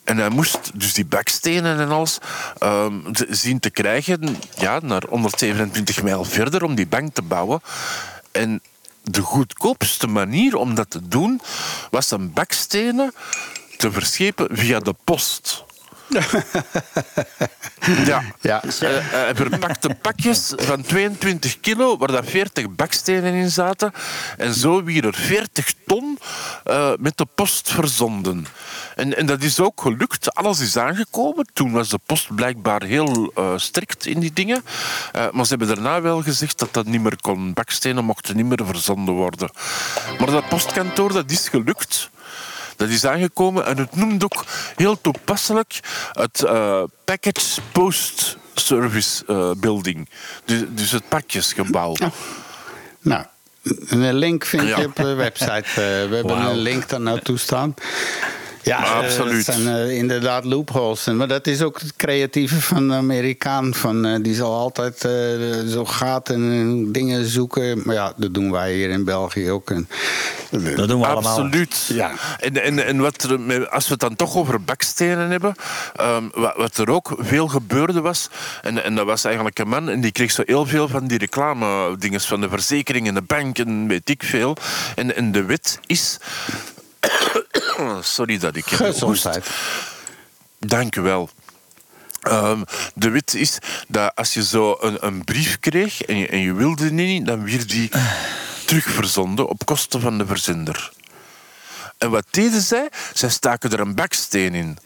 [0.03, 2.17] En hij moest dus die bakstenen en alles
[2.63, 7.61] um, zien te krijgen ja, naar 127 mijl verder om die bank te bouwen.
[8.31, 8.61] En
[9.03, 11.41] de goedkoopste manier om dat te doen
[11.91, 13.13] was een bakstenen
[13.77, 15.63] te verschepen via de post.
[18.09, 18.23] ja.
[18.41, 18.63] ja.
[18.63, 18.71] Uh,
[19.11, 23.91] hij verpakte pakjes van 22 kilo, waar daar 40 bakstenen in zaten.
[24.37, 26.19] En zo weer er 40 ton
[26.67, 28.45] uh, met de post verzonden.
[28.95, 30.35] En, en dat is ook gelukt.
[30.35, 31.45] Alles is aangekomen.
[31.53, 34.63] Toen was de post blijkbaar heel uh, strikt in die dingen.
[35.31, 37.53] maar ze hebben daarna wel gezegd dat dat niet meer kon.
[37.53, 39.49] Bakstenen mochten niet meer verzonden worden.
[40.19, 42.09] Maar dat postkantoor, dat is gelukt.
[42.81, 45.79] Dat is aangekomen en het noemt ook heel toepasselijk
[46.11, 50.09] het uh, Package Post Service uh, Building.
[50.45, 51.95] Dus, dus het pakjesgebouw.
[53.01, 53.25] Nou,
[53.87, 55.67] een link vind je op de website.
[55.67, 56.49] Uh, we hebben wow.
[56.49, 57.73] een link daar naartoe staan.
[58.63, 59.45] Ja, absoluut.
[59.45, 61.05] Het zijn uh, inderdaad loopholes.
[61.05, 63.73] Maar dat is ook het creatieve van de Amerikaan.
[63.73, 65.11] Van, uh, die zal altijd uh,
[65.67, 67.81] zo gaten en dingen zoeken.
[67.83, 69.69] Maar ja, dat doen wij hier in België ook.
[69.69, 69.89] En,
[70.49, 71.39] dat doen we allemaal.
[71.39, 71.89] Absoluut.
[71.93, 72.11] Ja.
[72.39, 75.55] En, en, en wat er, als we het dan toch over bakstenen hebben.
[76.01, 78.29] Um, wat, wat, er ook veel gebeurde was.
[78.61, 79.89] En, en dat was eigenlijk een man.
[79.89, 83.21] En die kreeg zo heel veel van die reclame dingen van de verzekering en de
[83.21, 84.55] bank en weet ik veel.
[84.95, 86.17] En, en de wet is
[88.01, 89.49] Sorry dat ik heb Gezondheid.
[90.59, 91.29] Dank u wel.
[92.29, 92.63] Um,
[92.95, 93.57] de wet is
[93.87, 97.45] dat als je zo een, een brief kreeg en je, en je wilde niet, dan
[97.45, 97.89] werd die
[98.65, 100.91] terugverzonden op kosten van de verzender.
[101.97, 102.89] En wat deden zij?
[103.13, 104.77] Zij staken er een baksteen in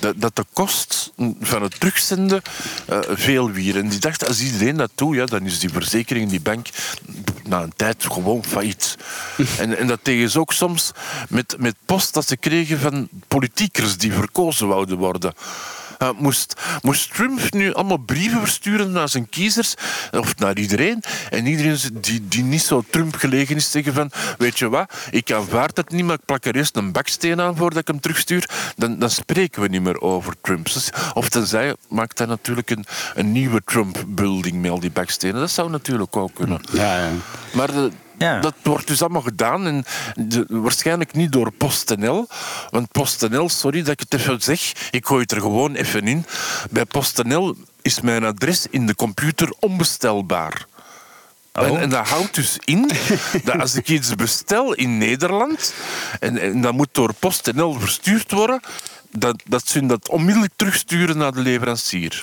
[0.00, 2.42] dat, dat de kost van het terugzenden
[2.90, 3.76] uh, veel wier.
[3.76, 6.66] En die dacht, als iedereen dat doet, ja, dan is die verzekering, die bank,
[7.44, 8.96] na een tijd gewoon failliet.
[9.58, 10.90] en, en dat tegen ze ook soms
[11.28, 15.34] met, met post dat ze kregen van politiekers die verkozen wouden worden.
[15.98, 19.74] Uh, moest, moest Trump nu allemaal brieven versturen naar zijn kiezers,
[20.10, 24.58] of naar iedereen, en iedereen die, die niet zo Trump gelegen is, zeggen van, weet
[24.58, 27.78] je wat, ik aanvaard het niet, maar ik plak er eerst een baksteen aan voordat
[27.78, 30.68] ik hem terugstuur, dan, dan spreken we niet meer over Trump.
[31.14, 32.84] Of tenzij maakt hij natuurlijk een,
[33.14, 35.40] een nieuwe Trump-building met al die bakstenen.
[35.40, 36.60] Dat zou natuurlijk ook kunnen.
[36.72, 37.10] Ja, ja.
[37.52, 38.40] Maar de, Ja.
[38.40, 39.66] Dat wordt dus allemaal gedaan.
[39.66, 42.28] En de- waarschijnlijk niet door PostNL.
[42.70, 46.26] Want PostNL, sorry dat ik het even zeg, ik gooi het er gewoon even in.
[46.70, 50.66] Bij PostNL is mijn adres in de computer onbestelbaar.
[51.52, 52.90] En, en dat houdt dus in
[53.44, 55.74] dat als ik iets bestel in Nederland
[56.20, 58.60] en, en dat moet door PostNL verstuurd worden,
[59.10, 62.22] dat, dat ze dat onmiddellijk terugsturen naar de leverancier.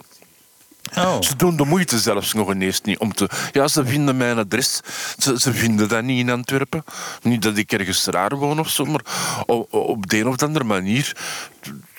[0.98, 1.22] Oh.
[1.22, 3.30] Ze doen de moeite zelfs nog ineens niet om te...
[3.52, 4.80] Ja, ze vinden mijn adres.
[5.18, 6.84] Ze, ze vinden dat niet in Antwerpen.
[7.22, 9.02] Niet dat ik ergens raar woon of zo, maar
[9.46, 11.16] op, op de een of andere manier...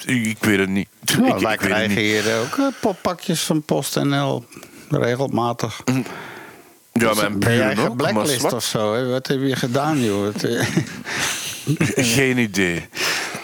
[0.04, 0.88] Ik weet het niet.
[1.18, 2.24] Nou, ik, wij ik weet het krijgen niet.
[2.24, 4.44] hier ook eh, poppakjes van PostNL.
[4.90, 5.80] Regelmatig.
[6.92, 8.54] Ja, mijn ben jij buren ook, zwart.
[8.54, 8.94] of zo?
[8.94, 9.08] Hè?
[9.08, 10.34] Wat heb je gedaan, joh?
[12.16, 12.88] Geen idee.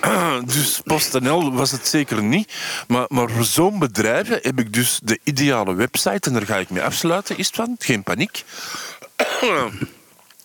[0.54, 2.52] Dus PostNL was het zeker niet.
[2.88, 6.28] Maar, maar voor zo'n bedrijven heb ik dus de ideale website.
[6.28, 7.76] En daar ga ik mee afsluiten, is het van?
[7.78, 8.44] Geen paniek.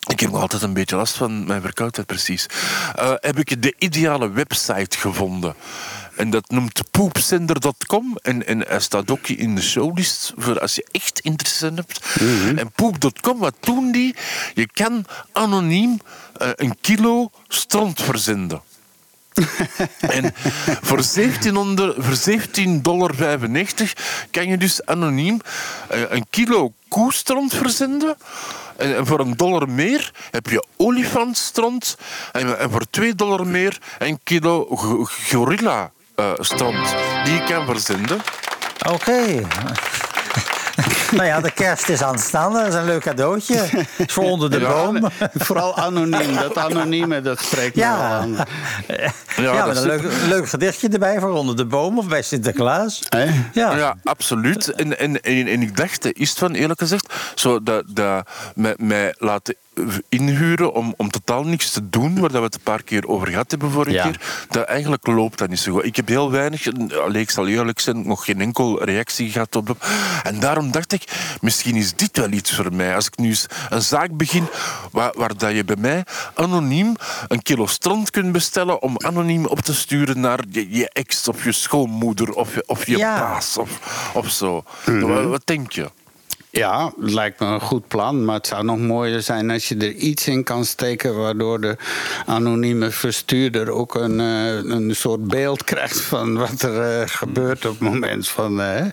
[0.06, 2.46] Ik heb nog altijd een beetje last van mijn verkoudheid, precies.
[2.94, 5.54] Eh, heb ik de ideale website gevonden.
[6.16, 8.18] En dat noemt poepzender.com.
[8.22, 12.00] En, en hij staat ook in de showlist voor als je echt interesse hebt.
[12.56, 14.14] En poep.com, wat doen die?
[14.54, 16.00] Je kan anoniem
[16.36, 18.62] eh, een kilo stront verzenden.
[20.16, 20.34] En
[20.82, 23.14] voor 1700 voor 17,95 dollar
[24.30, 25.40] kan je dus anoniem
[25.88, 28.16] eh, een kilo koestront verzenden.
[28.76, 31.96] En voor een dollar meer heb je olifantstront.
[32.32, 34.66] En, voor 2 dollar meer een kilo
[35.28, 36.94] gorilla eh, stront.
[37.24, 38.20] Die je kan verzenden.
[38.88, 39.46] Oké.
[41.12, 42.58] Nou ja, de kerst is aanstaande.
[42.58, 43.54] Dat is een leuk cadeautje.
[44.06, 45.08] Is voor onder de Ja, boom.
[45.34, 46.34] vooral anoniem.
[46.34, 47.94] Dat anonieme, dat spreekt Ja.
[47.96, 48.36] aan.
[49.36, 53.02] Ja, met een leuk, leuk gedichtje erbij voor onder de boom of bij Sinterklaas.
[53.08, 53.24] Hè?
[53.52, 53.76] Ja.
[53.76, 54.68] Ja, absoluut.
[54.68, 58.74] En, en, en, en ik dacht, is het van eerlijk gezegd, zo dat, dat mij,
[58.78, 59.54] mij laten
[60.08, 63.28] inhuren om, om totaal niks te doen, waar dat we het een paar keer over
[63.28, 64.02] gehad hebben vorige Ja.
[64.02, 65.84] keer, dat eigenlijk loopt dat niet zo goed.
[65.84, 66.66] Ik heb heel weinig,
[67.04, 69.86] allee, ik zal eerlijk zijn, nog geen enkel reactie gehad op.
[70.22, 71.02] En daarom dacht ik,
[71.40, 72.94] misschien is dit wel iets voor mij.
[72.94, 74.46] Als ik nu eens een zaak begin
[74.92, 76.04] waar, waar dat je bij mij
[76.34, 76.94] anoniem
[77.28, 81.44] een kilo stront kunt bestellen om anoniem op te sturen naar je, je ex of
[81.44, 83.18] je schoonmoeder of je, of je Ja.
[83.18, 83.70] baas of,
[84.14, 84.64] of zo.
[84.84, 85.90] wat, wat denk je?
[86.56, 88.24] Ja, het lijkt me een goed plan.
[88.24, 91.16] Maar het zou nog mooier zijn als je er iets in kan steken.
[91.16, 91.76] waardoor de
[92.26, 96.00] anonieme verstuurder ook een, eh, een soort beeld krijgt.
[96.00, 98.60] van wat er eh, gebeurt op het moment van.
[98.60, 98.84] eh,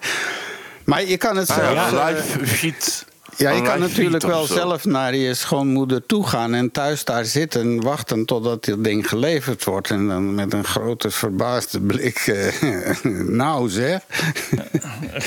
[0.85, 1.91] maar je kan het Ah, zelf.
[1.91, 3.05] ja, eh, live feed.
[3.37, 7.81] Ja, je kan natuurlijk wel zelf naar je schoonmoeder toe gaan en thuis daar zitten,
[7.81, 9.89] wachten totdat dit ding geleverd wordt.
[9.89, 12.17] En dan met een grote verbaasde blik.
[12.17, 13.03] eh,
[13.41, 13.99] nou zeg,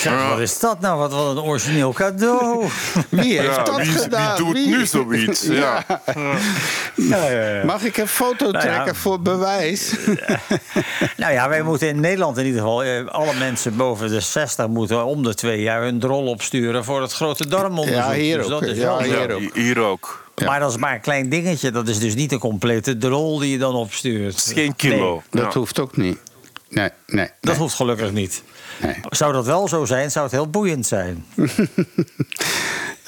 [0.30, 0.98] wat is dat nou?
[0.98, 2.64] Wat, wat een origineel cadeau.
[3.08, 4.36] wie heeft Ja, dat wie, gedaan?
[4.36, 5.42] wie doet Wie- nu zoiets?
[5.42, 5.84] Ja.
[6.94, 7.64] Ja, ja, ja.
[7.64, 8.72] Mag ik een foto Nou ja.
[8.72, 9.94] trekken voor bewijs?
[11.16, 12.82] Nou ja, wij moeten in Nederland in ieder geval...
[12.84, 16.84] eh, alle mensen boven de 60 moeten om de twee jaar hun drol opsturen...
[16.84, 17.95] voor het grote darmonderzoek.
[17.96, 18.50] Ja, hier Dus ook.
[18.50, 19.54] dat is Ja, wel hier ook.
[19.54, 20.24] hier ook.
[20.44, 21.70] Maar dat is maar een klein dingetje.
[21.70, 24.34] Dat is dus niet een complete drol die je dan opstuurt.
[24.34, 25.22] Het is geen kilo.
[25.30, 25.58] Dat Ja.
[25.58, 26.18] hoeft ook niet.
[26.68, 27.24] Nee, nee.
[27.40, 27.56] Dat nee.
[27.56, 28.42] hoeft gelukkig niet.
[28.82, 28.94] Nee.
[29.08, 31.24] Zou dat wel zo zijn, zou het heel boeiend zijn.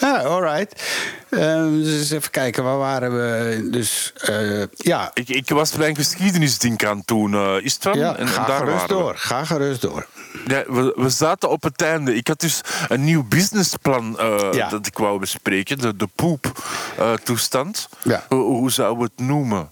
[0.01, 0.83] Ja, alright.
[1.29, 3.69] Eh, dus even kijken, waar waren we?
[3.71, 8.17] Dus eh, ja, Ik, ik was mijn geschiedenisding aan toen, eh, is het ja En-
[8.17, 9.03] en ga daar gerust waren we.
[9.03, 9.15] door.
[9.17, 10.07] Ga gerust door.
[10.47, 12.15] Ja, we, we zaten op het einde.
[12.15, 14.69] Ik had dus een nieuw businessplan eh, Ja.
[14.69, 15.79] dat ik wou bespreken.
[15.79, 17.89] De, de poep-toestand.
[18.03, 18.25] Ja.
[18.29, 19.69] hoe, hoe zouden we het noemen?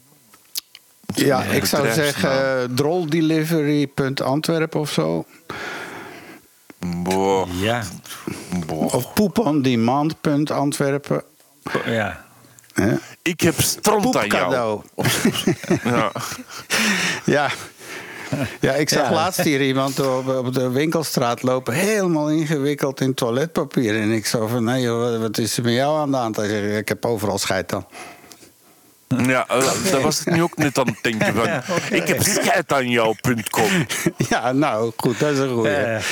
[1.14, 5.24] Ja, ik zou zeggen uh, droldelivery.antwerp of zo.
[7.03, 7.82] Boah, Ja.
[8.66, 8.95] boah.
[8.95, 11.22] Of poepondemand.antwerpen.
[11.87, 12.24] ja.
[12.74, 12.95] Hè?
[13.22, 14.80] Ik heb stront aan jou.
[15.84, 16.12] Ja.
[17.24, 17.51] Ja.
[18.61, 19.14] Ja, ik zag Ja.
[19.14, 24.01] laatst hier iemand op, op de winkelstraat lopen, helemaal ingewikkeld in toiletpapier.
[24.01, 26.37] En ik zo van, nee joh, wat- is er met jou aan de hand?
[26.37, 27.87] Hij zegt, ik heb overal scheid aan.
[29.26, 29.47] Ja,
[29.91, 31.49] daar was ik nu ook net aan het denken van.
[31.99, 33.87] Ik heb scheid aan jou.com.
[34.28, 35.72] Ja, nou goed, dat is een goeie.
[35.74, 36.03] Eh.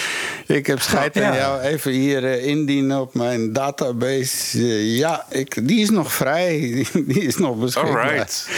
[0.47, 1.37] Ik heb scheid aan Ja.
[1.37, 4.59] jou even hier eh, indienen op mijn database.
[4.59, 6.59] Eh, ja, ik, die is nog vrij,
[7.07, 8.09] die, is nog beschikbaar.
[8.09, 8.49] Alright.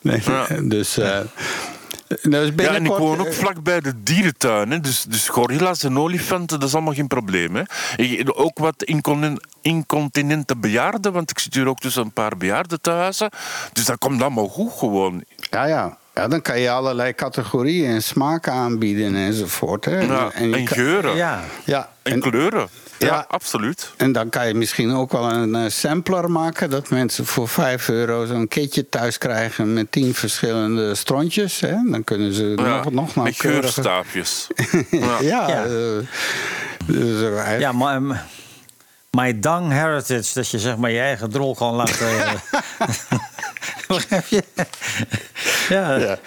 [0.00, 0.46] Nee, Ja.
[0.62, 1.20] Dus, eh
[2.22, 4.70] dus Ja, en ik woon ook vlakbij de dierentuin.
[4.70, 4.80] Hè.
[4.80, 7.56] Dus, dus gorilla's en olifanten, dat is allemaal geen probleem.
[7.56, 7.62] Hè.
[7.96, 8.84] Ik, ook wat
[9.62, 13.22] incontinente bejaarden, want ik zit hier ook tussen een paar bejaarden thuis.
[13.72, 15.24] Dus dat komt allemaal goed gewoon.
[15.50, 15.98] Ja, ja.
[16.14, 19.84] Ja, dan kan je allerlei categorieën en smaken aanbieden enzovoort.
[19.84, 20.00] Hè.
[20.00, 21.16] Ja, En je en kan- geuren.
[21.16, 21.40] Ja.
[21.64, 22.68] ja, En en, kleuren.
[22.98, 23.24] Ja, Ja.
[23.28, 23.92] absoluut.
[23.96, 26.70] en dan kan je misschien ook wel een eh, sampler maken...
[26.70, 29.72] dat mensen voor 5 euro zo'n kitje thuis krijgen...
[29.72, 31.60] met 10 verschillende strontjes.
[31.60, 31.76] Hè.
[31.90, 33.62] Dan kunnen ze Ja, nog, nog met nauwkeuriger...
[33.62, 34.46] geurstaafjes.
[34.90, 35.64] Ja, Ja.
[35.64, 35.70] eh,
[36.86, 37.94] dus, eh, eigenlijk- Ja, maar...
[37.96, 38.12] ehm,
[39.16, 42.08] My Dung Heritage, dat je zeg maar je eigen drol kan laten.
[43.94, 44.42] Begrijp je?
[45.68, 45.96] ja.
[45.98, 46.18] Ja.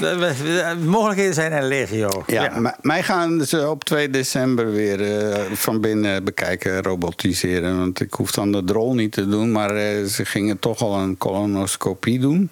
[0.00, 2.24] De- de- de mogelijkheden zijn er legio.
[2.26, 7.78] Ja, mij gaan ze op 2 december weer eh, van binnen bekijken, robotiseren.
[7.78, 10.98] Want ik hoef dan de drol niet te doen, maar eh, ze gingen toch al
[10.98, 12.50] een colonoscopie doen.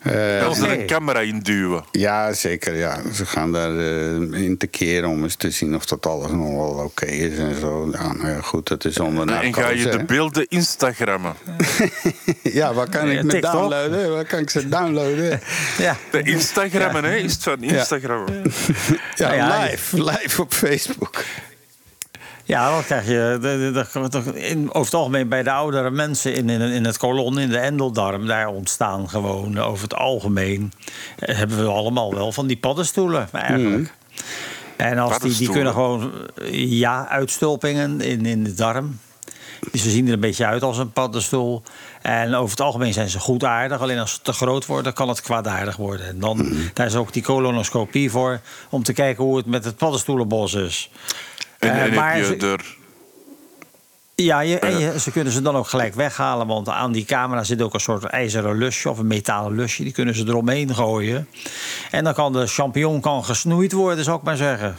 [0.00, 1.84] Eh, Als er een camera in duwen.
[1.92, 2.76] ja, zeker.
[2.76, 3.00] Ja.
[3.14, 6.48] Ze gaan daar eh, in te keren om eens te zien of dat alles nog
[6.50, 7.88] wel oké is en zo.
[7.92, 11.34] Ja, nou ja, goed, dat is onder En ga je de beelden Instagrammen.
[12.42, 14.12] Ja, waar kan ik me downloaden?
[14.12, 15.40] Waar kan ik ze downloaden?
[15.78, 15.96] Ja.
[16.10, 17.16] De Instagrammen, hè?
[17.16, 18.24] Is het van Instagram?
[19.16, 20.04] Ja, Nou ja, live.
[20.04, 21.24] Live op Facebook.
[22.50, 25.90] Ja, dan krijg je de, de, de- de- in, over het algemeen bij de oudere
[25.90, 30.72] mensen in, in, in het kolon, in de endeldarm, daar ontstaan gewoon over het algemeen.
[31.18, 33.92] eh, hebben we allemaal wel van die paddenstoelen eigenlijk.
[34.76, 36.12] En als die, die kunnen gewoon,
[36.52, 38.98] ja, uitstulpingen in, in de darm.
[39.70, 41.62] Dus ze zien er een beetje uit als een paddenstoel.
[42.02, 43.80] En over het algemeen zijn ze goedaardig.
[43.80, 46.06] Alleen als ze te groot worden, kan het kwaadaardig worden.
[46.06, 48.40] En dan, daar is ook die colonoscopie voor.
[48.70, 50.90] Om te kijken hoe het met het paddenstoelenbos is.
[51.60, 52.76] En, Eh, en maar heb ze- je er...
[54.24, 56.46] ja, je, en je- ze kunnen ze dan ook gelijk weghalen.
[56.46, 59.82] Want aan die camera zit ook een soort ijzeren lusje of een metalen lusje.
[59.82, 61.28] Die kunnen ze eromheen gooien.
[61.90, 64.76] En dan kan de champignon kan gesnoeid worden, zou ik maar zeggen.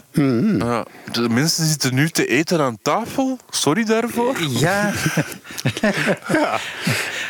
[0.59, 3.37] Ja, de mensen zitten nu te eten aan tafel.
[3.49, 4.35] Sorry daarvoor.
[4.49, 4.91] Ja.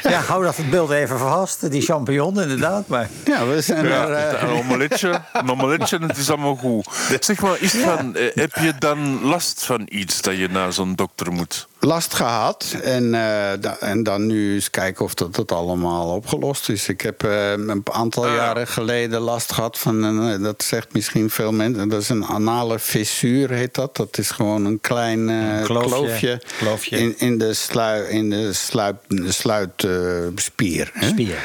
[0.03, 0.19] ja.
[0.21, 1.71] hou dat het beeld even vast.
[1.71, 2.87] Die champignon, inderdaad.
[2.87, 4.35] Maar Ja, we zijn Ja, er...
[4.35, 6.87] eh, een omeletje, een omeletje en het is allemaal goed.
[7.19, 10.95] Zeg maar, is van, eh, heb je dan last van iets dat je naar zo'n
[10.95, 11.67] dokter moet?
[11.83, 12.75] Last gehad.
[12.83, 13.21] En, eh,
[13.59, 16.87] da- en dan nu eens kijken of dat, dat allemaal opgelost is.
[16.87, 18.35] Ik heb eh, een aantal Ah.
[18.35, 20.03] jaren geleden last gehad van...
[20.03, 21.89] Een, eh, dat zegt misschien veel mensen.
[21.89, 23.95] Dat is een anale fissuur, heet dat.
[23.95, 25.25] Dat is gewoon een klein
[25.63, 25.89] Kloofje.
[25.89, 26.97] kloofje, Kloofje.
[26.97, 30.91] In, in de, slui, in de sluip, de sluitspier.
[31.01, 31.37] Spier.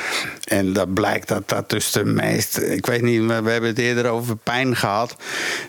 [0.44, 2.58] En dat blijkt dat dat dus de meest...
[2.58, 5.16] Ik weet niet, we we hebben het eerder over pijn gehad.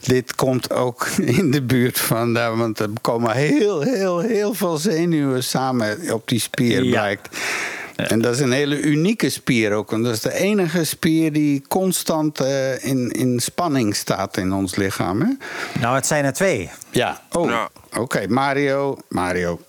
[0.01, 1.07] Dit komt ook
[1.39, 2.33] in de buurt van...
[2.33, 6.89] daar, Want er komen heel, heel, heel veel zenuwen samen op die spier, Ja.
[6.89, 7.37] blijkt.
[7.95, 9.91] En dat is een hele unieke spier ook.
[9.91, 14.75] Want dat is de enige spier die constant eh, in, in spanning staat in ons
[14.75, 15.21] lichaam.
[15.21, 15.27] Hè?
[15.79, 16.69] nou, het zijn er twee.
[16.91, 17.21] Ja.
[17.31, 17.69] Oh, Ja.
[17.97, 18.27] oké.
[18.27, 18.97] Mario.
[19.09, 19.59] Mario.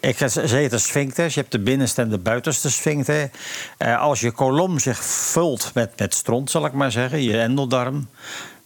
[0.00, 1.34] Ik, ze ze heten sphincters.
[1.34, 3.30] Je hebt de binnenste en de buitenste sphincter.
[3.78, 8.08] Eh, als je kolom zich vult met, met stront, zal ik maar zeggen, je endeldarm...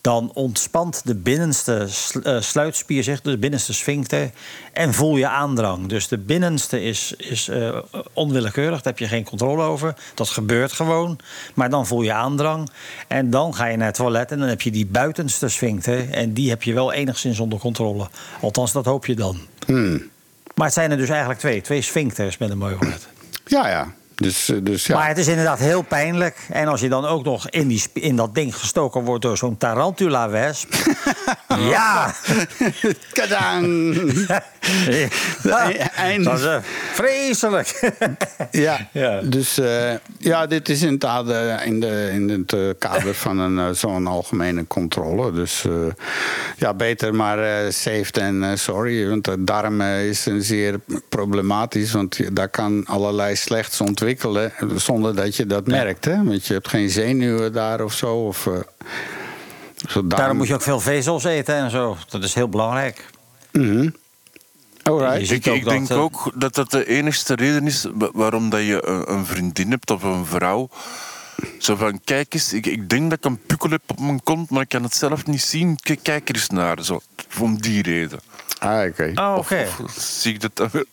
[0.02, 1.88] dan ontspant de binnenste
[2.22, 4.30] eh, sluitspier zich, de binnenste sphincter...
[4.72, 5.86] en voel je aandrang.
[5.86, 7.78] Dus de binnenste is, is eh,
[8.12, 9.94] onwillekeurig, daar heb je geen controle over.
[10.14, 11.18] Dat gebeurt gewoon,
[11.54, 12.70] maar dan voel je aandrang.
[13.08, 16.10] En dan ga je naar het toilet en dan heb je die buitenste sphincter...
[16.10, 18.08] en die heb je wel enigszins onder controle.
[18.40, 19.38] Althans, dat hoop je dan.
[20.54, 21.60] Maar het zijn er dus eigenlijk twee.
[21.60, 23.08] Twee sphincters met een mooi woord.
[23.44, 23.94] Ja, ja.
[24.14, 24.96] Dus, eh, dus ja.
[24.96, 26.36] Maar het is inderdaad heel pijnlijk.
[26.50, 29.56] En als je dan ook nog in, die, in dat ding gestoken wordt door zo'n
[29.56, 30.74] tarantula-wesp.
[31.72, 32.14] ja!
[33.12, 33.96] Kadang!
[35.42, 35.90] ja.
[35.94, 36.56] eind- Dat is eh,
[36.92, 37.80] vreselijk.
[38.50, 39.20] Ja, Ja.
[39.22, 43.38] dus eh, ja, dit is in het, ader- in de, in het eh, kader van
[43.38, 45.32] een, eh, zo'n algemene controle.
[45.32, 45.72] Dus eh,
[46.56, 49.08] ja, beter maar eh safe eh, sorry.
[49.08, 51.92] Want de darmen is een zeer problematisch.
[51.92, 56.04] Want daar kan allerlei slechts ontwikkelen zonder dat je dat merkt.
[56.04, 56.24] Hè?
[56.24, 58.14] Want je hebt geen zenuwen daar of zo.
[58.14, 58.52] Of, eh,
[59.88, 61.96] zo darm- Daarom moet je ook veel vezels eten en zo.
[62.08, 63.04] Dat is heel belangrijk.
[63.52, 63.88] Mhm.
[64.82, 65.30] Alright.
[65.30, 68.60] Ik, ik dat, denk eh, ook dat dat de enigste reden is wa- waarom dat
[68.60, 70.68] je een, een vriendin hebt of een vrouw.
[71.58, 74.50] Zo van, kijk eens, ik, ik denk dat ik een pukkel heb op mijn kont,
[74.50, 75.76] maar ik kan het zelf niet zien.
[75.76, 77.00] K- Kijk er eens naar, zo,
[77.40, 78.20] om die reden.
[78.58, 79.12] Ah, oké.
[79.14, 79.66] Oh, Of- oké.
[79.84, 80.84] Of, zie ik dat dan weer?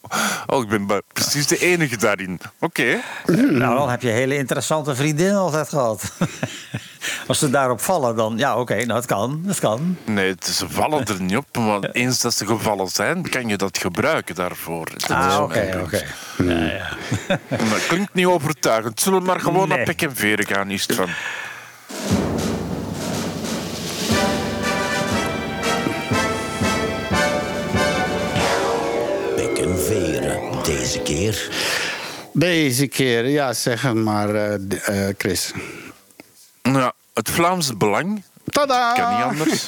[0.48, 2.40] Oh, ik ben precies de enige daarin.
[2.60, 3.02] Oké.
[3.26, 6.04] Nou, dan heb je hele interessante vriendinnen altijd gehad.
[7.28, 9.44] Als ze daarop vallen, dan ja, oké, nou, het kan.
[9.48, 9.98] Het kan.
[10.06, 11.58] Nee, het- ze vallen er niet op.
[11.58, 14.86] Maar eens dat ze gevallen zijn, kan je dat gebruiken daarvoor.
[14.86, 16.02] Dat is Ah, oké, oké.
[16.44, 16.98] Ja, ja.
[17.48, 19.00] Het klinkt niet overtuigend.
[19.02, 19.78] Zullen we maar gewoon Nee.
[19.78, 20.88] naar pek en veren gaan, is
[30.70, 31.50] Deze keer
[32.34, 35.52] Deze keer, ja, zeg maar, eh, eh, Chris.
[36.62, 38.94] Ja, het Vlaams Belang Tada!
[38.94, 39.66] kan niet anders.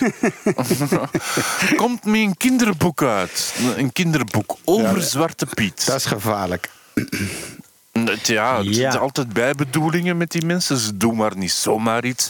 [1.82, 3.54] Komt met een kinderboek uit.
[3.78, 5.86] Een kinderboek over Ja, Zwarte Piet.
[5.86, 6.70] Dat is gevaarlijk.
[7.92, 8.92] Het- Ja, het Ja.
[8.92, 10.78] zijn altijd bijbedoelingen met die mensen.
[10.78, 12.30] Ze doen maar niet zomaar iets.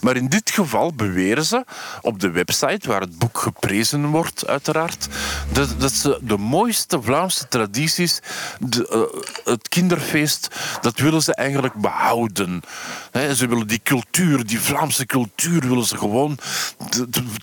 [0.00, 1.64] Maar in dit geval beweren ze
[2.00, 5.08] op de website, waar het boek geprezen wordt, uiteraard,
[5.52, 8.20] dat, dat ze de mooiste Vlaamse tradities,
[8.60, 10.48] de, eh, het kinderfeest,
[10.80, 12.62] dat willen ze eigenlijk behouden.
[13.10, 16.38] Hè, ze willen die cultuur, die Vlaamse cultuur, willen ze gewoon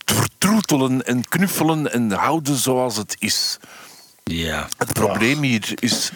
[0.05, 3.57] vertroetelen en knuffelen en houden zoals het is.
[4.23, 4.67] Ja.
[4.77, 6.11] Het probleem hier is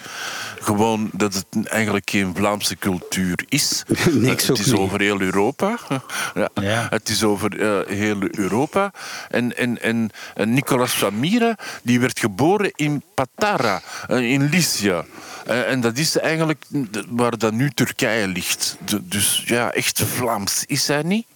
[0.64, 3.82] gewoon dat het eigenlijk geen Vlaamse cultuur is.
[4.10, 4.74] Niks het ook is niet.
[4.76, 5.78] over heel Europa.
[6.34, 6.48] Ja.
[6.54, 6.86] Ja.
[6.90, 8.92] Het is over eh, heel Europa.
[9.30, 15.04] En, en, en, en Nicolas Famira die werd geboren in Patara, eh, in Lycia.
[15.46, 16.64] Eh, en dat is eigenlijk
[17.08, 18.76] waar dat nu Turkije ligt.
[18.84, 21.26] De- dus ja, echt Vlaams is hij niet.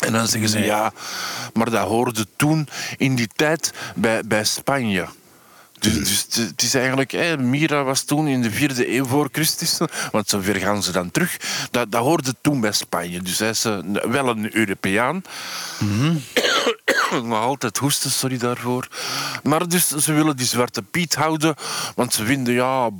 [0.00, 0.92] En dan zeggen ze ja,
[1.54, 5.06] maar dat hoorde toen in die tijd bij, bij Spanje.
[5.82, 9.78] Dus, dus het- het is eigenlijk, Mira was toen in de vierde eeuw voor Christus,
[10.12, 11.36] want zover gaan ze dan terug.
[11.70, 13.22] Dat, dat hoorde toen bij Spanje.
[13.22, 15.22] Dus hij is eh, wel een Europeaan.
[17.24, 18.88] Nog altijd hoesten, sorry daarvoor.
[19.42, 21.54] Maar dus ze willen die Zwarte Piet houden,
[21.94, 22.90] want ze vinden, ja,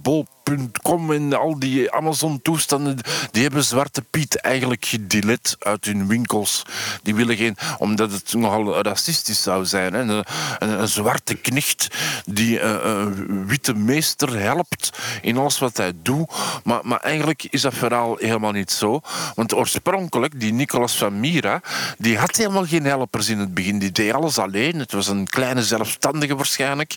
[0.42, 2.98] bol.com en al die Amazon-toestanden,
[3.30, 6.62] die hebben Zwarte Piet eigenlijk gedelet uit hun winkels.
[7.02, 9.92] Die willen geen, omdat het nogal racistisch zou zijn.
[9.94, 10.22] Hè.
[10.58, 11.88] Een zwarte knecht
[12.24, 14.90] die eh, een witte meester helpt
[15.22, 16.32] in alles wat hij doet.
[16.64, 19.00] Maar, maar eigenlijk is dat verhaal helemaal niet zo.
[19.34, 21.60] Want oorspronkelijk, die Nicolas van Mira,
[21.98, 23.78] die had helemaal geen helpers in het begin.
[23.78, 24.78] Die deed alles alleen.
[24.78, 26.94] Het was een kleine zelfstandige waarschijnlijk.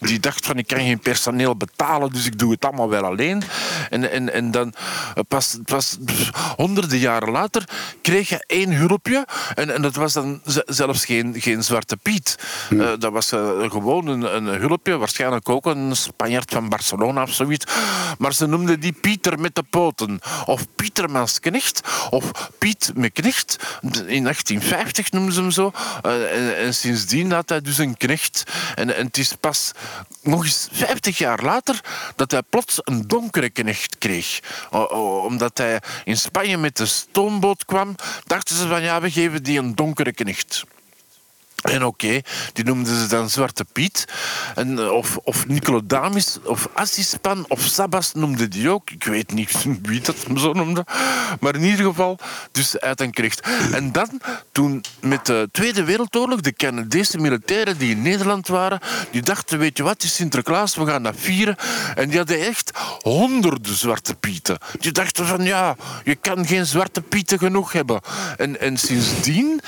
[0.00, 3.42] Die dacht van, ik kan geen personeel betalen, dus ik doe het allemaal Mohammed Al-Din.
[3.90, 4.74] En, en, en dan
[5.14, 5.98] eh, pas, pas
[6.56, 7.68] honderden jaren later
[8.02, 9.26] kreeg hij één hulpje.
[9.54, 12.38] En, en dat was dan zelfs geen, geen Zwarte Piet.
[12.70, 17.32] Eh, dat was eh, gewoon een, een hulpje, waarschijnlijk ook een Spanjaard van Barcelona of
[17.32, 17.66] zoiets.
[18.18, 20.20] Maar ze noemden die Pieter met de poten.
[20.46, 21.80] Of Pietermans Knecht.
[22.10, 23.56] Of Piet met Knecht.
[23.82, 25.72] In 1850 noemden ze hem zo.
[26.02, 28.42] En, en sindsdien had hij dus een knecht.
[28.74, 29.72] En, en het is pas
[30.22, 31.80] nog eens 50 jaar later
[32.16, 33.63] dat hij plots een donkere knecht
[33.98, 34.40] kreeg.
[35.24, 39.58] Omdat hij in Spanje met de stoomboot kwam, dachten ze van ja, we geven die
[39.58, 40.64] een donkere knecht.
[41.64, 42.20] En oké,
[42.52, 44.04] die noemden ze dan Zwarte Piet.
[44.54, 48.90] En, eh, of, of Nicolodamus, of Assispan, of Sabas noemde die ook.
[48.90, 50.86] Ik weet niet wie dat zo noemde.
[51.40, 52.18] Maar in ieder geval,
[52.52, 53.40] dus uit een kreeg.
[53.72, 54.20] En dan,
[54.52, 58.80] toen met de Tweede Wereldoorlog, de Canadese militairen die in Nederland waren,
[59.10, 61.56] die dachten, weet je wat, is Sinterklaas, we gaan dat vieren.
[61.94, 62.70] En die hadden echt
[63.00, 64.58] honderden Zwarte Pieten.
[64.78, 68.00] Die dachten van, ja, je kan geen Zwarte Pieten genoeg hebben.
[68.36, 69.60] En, en sindsdien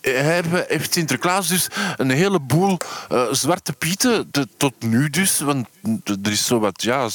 [0.00, 5.68] eh, hebben, heeft Sinterklaas dus een heleboel eh, Zwarte Pieten, tot nu dus, want
[6.04, 7.08] er is zo ja,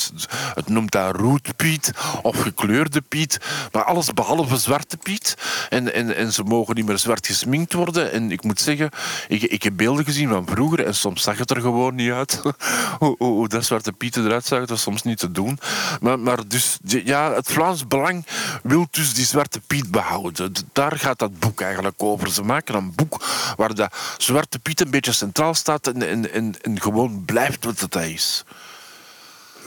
[0.53, 1.91] het noemt dat roetpiet
[2.21, 3.37] of gekleurde piet,
[3.71, 5.37] maar alles behalve Zwarte Piet.
[5.69, 8.11] En, en, en ze mogen niet meer zwart gesminkt worden.
[8.11, 8.89] En ik moet zeggen,
[9.27, 12.41] ik, ik heb beelden gezien van vroeger en soms zag het er gewoon niet uit.
[13.17, 15.59] hoe, dat Zwarte Pieten eruit zag, dat soms niet te doen.
[16.01, 18.25] Maar, maar dus, ja, het Vlaams Belang
[18.63, 20.53] wil dus die Zwarte Piet behouden.
[20.73, 22.31] Daar gaat dat boek eigenlijk over.
[22.31, 23.23] Ze maken een boek
[23.55, 27.95] waar dat Zwarte Piet een beetje centraal staat en, en, en gewoon blijft wat het
[27.95, 28.43] is.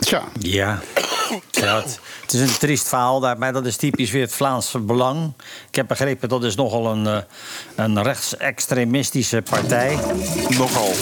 [0.05, 0.81] Tja, Ja.
[1.51, 4.79] Ja, het, het is een triest verhaal, daar, maar dat is typisch weer het Vlaamse
[4.79, 5.33] belang.
[5.69, 7.17] Ik heb begrepen dat is nogal een, eh,
[7.75, 9.99] een rechtsextremistische partij.
[10.49, 10.93] Nogal.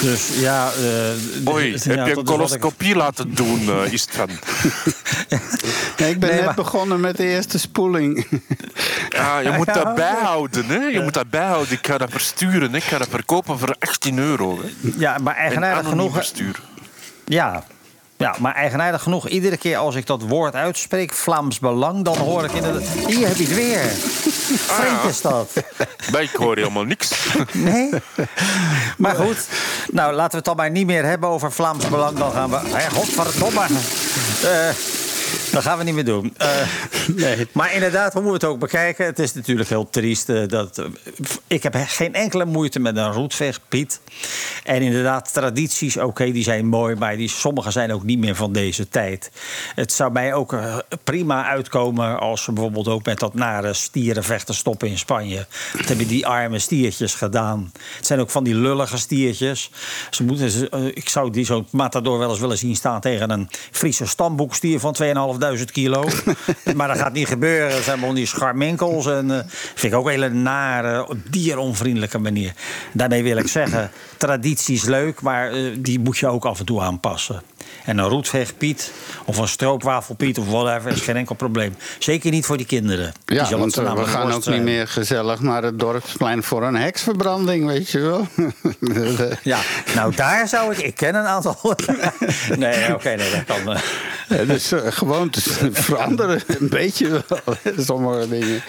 [0.00, 0.70] Dus ja.
[0.72, 3.60] eh, Oei, dus- heb je een ik- coloscopie laten doen?
[5.96, 8.26] Ja, ik ben Nee, net maar- begonnen met de eerste spoeling.
[9.08, 10.76] Ja, je moet dat bijhouden, hè?
[10.84, 11.72] Je moet dat bijhouden.
[11.72, 12.74] Ik ga dat versturen?
[12.74, 14.60] Ik ga dat verkopen voor 18 euro.
[14.62, 14.90] Hè?
[14.98, 16.14] Ja, maar En eigenaardig genoeg.
[16.14, 16.62] versturen.
[17.24, 17.64] Ja.
[18.16, 22.44] Ja, maar eigenaardig genoeg, iedere keer als ik dat woord uitspreek, Vlaams Belang, dan hoor
[22.44, 22.82] ik inderdaad.
[22.82, 23.80] Hier heb je het weer.
[24.58, 25.50] Vreemd is dat.
[26.12, 27.34] Maar ik hoor helemaal niks.
[27.52, 27.90] Nee.
[28.96, 29.48] Maar goed,
[29.90, 32.18] nou laten we het dan maar niet meer hebben over Vlaams Belang.
[32.18, 32.56] Dan gaan we.
[32.56, 33.66] Hé, godverdomme.
[34.42, 35.05] Eh
[35.52, 36.34] dat gaan we niet meer doen.
[36.46, 36.48] Eh,
[37.14, 37.46] Nee.
[37.52, 39.06] Maar inderdaad, hoe moeten we het ook bekijken?
[39.06, 40.28] Het is natuurlijk heel triest.
[40.28, 40.84] eh, dat, eh,
[41.46, 44.00] ik heb geen enkele moeite met een roetveegpiet.
[44.64, 46.94] En inderdaad, tradities, oké, die zijn mooi.
[46.94, 49.30] Maar die, sommige zijn ook niet meer van deze tijd.
[49.74, 50.56] Het zou mij ook
[51.04, 55.46] prima uitkomen als ze bijvoorbeeld ook met dat nare stierenvechten stoppen in Spanje.
[55.76, 57.72] Dat hebben die arme stiertjes gedaan.
[57.96, 59.70] Het zijn ook van die lullige stiertjes.
[60.10, 64.06] Ze moeten, ik zou die zo'n matador wel eens willen zien staan tegen een Friese
[64.06, 65.15] stamboekstier van 2,5
[65.58, 66.04] 2.500 kilo.
[66.76, 67.70] maar dat gaat niet gebeuren.
[67.70, 69.06] Dat zijn gewoon die scharminkels.
[69.06, 69.38] En uh,
[69.74, 72.52] vind ik ook een hele nare, dieronvriendelijke manier.
[72.92, 76.64] Daarmee wil ik zeggen, traditie is leuk, maar uh, die moet je ook af en
[76.64, 77.42] toe aanpassen.
[77.86, 78.92] En een roetveegpiet
[79.24, 81.76] of een stroopwafelpiet of whatever is geen enkel probleem.
[81.98, 83.12] Zeker niet voor die kinderen.
[83.24, 86.76] Die Ja, want eh, we gaan ook niet meer gezellig naar het dorpsplein voor een
[86.76, 88.26] heksverbranding, weet je wel.
[89.42, 89.58] Ja,
[89.94, 90.78] nou daar zou ik...
[90.78, 91.58] Ik ken een aantal...
[92.56, 93.72] nee, oké, nee, dat kan...
[93.72, 93.80] eh.
[94.28, 98.62] Ja, dus uh, gewoontes veranderen een beetje wel, sommige dingen.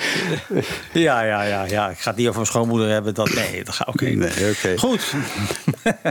[0.91, 1.89] Ja, ja, ja, ja.
[1.89, 3.13] Ik ga het niet over mijn schoonmoeder hebben.
[3.13, 4.05] Dat, nee, dat gaat oké.
[4.05, 4.77] Nee, oké.
[4.77, 5.13] Goed.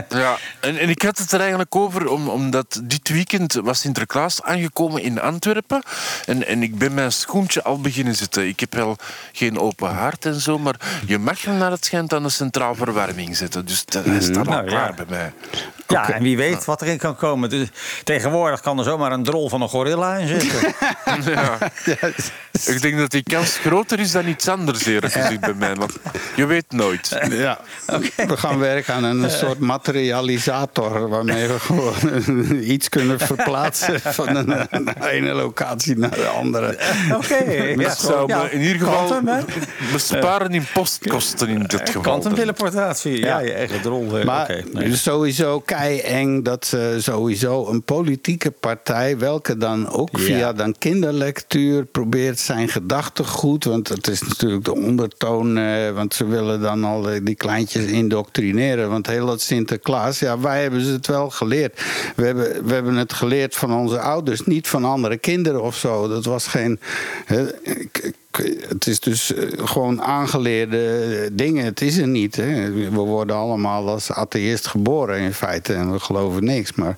[0.09, 4.41] Ja, en, en ik had het er eigenlijk over, om, omdat dit weekend was Sinterklaas
[4.41, 5.81] aangekomen in Antwerpen.
[6.25, 8.47] En, en ik ben mijn schoentje al beginnen zitten.
[8.47, 8.97] Ik heb wel
[9.31, 10.75] geen open haard en zo, maar
[11.05, 13.65] je mag hem naar het schijnt aan de centraal verwarming zetten.
[13.65, 14.69] Dus dat hij staat al Nou, ja.
[14.69, 15.33] klaar bij mij.
[15.87, 17.49] Ja, en wie weet wat erin kan komen.
[17.49, 17.67] Dus
[18.03, 20.73] tegenwoordig kan er zomaar een drol van een gorilla in zitten.
[21.25, 21.57] Ja.
[22.65, 25.75] Ik denk dat die kans groter is dan iets anders, eerlijk gezegd, bij mij.
[25.75, 25.93] Want
[26.35, 27.17] je weet nooit.
[27.29, 27.59] Ja,
[28.15, 31.95] we gaan werken aan een soort materialisator waarmee we gewoon
[32.75, 36.77] iets kunnen verplaatsen van een, de ene locatie naar de andere.
[37.15, 37.51] Oké.
[37.77, 37.95] ja.
[37.95, 39.45] Zou Ja, in ieder geval quantum,
[39.91, 42.01] besparen in postkosten in dit geval.
[42.01, 43.19] Quantumteleportatie.
[43.19, 44.17] Ja, je eigen drol.
[44.17, 44.89] eh, Maar nee.
[44.89, 50.19] dus sowieso kei eng dat eh, sowieso een politieke partij, welke dan ook Ja.
[50.23, 56.25] via dan kinderlectuur probeert zijn gedachtegoed, want het is natuurlijk de ondertoon, eh, want ze
[56.27, 58.89] willen dan al eh, die kleintjes indoctrineren.
[58.89, 61.81] Want heel dat Sinterklaas, ja, wij hebben ze het wel geleerd.
[62.15, 66.07] We hebben, we hebben het geleerd van onze ouders, niet van andere kinderen of zo.
[66.07, 66.79] Dat was geen.
[68.67, 71.65] Het is dus eh, gewoon aangeleerde dingen.
[71.65, 72.35] Het is er niet.
[72.35, 72.71] Hè.
[72.71, 75.73] We worden allemaal als atheïst geboren in feite.
[75.73, 76.73] En we geloven niks.
[76.73, 76.97] Maar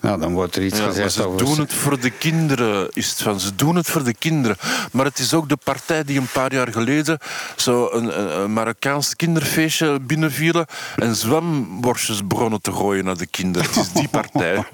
[0.00, 1.44] nou, dan wordt er iets Ja, gezegd ze over...
[1.44, 3.40] doen het voor de kinderen, is het van.
[3.40, 4.56] Ze doen het voor de kinderen.
[4.92, 7.18] Maar het is ook de partij die een paar jaar geleden
[7.56, 10.66] zo een, Marokkaans kinderfeestje binnenvielen
[10.96, 13.68] en zwemworstjes begonnen te gooien naar de kinderen.
[13.68, 14.64] Het is die partij.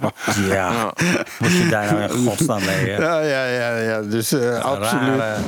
[0.49, 0.93] Ja,
[1.39, 2.91] moet je daar nou in godsnaam mee?
[2.91, 2.97] hè?
[2.97, 4.01] Ja, ja, ja, ja.
[4.03, 5.19] Dus eh, absoluut.
[5.19, 5.43] Rare-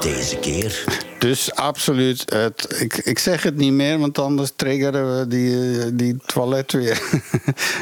[0.00, 0.84] deze keer.
[1.18, 2.32] Dus absoluut.
[2.32, 7.02] Het, ik, ik zeg het niet meer, want anders triggeren we die, die toilet weer.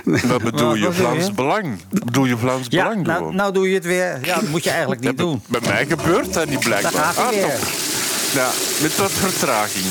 [0.29, 0.93] Wat bedoel Wat je?
[0.93, 1.33] Vlaams?
[1.33, 1.79] Belang?
[2.05, 4.19] Bedoel je Vlaams Ja, Belang nou, nou doe je het weer.
[4.23, 5.43] Ja, dat moet je eigenlijk niet doen.
[5.47, 6.93] Bij mij gebeurt dat niet blijkbaar.
[6.93, 8.04] Daar gaat Ah.
[8.35, 8.51] Ja,
[8.83, 9.85] met wat vertraging.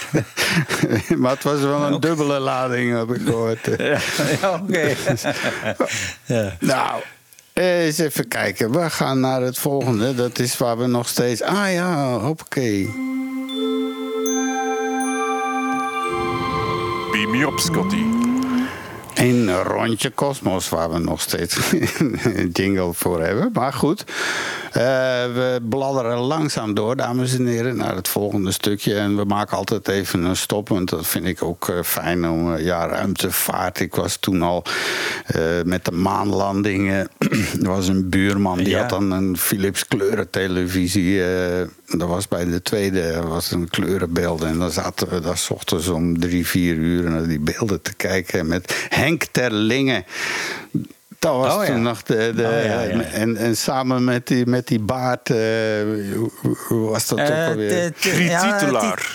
[1.20, 3.66] maar het was wel een dubbele lading, heb ik gehoord.
[3.76, 3.98] Ja,
[4.40, 4.94] ja, oké.
[6.34, 6.56] ja.
[6.60, 7.02] Nou,
[7.52, 8.72] eens even kijken.
[8.72, 10.14] We gaan naar het volgende.
[10.14, 11.42] Dat is waar we nog steeds...
[11.42, 12.84] Ah ja, hoppakee.
[17.12, 18.25] Beam me op, Scotty.
[19.16, 21.58] Een rondje kosmos waar we nog steeds
[21.98, 22.18] een
[22.52, 23.50] jingle voor hebben.
[23.52, 24.04] Maar goed,
[24.72, 24.82] eh,
[25.34, 28.94] we bladderen langzaam door, dames en heren, naar het volgende stukje.
[28.94, 32.54] En we maken altijd even een stop, want dat vind ik ook eh, fijn om...
[32.54, 33.80] eh, ja, ruimtevaart.
[33.80, 34.64] Ik was toen al
[35.64, 37.08] met de maanlandingen.
[37.62, 38.80] er was een buurman, die Ja.
[38.80, 41.22] had dan een Philips kleurentelevisie...
[41.86, 44.42] dat was bij de tweede was een kleurenbeeld.
[44.42, 47.94] En dan zaten we daar 's ochtends om drie, vier uur naar die beelden te
[47.94, 50.04] kijken met Henk Terlingen.
[51.18, 51.72] Dat was Oh, ja.
[51.72, 52.32] toen nog de.
[52.36, 53.00] de Oh, ja, ja.
[53.00, 55.30] En, en samen met die, met die baard.
[55.30, 55.36] eh,
[56.16, 56.30] hoe,
[56.68, 57.92] hoe was dat ook Eh, alweer?
[57.92, 59.12] Titelaar.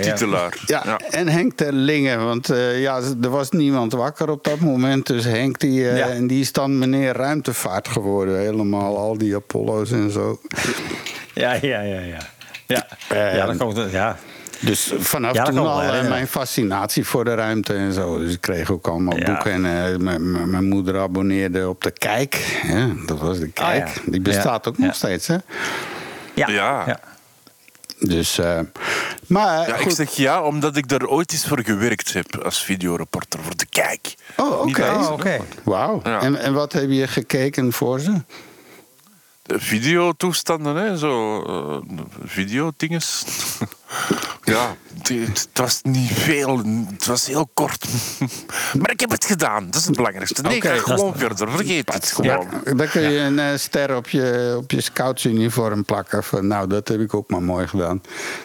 [0.00, 0.98] Titelaar, ja.
[1.10, 2.24] En Henk Terlingen.
[2.24, 5.06] Want eh, ja, er was niemand wakker op dat moment.
[5.06, 6.08] Dus Henk, die, eh, Ja.
[6.08, 8.38] en die is dan meneer ruimtevaart geworden.
[8.38, 10.40] Helemaal, al die Apollo's en zo.
[11.34, 12.18] Ja, ja, ja, ja.
[12.66, 13.90] Ja, ja dan komt het.
[13.90, 14.16] Ja.
[14.60, 18.18] Dus vanaf Ja, toen wel al eh, mijn fascinatie voor de ruimte en zo.
[18.18, 19.24] Dus ik kreeg ook allemaal Ja.
[19.24, 19.52] boeken.
[19.52, 22.60] En eh, mijn- moeder abonneerde op de Kijk.
[22.66, 23.88] Ja, dat was de Kijk.
[23.88, 24.00] ja.
[24.06, 24.70] Die bestaat Ja.
[24.70, 25.36] ook nog steeds, hè?
[26.34, 26.48] Ja.
[26.48, 26.82] Ja.
[26.86, 27.00] ja.
[27.98, 28.58] Dus, eh,
[29.26, 33.40] maar Ja, ik zeg ja, omdat ik daar ooit eens voor gewerkt heb als videoreporter
[33.42, 34.14] voor de kijk.
[34.36, 34.82] Oh, oké.
[34.90, 35.36] Oh, oké.
[35.62, 36.00] Wauw.
[36.04, 36.20] Ja.
[36.20, 38.12] En, en wat heb je gekeken voor ze?
[39.42, 41.42] De videotoestanden, hè, zo.
[41.42, 43.24] eh videodinges.
[44.44, 44.76] ja,
[45.08, 46.58] het, was niet veel.
[46.90, 47.86] Het was heel kort.
[48.80, 49.66] maar ik heb het gedaan.
[49.66, 50.42] Dat is het belangrijkste.
[50.42, 51.50] Nee, ga gewoon verder.
[51.50, 52.48] Vergeet het gewoon.
[52.76, 56.24] Dan kun je een eh, ster op je, op je scoutsuniform plakken.
[56.24, 58.02] Van, nou, dat heb ik ook maar mooi gedaan.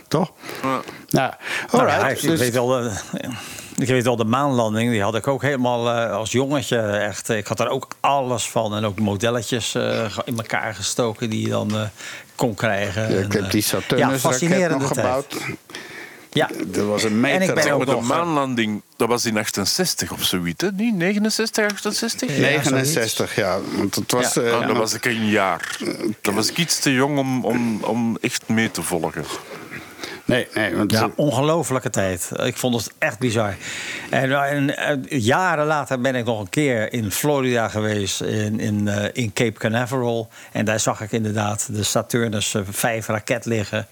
[0.08, 0.32] Toch?
[0.62, 0.68] Ja.
[0.70, 1.34] Nou, Nou
[1.72, 2.02] alright.
[2.02, 2.92] ja, ik, ik dus- weet wel, de,
[3.78, 7.30] ik weet wel, de maanlanding, die had ik ook helemaal eh, als jongetje echt.
[7.30, 11.50] Ik had daar ook alles van en ook modelletjes eh, in elkaar gestoken die je
[11.50, 11.82] dan eh,
[12.36, 13.02] kon krijgen.
[13.02, 15.26] Ja, En, ik heb eh, die ja, Saturnus-raket fascinerende nog tijd.
[16.38, 16.50] Ja.
[16.68, 17.42] Dat was een En meter.
[17.42, 20.70] ik ben de nog, eh, maanlanding, dat was in 68 of zoiets, hè?
[20.72, 22.36] Niet 69, 68?
[22.36, 23.58] Ja, 69, ja.
[23.78, 24.34] Want het was...
[24.34, 24.42] Ja.
[24.42, 25.78] eh, Ah, dat was ik een jaar.
[26.22, 29.24] Dat was ik iets te jong om, om, om echt mee te volgen.
[30.26, 32.30] Nee, nee, want Ja, ongelofelijke tijd.
[32.44, 33.56] Ik vond het echt bizar.
[34.10, 38.88] En, en, eh, jaren later ben ik nog een keer in Florida geweest, in, in,
[38.88, 40.30] eh, in Cape Canaveral.
[40.52, 43.88] En daar zag ik inderdaad de Saturnus eh, 5 raket liggen.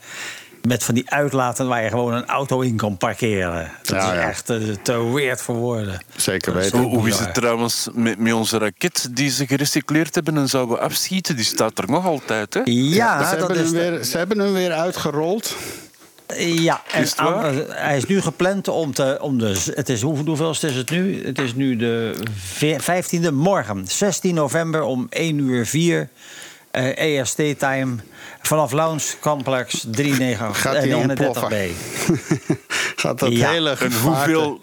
[0.68, 3.72] Met van die uitlaten waar je gewoon een auto in kan parkeren.
[3.82, 4.28] Dat Ja, is ja.
[4.28, 6.00] echt eh, te weird voor woorden.
[6.16, 6.80] Zeker weten.
[6.80, 10.80] Hoe, hoe is het trouwens met, met onze raket die ze gerecycleerd hebben en zouden
[10.80, 11.36] afschieten?
[11.36, 12.62] Die staat er nog altijd, hè?
[12.64, 15.56] Ja, ze, dat hebben is hem weer, ze hebben hem weer uitgerold.
[16.38, 17.46] Ja, en Is het waar?
[17.46, 19.18] aan- hij is nu gepland om te.
[19.22, 21.26] Om de, het is, hoe, hoeveelste is het nu?
[21.26, 26.10] Het is nu de ve- 15e morgen, 16 november om 1 uur 4
[26.76, 27.96] eh, EST-time.
[28.42, 31.10] Vanaf Lounge Complex 39, Gaat eh, hij 39B.
[31.10, 31.52] ontploffen?
[32.96, 33.50] Gaat dat Ja.
[33.50, 34.60] hele En hoeveel,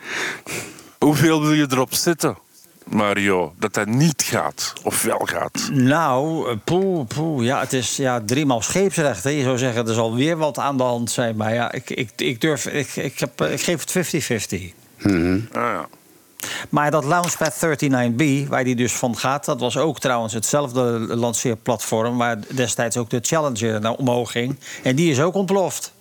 [0.99, 2.39] hoeveel wil je erop zetten,
[2.87, 4.73] Mario, dat dat niet gaat?
[4.83, 5.69] Of wel gaat?
[5.73, 9.25] Nou, eh, poeh, poeh, ja, het is ja, driemaal scheepsrecht.
[9.25, 9.31] Hè.
[9.31, 11.37] Je zou zeggen, er zal weer wat aan de hand zijn.
[11.37, 14.59] Maar ja, ik, ik, ik durf, ik, ik, heb, ik geef het 50-50.
[15.05, 15.13] Ah,
[15.53, 15.89] ja.
[16.69, 22.19] Maar dat Launchpad 39B, waar die dus van gaat, dat was ook trouwens hetzelfde lanceerplatform
[22.19, 24.59] waar destijds ook de Challenger naar omhoog ging.
[24.83, 25.93] En die is ook ontploft.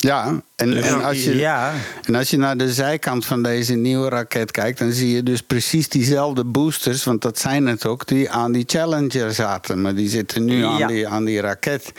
[0.00, 1.72] Ja, en, en, als je, Ja.
[2.02, 4.78] en als je naar de zijkant van deze nieuwe raket kijkt...
[4.78, 7.04] dan zie je dus precies diezelfde boosters...
[7.04, 9.80] want dat zijn het ook, die aan die Challenger zaten.
[9.80, 11.92] Maar die zitten nu aan, die, aan die raket.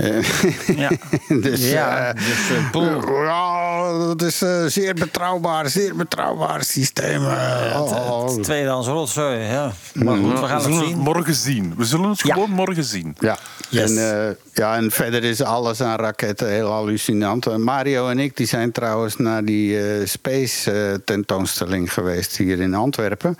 [0.00, 0.90] Eh, Ja,
[1.42, 2.82] dus, ja, eh, dus eh,
[3.24, 7.24] ja, dat is eh, zeer betrouwbaar, zeer betrouwbaar systeem.
[7.24, 8.40] Oh, oh.
[8.40, 9.72] Tweedehands rotzooi, ja.
[9.92, 11.02] Maar goed, we gaan zullen het het zien.
[11.02, 11.74] morgen zien.
[11.76, 12.34] We zullen het Ja.
[12.34, 13.16] gewoon morgen zien.
[13.18, 13.38] Ja.
[13.68, 13.90] Yes.
[13.96, 17.58] En, eh, ja, en verder is alles aan raketten heel hallucinant.
[17.58, 23.36] Mario en ik die zijn trouwens naar die eh, Space tentoonstelling geweest hier in Antwerpen.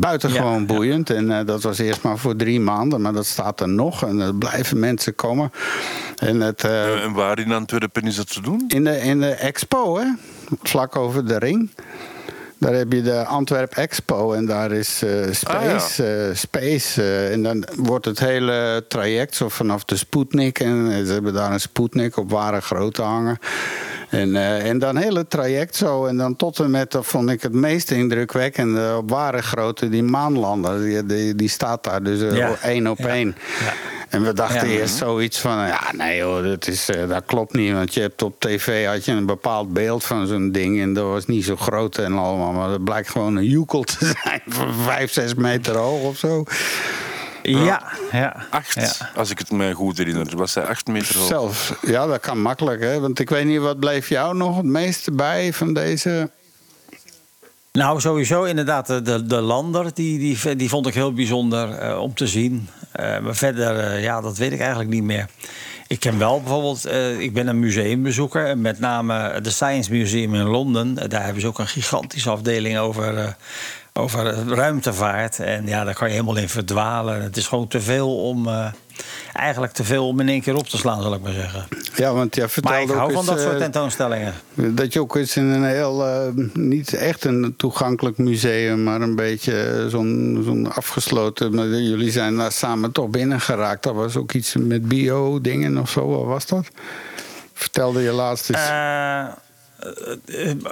[0.00, 1.10] Buitengewoon Ja, boeiend.
[1.10, 4.02] En eh, dat was eerst maar voor drie maanden, maar dat staat er nog.
[4.06, 5.52] En er blijven mensen komen.
[6.16, 8.64] En het, eh, Eh, En waar in Antwerpen is dat te doen?
[8.68, 10.04] in, de, in de expo, hè?
[10.62, 11.70] vlak over de ring.
[12.60, 16.04] Daar heb je de Antwerp Expo en daar is eh, Space.
[16.28, 20.58] eh, Space en dan wordt het hele traject zo vanaf de Sputnik.
[20.60, 23.38] En ze hebben daar een Sputnik op ware grootte hangen.
[24.08, 26.06] En, eh, en dan hele traject zo.
[26.06, 30.02] En dan tot en met, dat vond ik het meest indrukwekkende, op ware grootte, die
[30.02, 30.80] maanlander.
[30.82, 32.56] Die, die, die staat daar dus eh, Ja.
[32.62, 33.36] één op één.
[33.64, 33.72] Ja.
[34.08, 37.72] En we dachten eerst zoiets van, ja, nee hoor, dat, is, eh, dat klopt niet.
[37.72, 41.04] Want je hebt op tv had je een bepaald beeld van zo'n ding en dat
[41.04, 42.52] was niet zo groot en allemaal.
[42.52, 46.44] Maar dat blijkt gewoon een joekel te zijn van vijf, zes meter hoog of zo.
[47.50, 48.36] Ja, ja.
[48.50, 49.10] Acht, Ja.
[49.14, 50.36] als ik het mij goed herinner.
[50.36, 51.26] Was hij acht meter hoog?
[51.26, 53.00] Zelf, ja, dat kan makkelijk, hè.
[53.00, 56.30] Want ik weet niet, wat bleef jou nog het meeste bij van deze...
[57.72, 62.00] Nou, sowieso inderdaad, de, de, de lander, die, die, die vond ik heel bijzonder eh,
[62.00, 62.68] om te zien.
[62.92, 65.26] Eh, maar verder, eh, ja, dat weet ik eigenlijk niet meer.
[65.86, 68.58] Ik ken wel bijvoorbeeld, eh, ik ben een museumbezoeker.
[68.58, 71.08] Met name het Science Museum in Londen.
[71.08, 73.28] Daar hebben ze ook een gigantische afdeling over, eh,
[73.98, 75.38] over ruimtevaart.
[75.38, 77.22] En ja, daar kan je helemaal in verdwalen.
[77.22, 78.66] Het is gewoon te veel om, eh,
[79.32, 81.66] eigenlijk te veel om in één keer op te slaan, zal ik maar zeggen.
[81.96, 84.34] Ja, want jij Maar vertelde ik hou ook van dat soort eh, tentoonstellingen.
[84.54, 89.16] Dat je ook eens in een heel, eh, niet echt een toegankelijk museum, maar een
[89.16, 91.54] beetje zo'n zo'n afgesloten.
[91.54, 93.82] maar Jullie zijn daar samen toch binnen geraakt.
[93.82, 96.08] Dat was ook iets met bio-dingen of zo.
[96.08, 96.66] Wat was dat?
[97.54, 98.68] Vertelde je laatst eens.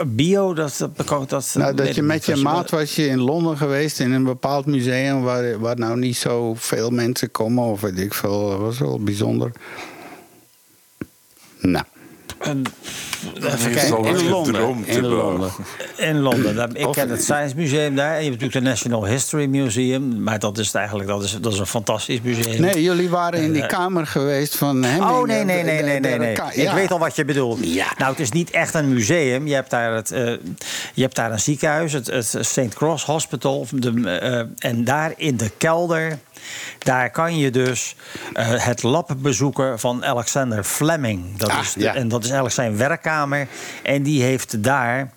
[0.06, 3.56] Bio, dat, dat, dat, dat nou, dat je met je maat was je in Londen
[3.56, 7.98] geweest in een bepaald museum waar, waar nou niet zo veel mensen komen, of weet
[7.98, 8.48] ik veel.
[8.50, 9.52] Dat was wel bijzonder.
[11.60, 11.84] Nou,
[12.38, 12.66] Een-
[13.34, 14.04] even kijken.
[14.04, 14.54] in Londen.
[14.54, 15.06] gedroomd In.
[15.06, 15.50] Londen.
[15.96, 16.74] In Londen.
[16.74, 18.14] Ik ken het Science Museum daar.
[18.14, 20.22] En je hebt natuurlijk het National History Museum.
[20.22, 22.60] Maar dat is eigenlijk dat is, dat is een fantastisch museum.
[22.60, 25.10] Nee, jullie waren in die kamer geweest van Hemming.
[25.10, 26.36] Oh, nee, nee, nee, nee, nee.
[26.52, 27.58] Ik weet al wat je bedoelt.
[27.62, 27.86] Ja.
[27.98, 29.46] Nou, het is niet echt een museum.
[29.46, 30.24] Je hebt daar, het, eh,
[30.94, 32.74] je hebt daar een ziekenhuis, het, het St.
[32.74, 33.66] Cross Hospital.
[33.70, 36.18] De, eh, en daar in de kelder,
[36.78, 37.96] daar kan je dus
[38.32, 41.36] eh, het lab bezoeken van Alexander Fleming.
[41.38, 41.94] Dat Ah, is de- ja.
[41.94, 43.48] En dat is eigenlijk zijn werkkamer.
[43.82, 45.12] En die heeft daar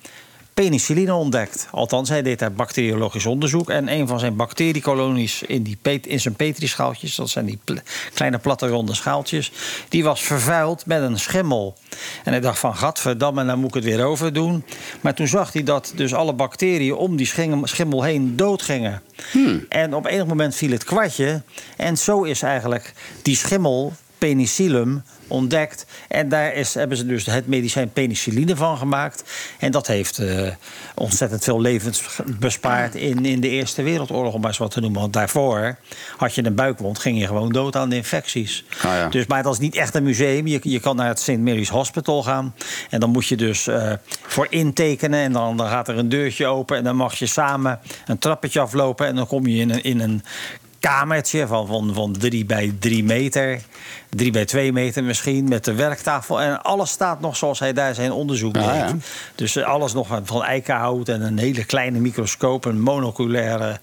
[0.60, 1.68] penicilline ontdekt.
[1.72, 3.70] Althans, hij deed daar bacteriologisch onderzoek.
[3.70, 7.16] En een van zijn bacteriekolonies in, die pet- in zijn petrischaaltjes...
[7.16, 7.74] dat zijn die pl-
[8.14, 9.52] kleine platte ronde schaaltjes...
[9.90, 11.78] die was vervuild met een schimmel.
[12.24, 14.64] En hij dacht van, gadverdamme, nou moet ik het weer over doen.
[15.02, 17.32] Maar toen zag hij dat dus alle bacteriën om die
[17.64, 19.02] schimmel heen doodgingen.
[19.70, 21.42] En op enig moment viel het kwartje.
[21.78, 25.86] En zo is eigenlijk die schimmel penicillum ontdekt.
[26.08, 29.24] En daar is, hebben ze dus het medicijn penicilline van gemaakt.
[29.60, 30.48] En dat heeft eh,
[30.96, 32.04] ontzettend veel levens
[32.40, 35.02] bespaard in, in de Eerste Wereldoorlog, om maar eens wat te noemen.
[35.02, 35.78] Want daarvoor
[36.18, 38.66] had je een buikwond, ging je gewoon dood aan de infecties.
[38.78, 39.10] Ah, ja.
[39.10, 40.48] Dus, maar dat is niet echt een museum.
[40.48, 41.38] Je, je kan naar het St.
[41.38, 42.56] Mary's Hospital gaan.
[42.90, 45.20] En dan moet je dus eh, voor intekenen.
[45.20, 46.78] En dan, dan gaat er een deurtje open.
[46.78, 49.08] En dan mag je samen een trappetje aflopen.
[49.08, 50.24] En dan kom je in een, in een
[50.80, 53.62] kamertje van, van, van drie bij drie meter.
[54.10, 56.42] Drie bij twee meter misschien, met de werktafel.
[56.42, 58.64] En alles staat nog zoals hij daar zijn onderzoek deed.
[58.64, 58.96] Ah, ja.
[59.36, 62.66] Dus eh, alles nog van- eikenhout en een hele kleine microscoop.
[62.66, 63.80] Een monoculaire...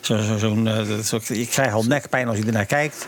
[0.00, 3.06] Zo, zo, zo'n, eh, ik krijg al nekpijn als je ernaar kijkt.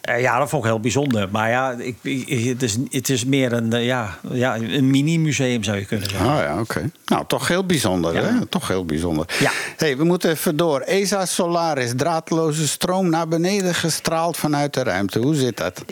[0.00, 1.28] Eh, ja, dat vond ik heel bijzonder.
[1.30, 5.78] Maar ja, ik, ik- het, is, het is meer een, ja, ja, een mini-museum zou
[5.78, 6.28] je kunnen zeggen.
[6.30, 6.90] Ah ja, oké.
[7.04, 8.22] Nou, toch heel bijzonder, Ja.
[8.22, 8.46] hè?
[8.46, 9.26] Toch heel bijzonder.
[9.40, 9.50] Ja.
[9.76, 10.80] hey, we moeten even door.
[10.80, 15.18] ESA Solaris, draadloze stroom naar beneden gestraald vanuit de ruimte.
[15.18, 15.84] Hoe zit dat?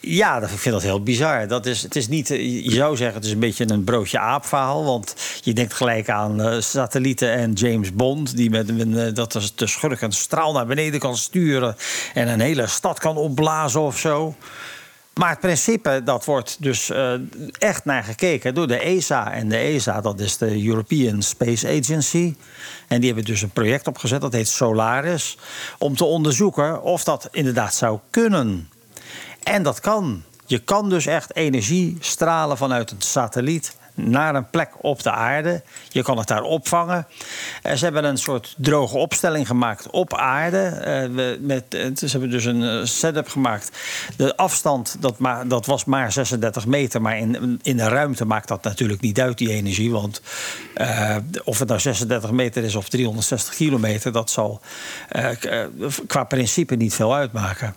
[0.00, 1.48] Ja, dat, ik vind dat heel bizar.
[1.48, 4.18] Dat is, het is niet, eh, je zou zeggen, het is een beetje een broodje
[4.18, 4.84] aap verhaal.
[4.84, 8.36] Want je denkt gelijk aan eh, satellieten en James Bond...
[8.36, 11.76] die met, eh, dat de- schurk een straal naar beneden kan sturen...
[12.14, 14.34] en een hele stad kan opblazen of zo.
[15.14, 16.92] Maar het principe, dat wordt dus
[17.58, 19.32] echt naar gekeken door de ESA.
[19.32, 22.34] En de ESA, dat is de European Space Agency.
[22.88, 25.38] En die hebben dus een project opgezet, dat heet Solaris...
[25.78, 28.68] om te onderzoeken of dat inderdaad zou kunnen...
[29.48, 30.22] En dat kan.
[30.46, 35.62] Je kan dus echt energie stralen vanuit een satelliet naar een plek op de aarde.
[35.88, 37.06] Je kan het daar opvangen.
[37.62, 40.56] Eh, ze hebben een soort droge opstelling gemaakt op aarde.
[41.14, 43.70] We- met, eh, ze hebben dus een setup gemaakt.
[44.16, 47.02] De afstand, dat, ma- dat was maar 36 meter.
[47.02, 49.90] Maar in, in de ruimte maakt dat natuurlijk niet uit, die energie.
[49.90, 50.22] Want
[51.44, 54.12] of het nou 36 meter is of 360 kilometer...
[54.12, 54.60] dat zal
[56.06, 57.74] qua principe niet veel uitmaken.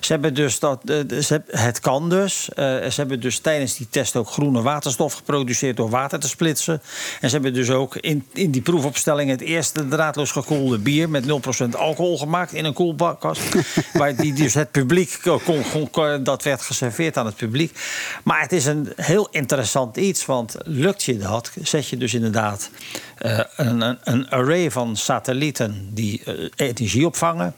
[0.00, 0.80] Ze hebben dus dat,
[1.20, 2.44] ze het kan dus.
[2.44, 6.82] Ze hebben dus tijdens die test ook groene waterstof geproduceerd door water te splitsen.
[7.20, 11.24] En ze hebben dus ook in, in die proefopstelling het eerste draadloos gekoelde bier met
[11.24, 11.28] 0%
[11.76, 13.42] alcohol gemaakt in een koelkast.
[13.92, 17.78] waar die dus het publiek kon, kon- kon- dat werd geserveerd aan het publiek.
[18.24, 22.70] Maar het is een heel interessant iets, want lukt je dat, zet je dus inderdaad
[23.18, 27.54] eh, een, een, een array van satellieten die eh, energie opvangen.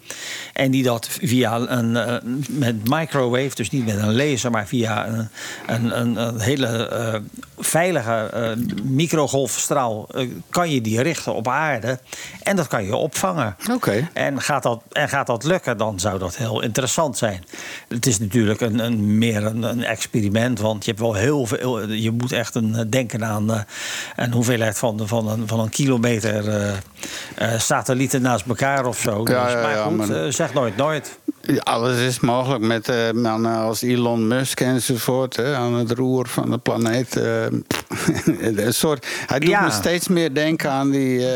[0.53, 2.17] En die dat via een eh,
[2.49, 5.29] met microwave, dus niet met een laser, maar via een,
[5.67, 7.21] een, een, een hele eh,
[7.93, 11.99] veilige eh, microgolfstraal eh, kan je die richten op aarde.
[12.43, 13.57] En dat kan je opvangen.
[13.71, 14.09] Oké.
[14.13, 17.45] En, gaat dat, en gaat dat lukken, dan zou dat heel interessant zijn.
[17.89, 21.89] Het is natuurlijk een, een, meer een, een experiment, want je hebt wel heel veel.
[21.89, 23.65] Je moet echt een, eh, denken aan
[24.17, 26.45] een hoeveelheid van, van, een, van een kilometer
[27.35, 29.21] eh, satellieten naast elkaar of zo.
[29.25, 31.19] Ja, Dus, maar ja, goed, maar- eh, zeg nooit nooit.
[31.43, 35.37] Ja, Alles is mogelijk met eh, mannen als Elon Musk enzovoort.
[35.37, 37.15] Hè, aan het roer van de planeet.
[38.57, 39.61] een soort, hij doet Ja.
[39.65, 41.27] me steeds meer denken aan die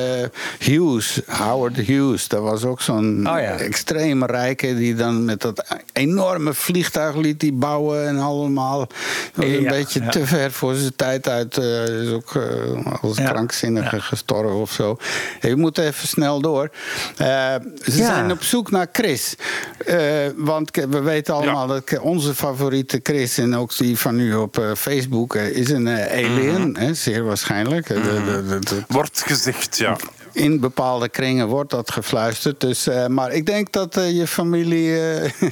[0.59, 2.29] Hughes, Howard Hughes.
[2.29, 7.53] Dat was ook zo'n Oh extreem rijke die dan met dat enorme vliegtuig liet die
[7.53, 8.79] bouwen en allemaal.
[8.79, 8.89] Dat
[9.35, 11.57] was een beetje te ver voor zijn tijd uit.
[11.57, 12.33] is ook
[13.03, 14.97] als krankzinnige gestorven of zo.
[15.55, 16.71] We moeten even snel door.
[17.17, 17.27] Eh,
[17.85, 18.05] ze Ja.
[18.07, 19.35] zijn op zoek naar Chris.
[19.87, 19.99] Eh,
[20.37, 23.39] want we weten allemaal dat onze favoriete Chris...
[23.39, 26.77] en ook die van u op eh, Facebook is een eh, alien.
[26.79, 27.87] hè, zeer waarschijnlijk.
[27.87, 29.97] De- de- de- de- Wordt gezegd, ja.
[30.35, 32.61] In bepaalde kringen wordt dat gefluisterd.
[32.61, 34.99] Dus, eh, maar ik denk dat eh, je familie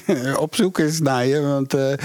[0.07, 1.41] eh, op zoek is naar je.
[1.41, 1.99] Want er,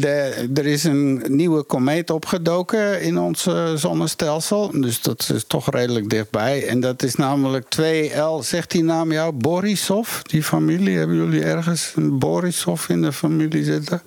[0.00, 4.70] de- er is een nieuwe komeet opgedoken in ons zonnestelsel.
[4.80, 6.66] Dus dat is toch redelijk dichtbij.
[6.66, 8.38] En dat is namelijk 2L.
[8.40, 9.32] Zegt die naam jou?
[9.32, 10.20] Borisov?
[10.22, 10.98] Die familie?
[10.98, 14.02] Hebben jullie ergens een Borisov in de familie zitten?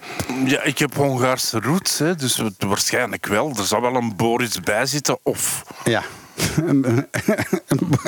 [0.46, 3.54] Ja, ik heb Hongaarse roots, hè, dus het- waarschijnlijk wel.
[3.58, 5.64] Er zal wel een Boris bij zitten, of...
[5.86, 6.04] Ja.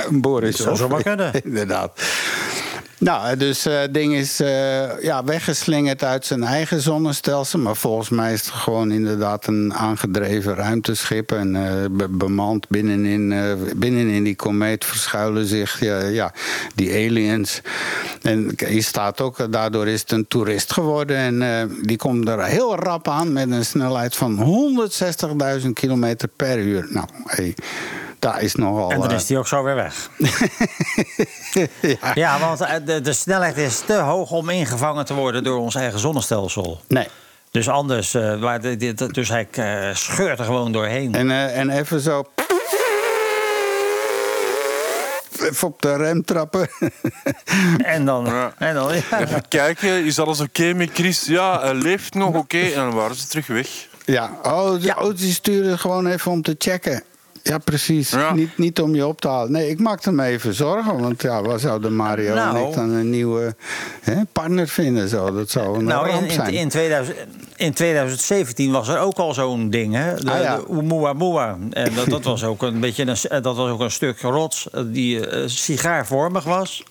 [0.08, 0.66] Een Borisov.
[0.66, 1.32] Zou zomaar kunnen.
[1.44, 2.02] Inderdaad.
[2.98, 7.60] Nou, dus het ding is eh, ja, weggeslingerd uit zijn eigen zonnestelsel.
[7.60, 11.32] Maar volgens mij is het gewoon inderdaad een aangedreven ruimteschip.
[11.32, 16.34] En eh, be- bemand binnenin, eh, binnenin die komeet verschuilen zich ja, ja,
[16.76, 17.62] die aliens.
[18.22, 21.18] En hier staat ook, eh, daardoor is het een toerist geworden.
[21.18, 24.38] En eh, die komt er heel rap aan met een snelheid van
[25.64, 26.88] 160.000 kilometer per uur.
[26.90, 27.56] Nou, hey,
[28.22, 28.92] daar is nogal...
[28.92, 30.10] En dan eh, is die ook zo weer weg.
[31.82, 32.12] ja.
[32.14, 35.76] Ja, want eh, de, de snelheid is te hoog om ingevangen te worden door ons
[35.76, 36.82] eigen zonnestelsel.
[36.88, 37.08] Nee.
[37.52, 41.16] Dus anders, eh, waar de- dus hij eh, scheurt er gewoon doorheen.
[41.16, 42.24] En, eh, en even zo.
[45.42, 46.68] even op de rem trappen.
[47.84, 48.26] En dan...
[48.26, 48.54] Ja.
[48.58, 49.20] En dan ja.
[49.20, 51.26] Even kijken, is alles oké met Chris?
[51.26, 52.60] Ja, hij leeft nog oké.
[52.60, 53.68] En dan waren ze terug weg.
[54.06, 57.04] Ja, oh, de, oh, die sturen gewoon even om te checken.
[57.44, 58.10] Ja, precies.
[58.10, 58.34] Ja.
[58.34, 59.52] Niet, niet om je op te halen.
[59.52, 61.00] Nee, ik maakte me even zorgen.
[61.00, 62.58] Want ja, waar zouden Mario Nou.
[62.58, 63.56] en ik dan een nieuwe
[64.02, 65.10] hè, partner vinden?
[65.10, 65.32] Zo?
[65.34, 66.54] Dat zou een Nou, in, ramp zijn.
[66.54, 67.18] in, 2000,
[67.56, 70.16] in 2017 was er ook al zo'n ding, hè?
[70.16, 70.56] De, Ah, ja.
[70.56, 71.58] de Oumuamua.
[71.70, 74.70] En dat, dat, was ook een beetje een, eh, dat was ook een stuk rots
[74.70, 76.84] eh, die eh, sigaarvormig was.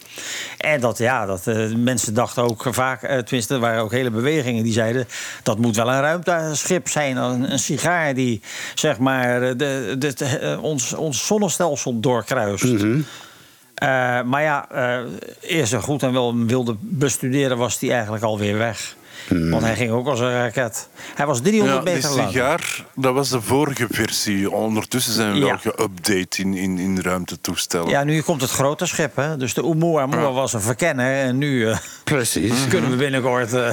[0.58, 1.44] En dat, ja, dat,
[1.76, 5.08] mensen dachten ook vaak, tenminste, er waren ook hele bewegingen die zeiden...
[5.42, 8.40] dat moet wel een ruimteschip zijn, een, een sigaar die,
[8.74, 12.64] zeg maar, de, de, eh, ons, ons zonnestelsel doorkruist.
[13.74, 15.06] Eh, maar ja, eh
[15.40, 18.96] eerst zo goed en wel wilde bestuderen, was hij eigenlijk alweer weg.
[19.50, 20.88] Want hij ging ook als een raket.
[21.14, 22.30] Hij was 300 Ja, die meter lang.
[22.30, 24.50] sigaar, dat was de vorige versie.
[24.50, 27.88] Ondertussen zijn we wel geüpdate in, in, in ruimtetoestellen.
[27.88, 29.16] Ja, nu komt het grote schip.
[29.16, 29.36] Hè?
[29.36, 30.32] Dus de Oumuamua Ja.
[30.32, 31.14] was een verkenner.
[31.24, 32.52] En nu eh, Precies.
[32.68, 33.52] kunnen we binnenkort...
[33.52, 33.70] eh,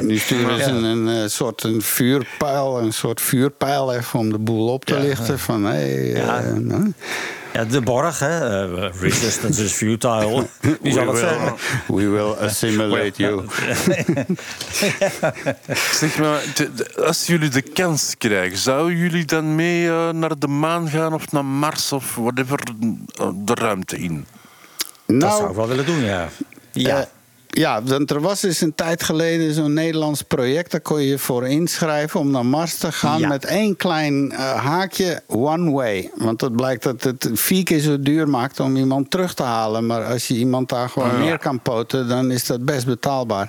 [0.00, 4.68] Nu sturen ze een, eh, soort een vuurpijl, een soort vuurpijl even om de boel
[4.72, 5.38] op te lichten.
[5.38, 6.42] Van, hey, Ja.
[7.52, 8.64] Ja, de borg, hè?
[8.64, 10.46] eh, resistance is futile.
[10.82, 11.54] Wie zal will- zeggen?
[11.86, 13.44] we will assimilate you.
[15.92, 20.38] Zeg maar, de- de- als jullie de kans krijgen, zouden jullie dan mee eh, naar
[20.38, 22.60] de maan gaan of naar Mars of whatever
[23.20, 24.26] eh, de ruimte in?
[25.06, 26.28] Dat zou Nou, ik wel willen doen, ja.
[26.72, 27.08] Ja.
[27.50, 30.70] Eh, ja, want er was dus een tijd geleden zo'n Nederlands project.
[30.70, 33.18] Daar kon je je voor inschrijven om naar Mars te gaan.
[33.18, 33.28] Ja.
[33.28, 36.10] Met één klein eh, haakje, one way.
[36.16, 39.86] Want het blijkt dat het vier keer zo duur maakt om iemand terug te halen.
[39.86, 43.48] Maar als je iemand daar gewoon neer kan poten, dan is dat best betaalbaar.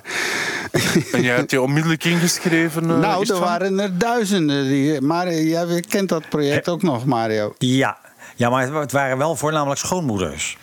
[1.12, 2.90] En jij hebt je onmiddellijk ingeschreven?
[2.90, 4.68] eh, nou, er waren er duizenden.
[4.68, 7.54] Die, maar jij kent dat project ook nog, Mario.
[7.58, 7.98] ja.
[8.36, 10.56] Ja, maar het waren wel voornamelijk schoonmoeders.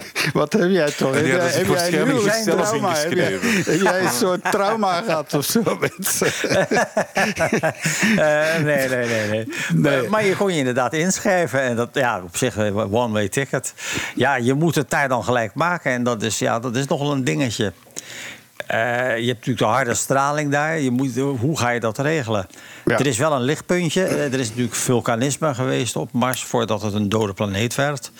[0.32, 1.14] Wat heb jij toch?
[1.14, 2.94] Heb jij, heb jij een trauma?
[2.96, 5.62] Heb jij, heb jij een soort trauma gehad of zo?
[5.80, 6.22] Met,
[8.16, 9.28] Eh, nee, nee, nee.
[9.28, 9.46] nee.
[9.74, 11.60] Maar, maar je kon je inderdaad inschrijven.
[11.60, 13.74] En dat, ja, op zich, eh, one-way ticket.
[14.14, 15.92] Ja, je moet het daar dan gelijk maken.
[15.92, 17.72] En dat is, ja, dat is nogal een dingetje.
[18.66, 18.78] Eh,
[19.18, 20.78] je hebt natuurlijk de harde straling daar.
[20.78, 22.46] Je moet, hoe ga je dat regelen?
[22.84, 22.98] Ja.
[22.98, 24.04] Er is wel een lichtpuntje.
[24.04, 26.44] Er is natuurlijk vulkanisme geweest op Mars...
[26.44, 28.10] voordat het een dode planeet werd.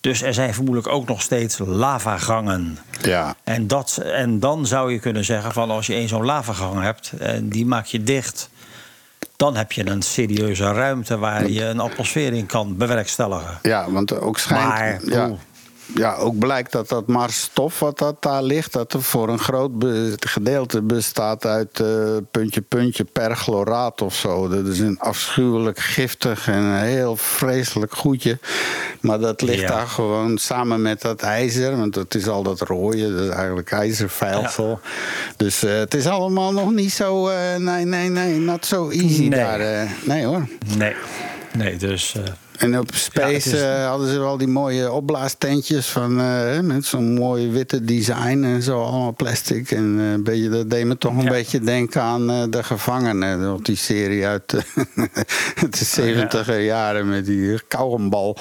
[0.00, 2.78] Dus er zijn vermoedelijk ook nog steeds lavagangen.
[3.02, 3.34] ja.
[3.44, 7.12] En, dat, en dan zou je kunnen zeggen van als je een zo'n lavagang hebt
[7.18, 8.50] en die maak je dicht,
[9.36, 13.58] dan heb je een serieuze ruimte waar je een atmosfeer in kan bewerkstelligen.
[13.62, 14.68] Ja, want ook schijnt.
[14.68, 15.30] Maar, ja.
[15.94, 19.78] Ja, ook blijkt dat dat Marsstof wat dat daar ligt, dat er voor een groot
[19.78, 21.86] be- gedeelte bestaat uit eh,
[22.30, 24.48] puntje, puntje perchloraat of zo.
[24.48, 28.38] Dat is een afschuwelijk giftig en een heel vreselijk goedje.
[29.00, 29.68] Maar dat ligt Ja.
[29.68, 33.70] daar gewoon samen met dat ijzer, want dat is al dat rode, dat is eigenlijk
[33.72, 34.80] ijzervijlsel.
[35.36, 37.28] Dus eh, het is allemaal nog niet zo.
[37.28, 39.30] eh, nee, nee, nee, not so easy Nee.
[39.30, 39.88] daar.
[40.04, 40.48] nee hoor.
[40.76, 40.94] Nee,
[41.56, 42.14] nee dus.
[42.60, 46.60] En op Space Ja, het is- eh, hadden ze wel die mooie opblaastentjes van, eh,
[46.60, 49.70] met zo'n mooi witte design en zo, allemaal plastic.
[49.70, 51.30] En eh, een beetje, dat deed me toch een Ja.
[51.30, 54.48] beetje denken aan De Gevangenen, op die serie uit
[55.70, 58.36] de 70 jaren met die kauwgombal.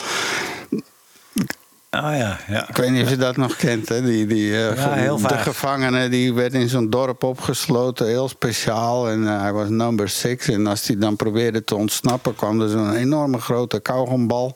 [1.89, 2.69] Ah ja, ja.
[2.69, 4.01] Ik weet niet of je dat nog kent, hè?
[4.01, 5.43] Die, die, eh, Ja, heel de vaag.
[5.43, 9.09] gevangene die werd in zo'n dorp opgesloten, heel speciaal.
[9.09, 10.47] En eh, hij was number six.
[10.47, 14.55] En als hij dan probeerde te ontsnappen, kwam er zo'n enorme grote kauwgombal.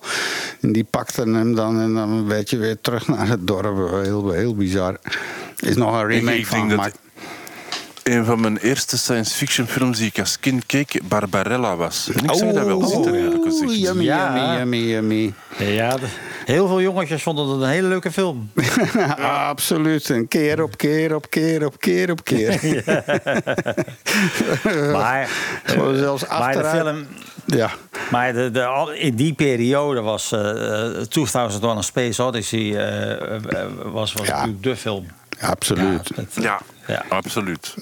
[0.62, 4.04] En die pakte hem dan en dan werd je weer terug naar het dorp.
[4.04, 4.98] Heel, heel bizar.
[5.58, 6.98] Is nog een remake ik van denk dat- gemaakt.
[8.04, 12.10] Een van mijn eerste science fiction films die ik als kind keek, Barbarella was.
[12.14, 13.14] En ik zag dat wel zitten.
[13.38, 14.56] Oeh, yummy, Ja.
[14.58, 15.34] yummy, yummy, yummy.
[15.58, 15.98] ja
[16.46, 18.52] heel veel jongetjes vonden het een hele leuke film.
[19.50, 20.10] Absoluut.
[20.10, 22.60] En keer op keer op keer op keer op keer.
[24.92, 25.30] Maar,
[25.64, 27.08] Gewoon zelfs maar de film.
[27.46, 27.72] Ja.
[28.12, 33.36] Maar de, de, in die periode was eh, eh, 2001 A Space Odyssey eh, eh,
[33.62, 34.34] eh, was, was Ja.
[34.36, 35.06] natuurlijk de film.
[35.40, 36.10] Absoluut.
[36.16, 37.04] Ja, Ja, Ja.
[37.10, 37.76] absoluut.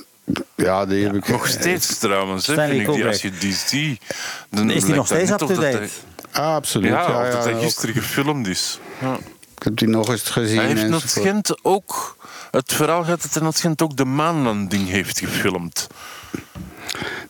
[0.55, 4.01] Ja, die heb ik Nog steeds trouwens, hè, vind ik die, als je die ziet...
[4.49, 5.89] Dan Is die nog dat steeds up-to-date?
[6.31, 6.91] Ah, absoluut.
[6.91, 8.79] Ja, Ja, of ja, dat gisteren gefilmd is.
[9.01, 9.17] Ja.
[9.57, 10.57] Ik heb die nog eens gezien.
[10.57, 11.11] Hij heeft.
[11.13, 12.15] Gent ook...
[12.51, 15.87] Het verhaal gaat dat hij nog Gent ook de maanlanding heeft gefilmd.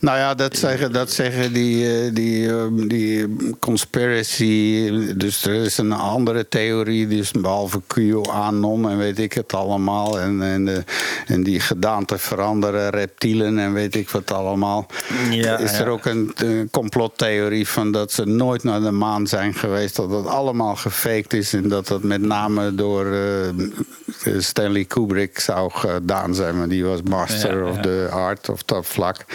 [0.01, 3.27] Nou ja, dat zeggen, dat zeggen die, eh, die, eh, die
[3.59, 4.91] conspiracy.
[5.15, 10.19] Dus er is een andere theorie, dus behalve QAnon en weet ik het allemaal.
[10.19, 10.83] En, en, de,
[11.27, 14.87] en die gedaante veranderen, reptielen en weet ik wat allemaal.
[15.29, 15.91] Ja, is er ja.
[15.91, 19.95] ook een, een complottheorie van dat ze nooit naar de maan zijn geweest.
[19.95, 21.53] Dat dat allemaal gefaked is.
[21.53, 26.57] En dat dat met name door eh, Stanley Kubrick zou gedaan zijn.
[26.57, 29.25] Maar die was master Ja, of the art of that vlak.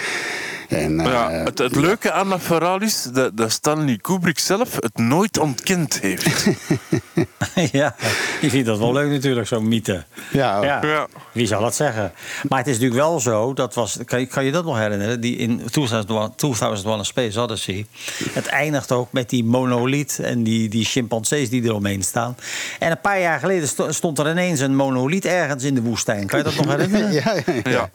[0.69, 4.39] En, Maar ja, eh, het, het leuke aan dat verhaal is dat, dat Stanley Kubrick
[4.39, 6.47] zelf het nooit ontkend heeft.
[7.73, 7.95] ja,
[8.41, 10.05] je vindt dat wel leuk natuurlijk, zo'n mythe.
[10.31, 10.81] ja, Ja.
[10.83, 11.07] Ja.
[11.33, 12.13] Wie zal dat zeggen?
[12.49, 15.21] Maar het is natuurlijk wel zo, dat was, kan, je, kan je dat nog herinneren?
[15.21, 17.87] Die in 2001, 2001 A Space Odyssey.
[18.33, 22.37] Het eindigt ook met die monoliet en die, die chimpansees die eromheen staan.
[22.79, 26.27] En een paar jaar geleden sto- stond er ineens een monoliet ergens in de woestijn.
[26.27, 27.13] Kan je dat nog herinneren?
[27.25, 27.71] ja, ja, ja.
[27.71, 27.91] Ja.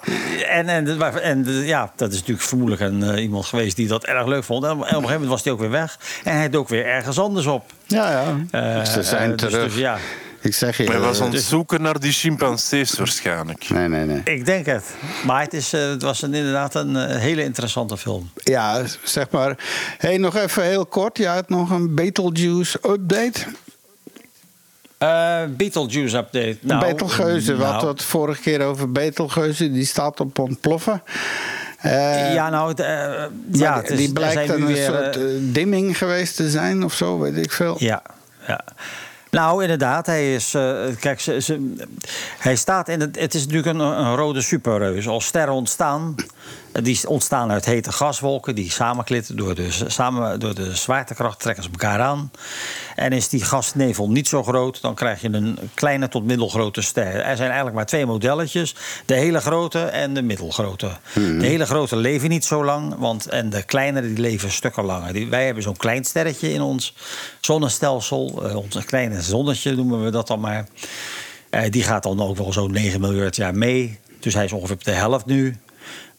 [0.49, 4.03] En, en, en de- ja, dat is natuurlijk vermoedelijk een, eh, iemand geweest die dat
[4.03, 4.63] erg leuk vond.
[4.63, 5.99] En op een gegeven moment was hij ook weer weg.
[6.23, 7.71] En hij dook weer ergens anders op.
[7.87, 8.37] ja, ja.
[8.51, 9.65] Eh, Ze zijn eh, dus- terug.
[9.65, 9.97] dus ja.
[10.41, 10.83] Ik zeg je.
[10.83, 13.69] Hij was aan het zoeken naar die chimpansees waarschijnlijk.
[13.69, 14.21] Nee, nee, nee.
[14.23, 14.83] Ik denk het.
[15.25, 18.29] Maar het, is, het was een, inderdaad een hele interessante film.
[18.35, 19.55] Ja, zeg maar.
[19.97, 21.17] hey, nog even heel kort.
[21.17, 23.45] Je had nog een Beetlejuice update.
[24.97, 26.57] Eh Beetlejuice update.
[26.61, 29.71] Nou, Betelgeuze, we nou, hadden het vorige keer over Betelgeuze.
[29.71, 31.03] Die staat op ontploffen.
[31.81, 35.97] Eh, ja, nou, eh, ja, die- het is, die blijkt een weer, soort eh, dimming
[35.97, 37.75] geweest te zijn of zo, weet ik veel.
[37.79, 38.01] Ja,
[38.47, 38.61] ja.
[39.31, 40.55] Nou, inderdaad, hij is.
[40.99, 41.75] kijk, ze, ze-
[42.37, 43.19] hij staat in het.
[43.19, 45.07] Het is natuurlijk een, een rode superreus.
[45.07, 46.15] Als sterren ontstaan.
[46.71, 51.69] Die ontstaan uit hete gaswolken die samenklitten door de, samen, door de zwaartekracht trekken ze
[51.69, 52.31] elkaar aan.
[52.95, 57.15] En is die gasnevel niet zo groot, dan krijg je een kleine tot middelgrote ster.
[57.15, 58.75] Er zijn eigenlijk maar twee modelletjes:
[59.05, 60.89] de hele grote en de middelgrote.
[61.13, 65.13] De hele grote leven niet zo lang, want, en de kleinere die leven stukken langer.
[65.13, 66.95] Die, wij hebben zo'n klein sterretje in ons
[67.41, 70.67] zonnestelsel, eh, ons kleine zonnetje noemen we dat dan maar.
[71.49, 73.99] Eh, die gaat dan ook wel zo'n 9 miljard jaar mee.
[74.19, 75.57] Dus hij is ongeveer op de helft nu.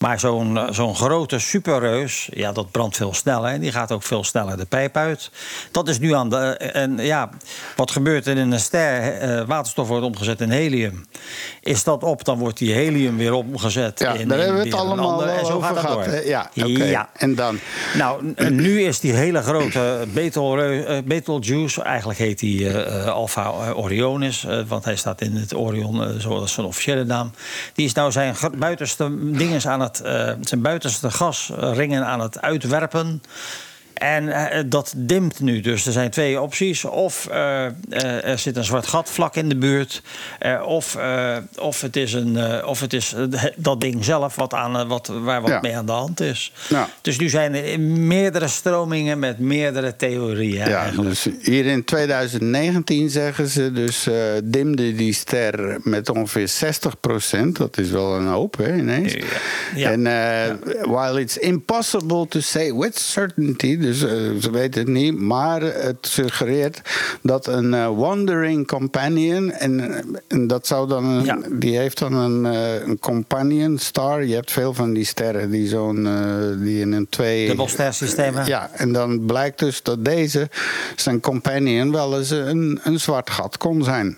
[0.02, 3.50] Maar zo'n eh, zo'n grote superreus, ja, dat brandt veel sneller.
[3.50, 5.30] En die gaat ook veel sneller de pijp uit.
[5.70, 6.36] Dat is nu aan de.
[6.56, 7.30] En ja,
[7.76, 8.80] wat gebeurt er in een ster?
[9.18, 11.04] eh, waterstof wordt omgezet in helium.
[11.60, 13.98] Is dat op, dan wordt die helium weer omgezet.
[13.98, 16.04] Ja, in, daar in hebben we het allemaal En zo over gaat gehad.
[16.04, 16.26] door.
[16.26, 16.84] Ja, oké.
[16.84, 17.08] Ja.
[17.12, 17.58] En dan?
[17.94, 24.44] Nou, nu is die hele grote eh, Betelgeuse, eigenlijk heet die eh, eh, Alpha Orionis,
[24.44, 27.30] eh, want hij staat in het Orion, eh, zoals zijn officiële naam.
[27.74, 33.23] Die is nou zijn buitenste dingen aan het, eh, zijn buitenste gasringen aan het uitwerpen.
[33.94, 35.60] En eh, dat dimmt nu.
[35.60, 36.85] Dus er zijn twee opties.
[36.85, 37.73] Of eh, eh,
[38.24, 40.02] er zit een zwart gat vlak in de buurt.
[40.64, 40.98] of,
[41.59, 43.14] of het is, een, of het is
[43.56, 45.60] dat ding zelf wat aan, wat, waar wat Ja.
[45.60, 46.52] mee aan de hand is.
[46.69, 46.89] Ja.
[47.01, 50.69] Dus nu zijn er meerdere stromingen met meerdere theorieën.
[50.69, 54.09] Ja, dus hier in 2019 zeggen ze, dus
[54.44, 56.51] dimde die ster met ongeveer
[57.44, 59.16] 60% Dat is wel een hoop, hè, ineens.
[59.74, 60.02] En
[60.82, 64.10] while it's impossible to say with certainty, dus eh,
[64.40, 66.80] ze weten het niet, maar het suggereert
[67.22, 71.38] dat een eh, wandering companion, en, eh, en dat zou dan, een, Ja.
[71.50, 72.44] die heeft dan een,
[72.88, 74.24] een companion star.
[74.24, 76.09] Je hebt veel van die sterren die zo'n,
[76.62, 77.46] die in een twee...
[77.46, 78.46] Dubbelstersystemen.
[78.46, 80.48] Ja, en dan blijkt dus dat deze,
[80.96, 84.16] zijn companion, wel eens een, een zwart gat kon zijn.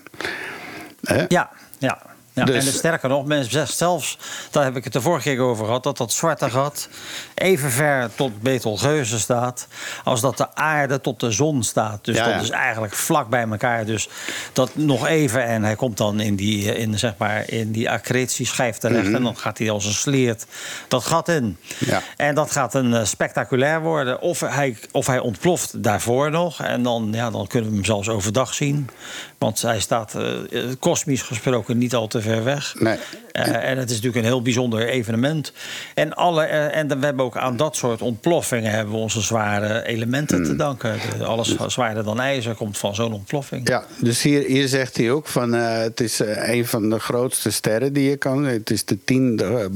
[1.27, 2.01] Ja, ja.
[2.35, 4.17] Ja, Dus- en sterker nog, men zegt zelfs,
[4.51, 6.89] daar heb ik het de vorige keer over gehad, dat dat zwarte gat
[7.35, 9.67] even ver tot Betelgeuze staat
[10.03, 12.05] als dat de aarde tot de zon staat.
[12.05, 12.39] Dus Ja, dat ja.
[12.39, 13.85] is eigenlijk vlak bij elkaar.
[13.85, 14.09] Dus
[14.53, 17.89] dat nog even en hij komt dan in die, eh, in, zeg maar, in die
[17.89, 20.45] accretieschijf terecht en dan gaat hij als een sleert
[20.87, 21.57] dat gat in.
[21.79, 21.89] Mhm.
[21.89, 22.01] Ja.
[22.17, 24.21] En dat gaat een eh, spectaculair worden.
[24.21, 26.61] Of hij, of hij ontploft daarvoor nog.
[26.61, 28.89] En dan, ja, dan kunnen we hem zelfs overdag zien.
[29.37, 32.75] Want hij staat eh, kosmisch gesproken niet al te ver weg.
[32.79, 32.97] Nee.
[33.31, 35.51] Eh, en het is natuurlijk een heel bijzonder evenement.
[35.93, 39.85] En, alle, eh, en we hebben ook aan dat soort ontploffingen hebben we onze zware
[39.85, 40.45] elementen Hmm.
[40.45, 40.97] te danken.
[41.17, 43.67] De- alles zwaarder dan ijzer komt van zo'n ontploffing.
[43.67, 47.51] Ja, dus hier, hier zegt hij ook van eh, het is een van de grootste
[47.51, 48.43] sterren die je kan.
[48.45, 49.69] Het is de tiende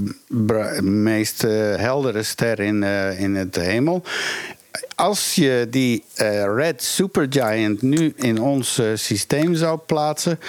[0.82, 1.42] meest
[1.78, 2.84] heldere ster in,
[3.18, 4.04] in het hemel.
[4.96, 10.40] Als je die eh, Red Supergiant nu in ons eh, systeem zou plaatsen,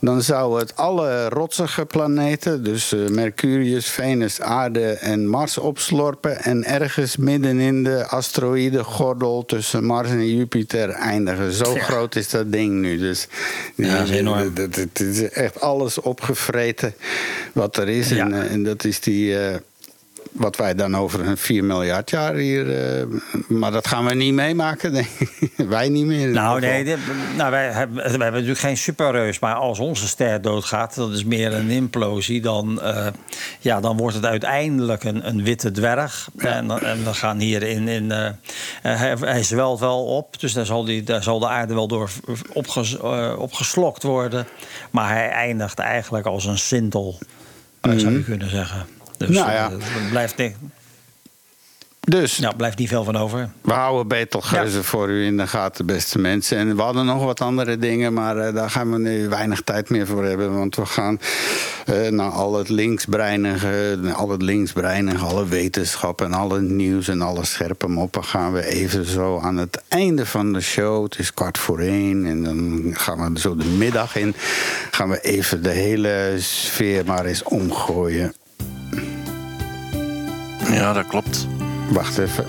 [0.00, 6.42] dan zou het alle rotsige planeten, dus eh, Mercurius, Venus, Aarde en Mars, opslorpen.
[6.42, 11.52] En ergens midden in de asteroïdengordel tussen Mars en Jupiter eindigen.
[11.52, 11.82] Zo Ja.
[11.82, 12.98] groot is dat ding nu.
[12.98, 13.26] Dus
[13.74, 14.52] Ja, dat is enorm.
[14.54, 16.94] Het, is echt alles opgevreten
[17.52, 18.08] wat er is.
[18.08, 18.24] Ja.
[18.24, 19.36] En, en dat is die.
[20.32, 22.78] Wat wij dan over een 4 miljard jaar hier.
[22.98, 23.06] eh,
[23.48, 25.50] maar dat gaan we niet meemaken, denk ik.
[25.68, 26.28] wij niet meer.
[26.28, 26.98] Nou, nee, dit-
[27.36, 29.38] nou, wij, hebben, wij hebben natuurlijk geen superreus.
[29.38, 32.40] Maar als onze ster doodgaat, dat is meer een implosie.
[32.40, 33.06] Dan, eh,
[33.60, 36.28] ja, dan wordt het uiteindelijk een, een witte dwerg.
[36.36, 37.88] En, dan- en we gaan hier in.
[37.88, 38.30] in eh,
[38.82, 40.40] hij, hij zwelt wel op.
[40.40, 42.10] Dus daar zal, die, daar zal de aarde wel door
[42.52, 42.98] opges,
[43.36, 44.46] opgeslokt worden.
[44.90, 47.18] Maar hij eindigt eigenlijk als een sintel,
[47.80, 48.86] zou je kunnen zeggen.
[49.18, 49.66] Dus Nou ja.
[49.66, 50.42] eh, er blijft,
[52.00, 53.50] Dus ja, blijft niet veel van over.
[53.60, 56.58] we houden Betelgeuze voor u in de gaten, beste mensen.
[56.58, 59.90] En we hadden nog wat andere dingen, maar eh, daar gaan we nu weinig tijd
[59.90, 60.54] meer voor hebben.
[60.54, 61.20] Want we gaan
[61.84, 67.44] eh naar al het linksbreinige, al het linksbreinige, alle wetenschap en alle nieuws en alle
[67.44, 71.04] scherpe moppen gaan we even zo aan het einde van de show.
[71.04, 74.34] Het is kwart voor één en dan gaan we zo de middag in.
[74.90, 78.34] Gaan we even de hele sfeer maar eens omgooien.
[80.76, 81.46] Ja, dat klopt.
[81.90, 82.44] Wacht even.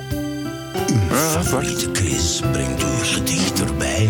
[1.09, 4.09] Favoriete quiz brengt u gedicht erbij.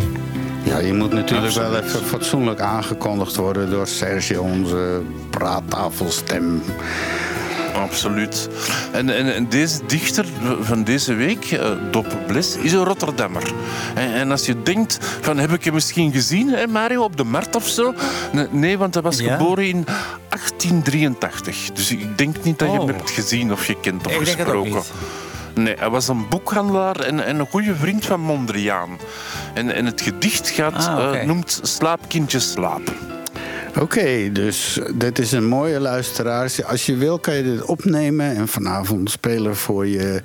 [0.64, 6.61] Ja, je moet natuurlijk wel even fatsoenlijk aangekondigd worden door Sergio, onze praattafelstem.
[7.81, 8.49] Absoluut.
[8.91, 10.25] En, en, en deze dichter
[10.61, 13.43] van deze week, eh, Dop Bles, is een Rotterdammer.
[13.95, 17.23] En, en als je denkt, van, heb ik hem misschien gezien, hè, Mario, op de
[17.23, 17.93] markt of zo?
[18.51, 19.37] Nee, want hij was Ja?
[19.37, 19.85] geboren in
[20.29, 21.71] 1883.
[21.73, 22.95] Dus ik denk niet dat je hem Oh.
[22.95, 24.81] hebt gezien of of Ik denk het ook gesproken.
[25.53, 28.89] Nee, hij was een boekhandelaar en, en een goede vriend van Mondriaan.
[29.53, 32.91] En, en het gedicht gaat, Ah, eh, noemt Slaapkindje slaap.
[33.81, 36.51] Oké, dus dit is een mooie luisteraar.
[36.65, 40.21] Als je wil, kan je dit opnemen en vanavond spelen voor je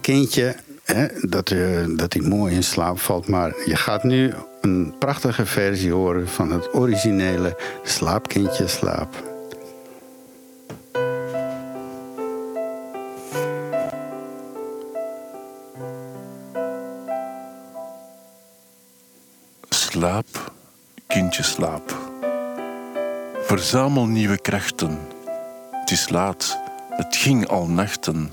[0.00, 0.56] kindje.
[0.84, 3.28] Hè, dat, eh, dat hij mooi in slaap valt.
[3.28, 9.30] Maar je gaat nu een prachtige versie horen van het originele Slaapkindje slaap.
[19.68, 20.52] Slaap,
[21.06, 22.11] kindje slaap.
[23.44, 24.98] Verzamel nieuwe krachten.
[25.70, 26.58] Het is laat,
[26.88, 28.32] het ging al nachten.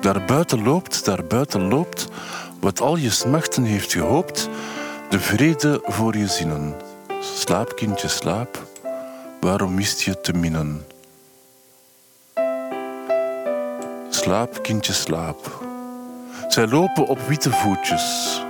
[0.00, 2.08] Daarbuiten loopt, daarbuiten loopt,
[2.60, 4.48] wat al je smachten heeft gehoopt,
[5.10, 6.74] de vrede voor je zinnen.
[7.20, 8.66] Slaap, kindje, slaap,
[9.40, 10.86] waarom mist je te minnen?
[14.10, 15.64] Slaap, kindje, slaap.
[16.48, 18.40] Zij lopen op witte voetjes.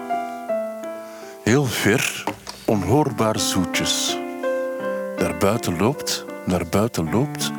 [1.43, 2.25] Heel ver,
[2.65, 4.17] onhoorbaar zoetjes.
[5.19, 7.51] Daarbuiten loopt, naar buiten loopt,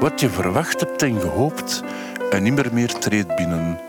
[0.00, 1.82] wat je verwacht hebt en gehoopt,
[2.30, 3.80] en nimmer meer treedt binnen.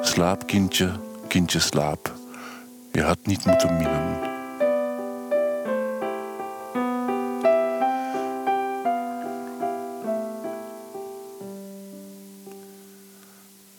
[0.00, 0.90] Slaap, kindje,
[1.28, 2.12] kindje, slaap.
[2.92, 4.30] Je had niet moeten minnen.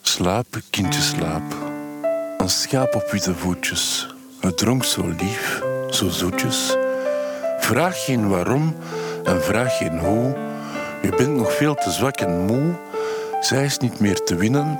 [0.01, 1.55] Slaap, kindje, slaap.
[2.37, 4.15] Een schaap op witte voetjes.
[4.39, 6.75] Het dronk zo lief, zo zoetjes.
[7.63, 8.75] Vraag geen waarom
[9.23, 10.35] en vraag geen hoe.
[11.01, 12.75] Je bent nog veel te zwak en moe.
[13.41, 14.79] Zij is niet meer te winnen.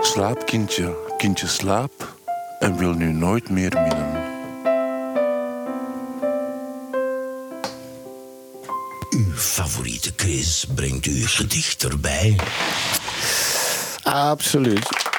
[0.00, 2.14] Slaap, kindje, kindje, slaap.
[2.58, 4.22] En wil nu nooit meer minnen.
[9.10, 12.36] Uw favoriete quiz brengt u gedicht erbij.
[14.02, 15.09] Absoluut.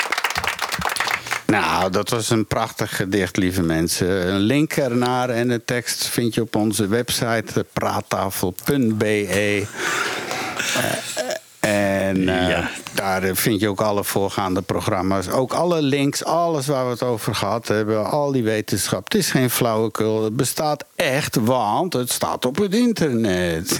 [1.52, 4.28] Nou, dat was een prachtig gedicht, lieve mensen.
[4.28, 9.66] Een link ernaar en de tekst vind je op onze website praattafel.be.
[12.12, 15.30] En eh, daar eh, vind je ook alle voorgaande programma's.
[15.30, 18.10] Ook alle links, alles waar we het over gehad hebben.
[18.12, 19.04] Al die wetenschap.
[19.04, 20.24] Het is geen flauwekul.
[20.24, 23.80] Het bestaat echt, want het staat op het internet.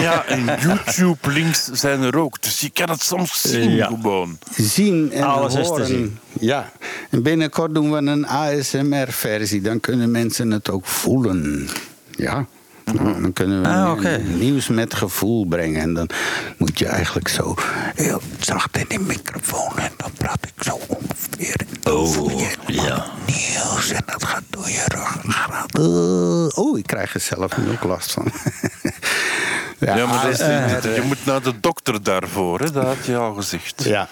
[0.00, 2.42] Ja, en YouTube-links zijn er ook.
[2.42, 3.86] Dus je kan het soms zien Ja.
[3.86, 4.38] gewoon.
[4.56, 5.86] zien en Alles is te horen.
[5.86, 6.18] zien.
[6.40, 6.72] Ja,
[7.10, 9.60] en binnenkort doen we een ASMR-versie.
[9.60, 11.68] Dan kunnen mensen het ook voelen.
[12.10, 12.46] Ja.
[12.92, 15.80] Nou, dan kunnen we Ah, nieuws met gevoel brengen.
[15.80, 16.08] En dan
[16.56, 17.54] moet je eigenlijk zo
[17.94, 19.78] heel zacht in de microfoon.
[19.78, 21.56] En dan praat ik zo ongeveer.
[21.84, 23.06] Oh, ja.
[23.26, 23.90] Nieuws.
[23.90, 25.78] En dat gaat door je ruggengraat.
[25.78, 28.24] Uh, oh, ik krijg er zelf nu ook last van.
[29.80, 32.70] Ja, maar dat is- ASMR, je moet naar de dokter daarvoor, hè?
[32.70, 33.84] dat had je al gezegd.
[33.84, 34.08] Ja.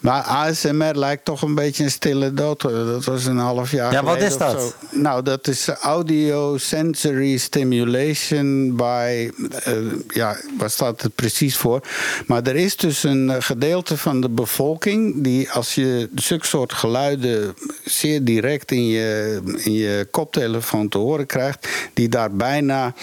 [0.00, 2.62] Maar ASMR lijkt toch een beetje een stille dood.
[2.62, 2.72] hoor.
[2.72, 4.60] Dat was een half jaar Ja, wat geleden is dat?
[4.60, 4.98] zo.
[4.98, 9.30] Nou, dat is audio sensory stimulation by...
[9.64, 9.74] eh,
[10.08, 11.80] ja, waar staat het precies voor?
[12.26, 15.22] Maar er is dus een eh, gedeelte van de bevolking...
[15.22, 17.54] die als je zulke soort geluiden
[17.84, 21.68] zeer direct in je, in je koptelefoon te horen krijgt...
[21.94, 22.94] die daar bijna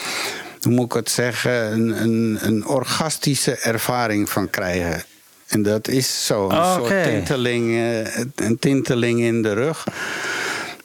[0.61, 5.03] hoe moet ik het zeggen, een, een, een orgastische ervaring van krijgen.
[5.47, 6.73] En dat is zo, een Oké.
[6.77, 9.83] soort tinteling, eh, een tinteling in de rug.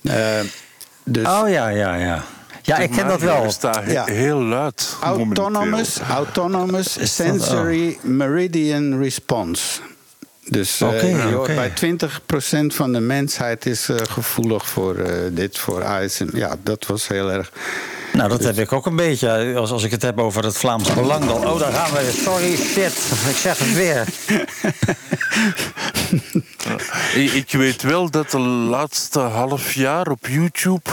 [0.02, 0.40] Eh,
[1.05, 2.24] dus Oh ja, ja, ja.
[2.62, 3.51] Ja, ik ken dat wel.
[3.86, 4.05] Ja.
[4.05, 4.97] heel luid.
[5.01, 9.80] autonomous, autonomous dat- sensory meridian response.
[10.44, 11.55] Dus eh, Oké, je hoort oké.
[11.55, 16.36] bij 20% van de mensheid is gevoelig voor eh, dit, voor ASM.
[16.36, 17.52] Ja, dat was heel erg.
[18.12, 19.55] Nou, dat heb ik ook een beetje.
[19.56, 21.47] Als, als ik het heb over het Vlaams Belang, dan...
[21.47, 22.12] Oh, daar gaan we weer.
[22.12, 22.93] Sorry, shit.
[23.28, 24.06] Ik zeg het weer.
[27.34, 30.90] Ik, weet wel dat de laatste half jaar op YouTube...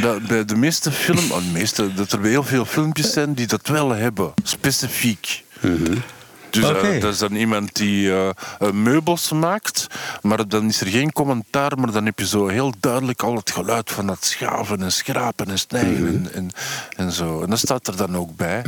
[0.00, 3.46] Dat bij de meeste film, oh, de meeste, dat er heel veel filmpjes zijn die
[3.46, 4.32] dat wel hebben.
[4.42, 5.44] Specifiek.
[6.54, 9.86] Dus eh, dat is dan iemand die eh, eh, meubels maakt,
[10.22, 13.50] maar dan is er geen commentaar, maar dan heb je zo heel duidelijk al het
[13.50, 16.50] geluid van dat schaven en schrapen en snijden en, en,
[16.96, 17.42] en zo.
[17.42, 18.64] En dat staat er dan ook bij.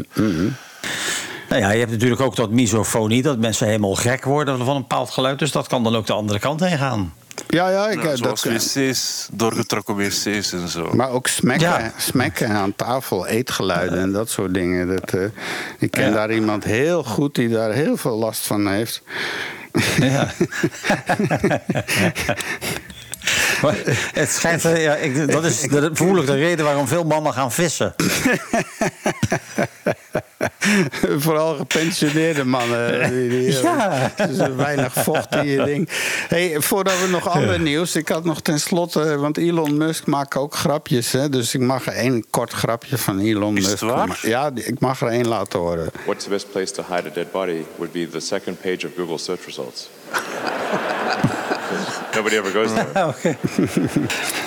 [1.49, 4.81] Nou ja, je hebt natuurlijk ook dat misofonie, dat mensen helemaal gek worden van een
[4.81, 5.39] bepaald geluid.
[5.39, 7.13] Dus dat kan dan ook de andere kant heen gaan.
[7.49, 10.91] Ja, ja, ik, eh, zoals dat, wc's, doorgetrokken wc's en zo.
[10.95, 11.93] maar ook smekken, Ja.
[11.97, 14.87] smekken aan tafel, eetgeluiden en dat soort dingen.
[14.89, 15.25] Dat, eh,
[15.79, 16.11] ik ken Ja.
[16.15, 19.03] daar iemand heel goed die daar heel veel last van heeft.
[19.99, 20.29] Ja.
[23.63, 23.75] Maar
[24.13, 27.53] het schijnt, eh, ja, ik, dat is de, vermoedelijk de reden waarom veel mannen gaan
[27.53, 27.95] vissen.
[31.25, 33.11] Vooral gepensioneerde mannen.
[33.11, 34.13] Die, die, Ja.
[34.29, 35.89] Dus er weinig vocht in je ding.
[36.29, 37.97] Hey, voordat we nog ander nieuws.
[37.97, 39.17] Ik had nog tenslotte.
[39.17, 41.13] Want Elon Musk maakt ook grapjes.
[41.13, 43.95] Hè, dus ik mag er één kort grapje van Elon Is het Musk.
[43.95, 44.19] waar?
[44.23, 45.89] Ja, ik mag er één laten horen.
[46.05, 48.91] What's the best place to hide a dead body would be the second page of
[48.97, 49.89] Google search results.
[52.15, 53.37] Nobody ever goes there.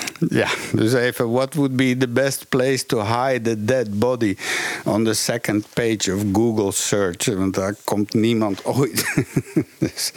[0.28, 1.30] Ja, dus even.
[1.30, 4.36] What would be the best place to hide a dead body?
[4.84, 7.26] On the second page of Google search.
[7.26, 9.04] Want daar komt niemand ooit.
[9.78, 10.12] dus,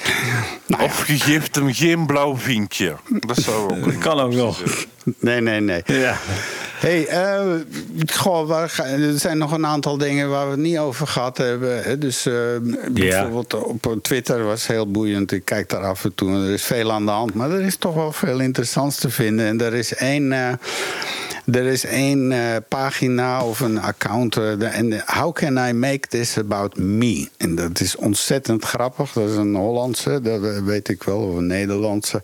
[0.67, 0.87] nou ja.
[0.87, 2.95] Of je geeft hem geen blauw vinkje.
[3.09, 4.61] Dat zou ook een Kan ook nog.
[5.19, 5.81] Nee, nee, nee.
[5.85, 6.17] Ja.
[6.79, 7.41] Hey, eh,
[8.13, 11.37] goh, waar ga- er zijn nog een aantal dingen waar we het niet over gehad
[11.37, 11.83] hebben.
[11.83, 11.97] Hè.
[11.97, 12.33] Dus eh,
[12.91, 15.31] bijvoorbeeld op Twitter was heel boeiend.
[15.31, 16.29] Ik kijk daar af en toe.
[16.29, 17.33] en Er is veel aan de hand.
[17.33, 19.45] Maar er is toch wel veel interessants te vinden.
[19.47, 20.31] En er is één.
[20.31, 20.53] eh,
[21.51, 24.37] er is één eh, pagina of een account.
[24.37, 27.29] eh, en how can I make this about me?
[27.37, 29.11] En dat is ontzettend grappig.
[29.11, 32.21] Dat is een Hollandse, dat weet ik wel, of een Nederlandse.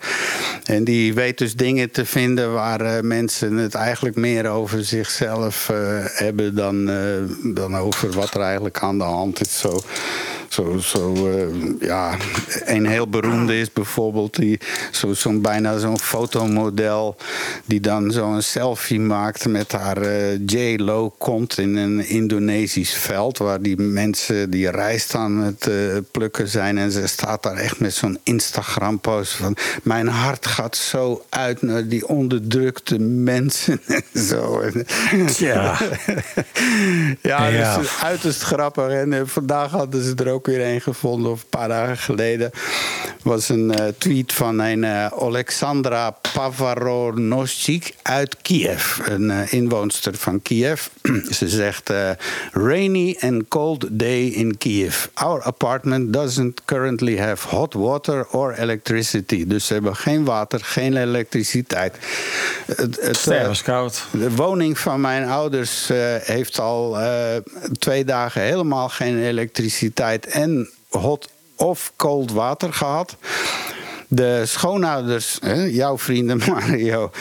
[0.64, 5.68] En die weet dus dingen te vinden waar eh, mensen het eigenlijk meer over zichzelf
[6.14, 6.86] hebben dan,
[7.54, 9.60] dan over wat er eigenlijk aan de hand is.
[9.60, 9.80] Zo,
[10.50, 12.18] zo, zo eh, ja,
[12.66, 14.60] een heel beroemde is bijvoorbeeld die,
[14.92, 17.16] zo, zo'n bijna zo'n fotomodel
[17.66, 23.62] die dan zo'n selfie maakt met haar eh, J-Lo komt in een Indonesisch veld waar
[23.62, 25.76] die mensen die rijst aan het eh,
[26.12, 30.76] plukken zijn en ze staat daar echt met zo'n Instagram post van mijn hart gaat
[30.76, 33.82] zo uit naar die onderdrukte mensen
[34.14, 34.58] en zo.
[35.38, 35.78] Ja,
[37.22, 37.52] Ja.
[37.52, 38.90] dat is uiterst grappig.
[38.90, 42.52] En vandaag hadden ze er ook weer een gevonden, of een paar dagen geleden.
[43.24, 48.98] was een eh, tweet van een eh, Alexandra Pavaronosik uit Kiev.
[49.06, 50.88] Een eh, inwoonster van Kiev.
[51.38, 51.94] ze zegt:
[52.52, 55.06] Rainy and cold day in Kiev.
[55.14, 59.48] Our apartment doesn't currently have hot water or electricity.
[59.48, 61.96] Dus ze hebben geen water, geen elektriciteit.
[62.66, 64.06] Het, het, eh, Stervenskoud.
[64.12, 65.90] de woning van mijn ouders
[66.24, 66.98] heeft al
[67.80, 73.16] twee dagen helemaal geen elektriciteit en hot of cold water gehad.
[74.08, 75.40] De schoonouders,
[75.70, 77.12] jouw vrienden Mario,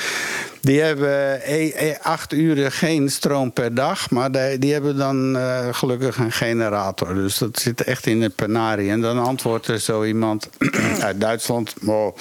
[0.61, 4.11] die hebben eh, eh, acht uren geen stroom per dag.
[4.11, 7.15] Maar die, hebben dan eh, gelukkig een generator.
[7.15, 8.91] Dus dat zit echt in de penarie.
[8.91, 10.49] En dan antwoordt er zo iemand
[11.01, 11.75] uit Duitsland.
[11.87, 12.17] "Oh,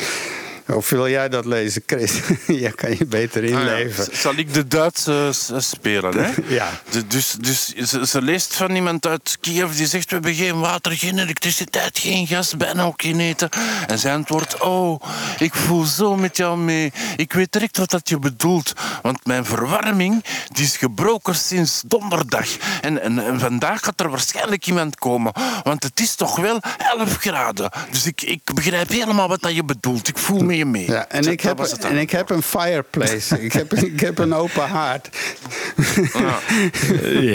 [0.67, 2.19] of wil jij dat lezen, Chris?
[2.47, 4.07] Jij kan je beter Ah ja, inleven.
[4.11, 6.31] Zal ik de Duitse spelen, hè?
[6.55, 6.81] Ja.
[6.89, 10.09] De- dus dus ze, ze leest van iemand uit Kiev die zegt...
[10.09, 13.49] we hebben geen water, geen elektriciteit, geen gas, bijna ook geen eten.
[13.87, 14.61] En zij antwoordt...
[14.61, 15.01] oh,
[15.39, 16.91] ik voel zo met jou mee.
[17.15, 18.73] Ik weet direct wat dat je bedoelt.
[19.01, 22.47] Want mijn verwarming die is gebroken sinds donderdag.
[22.81, 25.33] En, en, en vandaag gaat er waarschijnlijk iemand komen.
[25.63, 26.59] Want het is toch wel
[26.97, 27.71] 11 graden.
[27.91, 30.07] Dus ik, ik begrijp helemaal wat dat je bedoelt.
[30.07, 30.91] Ik voel met je mee.
[30.91, 33.41] Ja, en, Dat- ik heb, en ik heb een fireplace.
[33.41, 35.09] ik, heb, ik heb een open haard.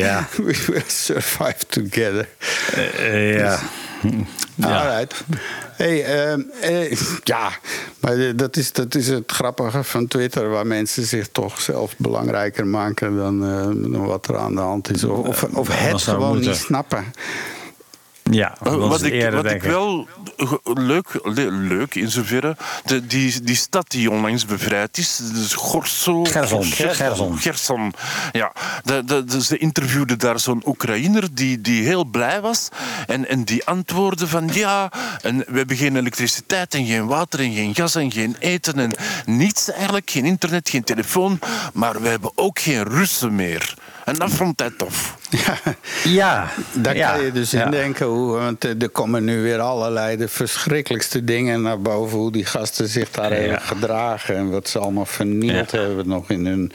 [0.02, 0.28] Ja.
[0.36, 2.28] We will survive together.
[3.38, 3.58] ja.
[4.60, 5.24] Alright.
[5.76, 7.50] Hey, ehm, eh, ja,
[8.00, 10.48] maar eh, dat is, dat is het grappige van Twitter...
[10.48, 13.16] waar mensen zich toch zelf belangrijker maken...
[13.16, 15.04] dan, eh, dan wat er aan de hand is.
[15.04, 16.50] Of, of, het gewoon moeten.
[16.50, 17.04] niet snappen.
[18.30, 20.06] Ja, dat wat ik, eerder, wat ik wel
[20.74, 26.24] leuk, le- leuk in zoverre, de, die, die stad die onlangs bevrijd is, dus Gorso...
[26.24, 27.38] Gerson, Gerson.
[27.38, 27.92] Gerson.
[28.32, 28.52] Ja.
[28.84, 32.68] De, de, de- ze interviewde daar zo'n Oekraïner die, die heel blij was
[33.06, 34.92] en, en die antwoordde van ja,
[35.22, 38.92] en we hebben geen elektriciteit en geen water en geen gas en geen eten en
[39.26, 41.38] niets eigenlijk, geen internet, geen telefoon,
[41.72, 43.74] maar we hebben ook geen Russen meer.
[44.04, 45.16] En dat vond hij tof.
[46.04, 47.64] Ja, Daar ja, kan je dus ja.
[47.64, 52.18] in denken, hoe, want eh, er komen nu weer allerlei de verschrikkelijkste dingen naar boven.
[52.18, 53.38] Hoe die gasten zich daar Ja.
[53.40, 55.78] hebben gedragen en wat ze allemaal vernield Ja.
[55.78, 56.72] hebben nog in hun.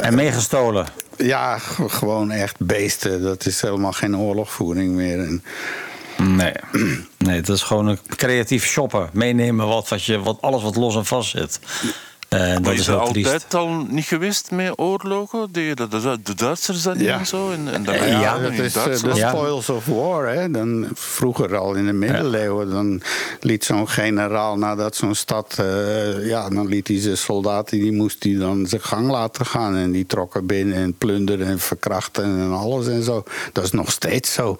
[0.00, 0.86] En meegestolen.
[1.16, 1.58] Ja,
[1.88, 3.22] gewoon echt beesten.
[3.22, 5.18] Dat is helemaal geen oorlogvoering meer.
[5.18, 5.42] En,
[6.16, 6.52] Nee.
[7.18, 9.08] nee, dat is gewoon een creatief shoppen.
[9.12, 11.60] Meenemen wat, wat je, wat, alles wat los en vast zit.
[12.30, 13.32] En dat Maar is is er heel triest.
[13.32, 15.48] altijd al niet geweest met oorlogen?
[15.52, 17.18] De, de, de, de Duitsers niet Ja.
[17.18, 17.50] en zo?
[17.50, 20.28] En, en dan Ja, dat is eh, de spoils of war.
[20.28, 20.50] Hè?
[20.50, 23.02] Dan, vroeger al in de middeleeuwen, dan
[23.40, 25.56] liet zo'n generaal nadat zo'n stad...
[25.58, 29.76] eh, ja, dan liet hij zijn soldaten, die moest hij dan zijn gang laten gaan.
[29.76, 33.22] En die trokken binnen en plunderen en verkrachten en alles en zo.
[33.52, 34.56] Dat is nog steeds zo.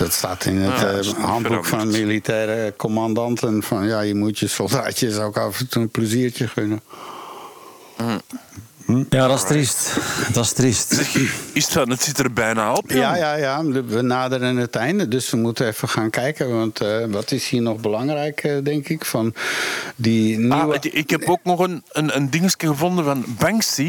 [0.00, 3.62] Dat staat in het eh, dat handboek van militaire commandanten.
[3.62, 6.80] Van ja, je moet je soldaatjes ook af en toe een pleziertje gunnen.
[9.10, 9.96] Ja, dat is triest.
[10.32, 10.92] Dat is triest.
[11.52, 12.90] Is het van, het zit er bijna op.
[12.90, 13.18] Ja, Jan.
[13.18, 13.64] ja, ja.
[13.84, 16.56] We naderen het einde, dus we moeten even gaan kijken.
[16.58, 19.04] Want eh, wat is hier nog belangrijk, eh, denk ik?
[19.04, 19.34] Van
[19.96, 20.54] die nieuwe...
[20.56, 23.82] Ah, ik- ik heb ook nog een, een, een dingetje gevonden van Banksy.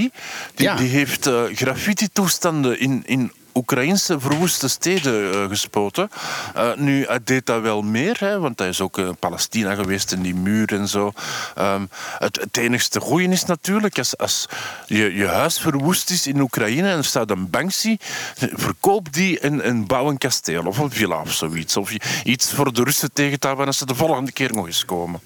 [0.56, 0.76] Die, Ja.
[0.76, 6.10] die heeft eh, graffiti-toestanden in, in Oekraïnse verwoeste steden eh, gespoten.
[6.56, 10.12] Eh, nu, hij deed dat wel meer, hè, want hij is ook in Palestina geweest
[10.12, 11.12] in die muur en zo.
[11.56, 11.86] Ehm,
[12.18, 14.46] het, het enigste goeie is natuurlijk, als, als
[14.86, 17.98] je, je huis verwoest is in Oekraïne en er staat een Banksy,
[18.36, 21.78] verkoop die en, en bouw een kasteel of een villa of zoiets.
[21.78, 21.92] Of
[22.24, 25.20] iets voor de Russen tegen te houden als ze de volgende keer nog eens komen.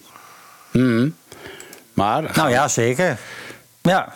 [1.94, 3.18] Maar, Nou ja, zeker.
[3.82, 4.14] Ja.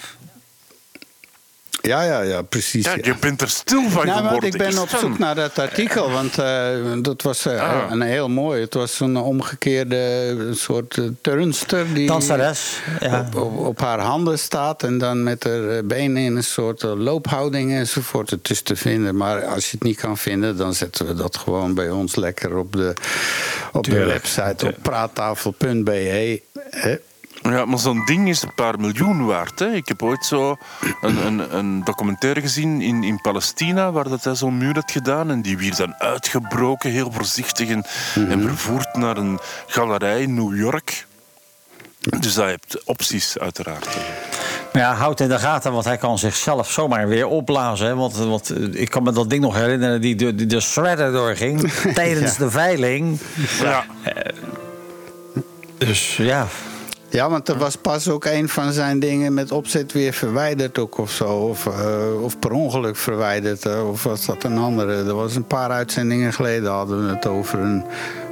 [1.82, 2.86] Ja, ja, ja, precies.
[2.86, 3.00] Ja, ja.
[3.04, 4.50] je bent er stil van Nou, geworden.
[4.50, 6.68] ik ben op zoek naar dat artikel, want eh,
[7.02, 7.92] dat was eh, Ah.
[7.92, 8.62] een heel mooi.
[8.62, 12.78] Het was een omgekeerde soort eh, turnster die Danseres.
[13.00, 13.20] Ja.
[13.20, 17.72] op, op, op haar handen staat en dan met haar benen in een soort loophouding
[17.74, 18.30] enzovoort.
[18.30, 21.38] Het is te vinden, maar als je het niet kan vinden, dan zetten we dat
[21.38, 22.94] gewoon bij ons lekker op de,
[23.72, 26.42] op de website op praattafel.be.
[27.42, 29.60] Ja, maar zo'n ding is een paar miljoen waard.
[29.60, 29.72] Hè.
[29.74, 30.58] Ik heb ooit zo
[31.02, 35.32] een, een, een documentaire gezien in, in Palestina, waar dat hij zo'n muur had gedaan.
[35.32, 37.86] En die werd dan uitgebroken, heel voorzichtig, en,
[38.30, 41.08] en vervoerd naar een galerij in New York.
[42.20, 43.98] Dus hij hebt opties, uiteraard.
[44.74, 47.88] Maar ja, houd in de gaten, want hij kan zichzelf zomaar weer opblazen.
[47.88, 47.96] Hè?
[47.96, 51.12] Want, want eh, ik kan me dat ding nog herinneren die de, die de shredder
[51.12, 53.20] doorging tijdens de veiling.
[53.62, 53.86] Ja.
[55.78, 56.48] Dus ja,
[57.12, 60.98] Ja, want er was pas ook een van zijn dingen met opzet weer verwijderd ook
[60.98, 61.26] of zo.
[61.26, 63.66] Of, eh, of per ongeluk verwijderd.
[63.66, 64.94] eh, of was dat een andere?
[65.04, 67.84] Er was een paar uitzendingen geleden hadden we het over een,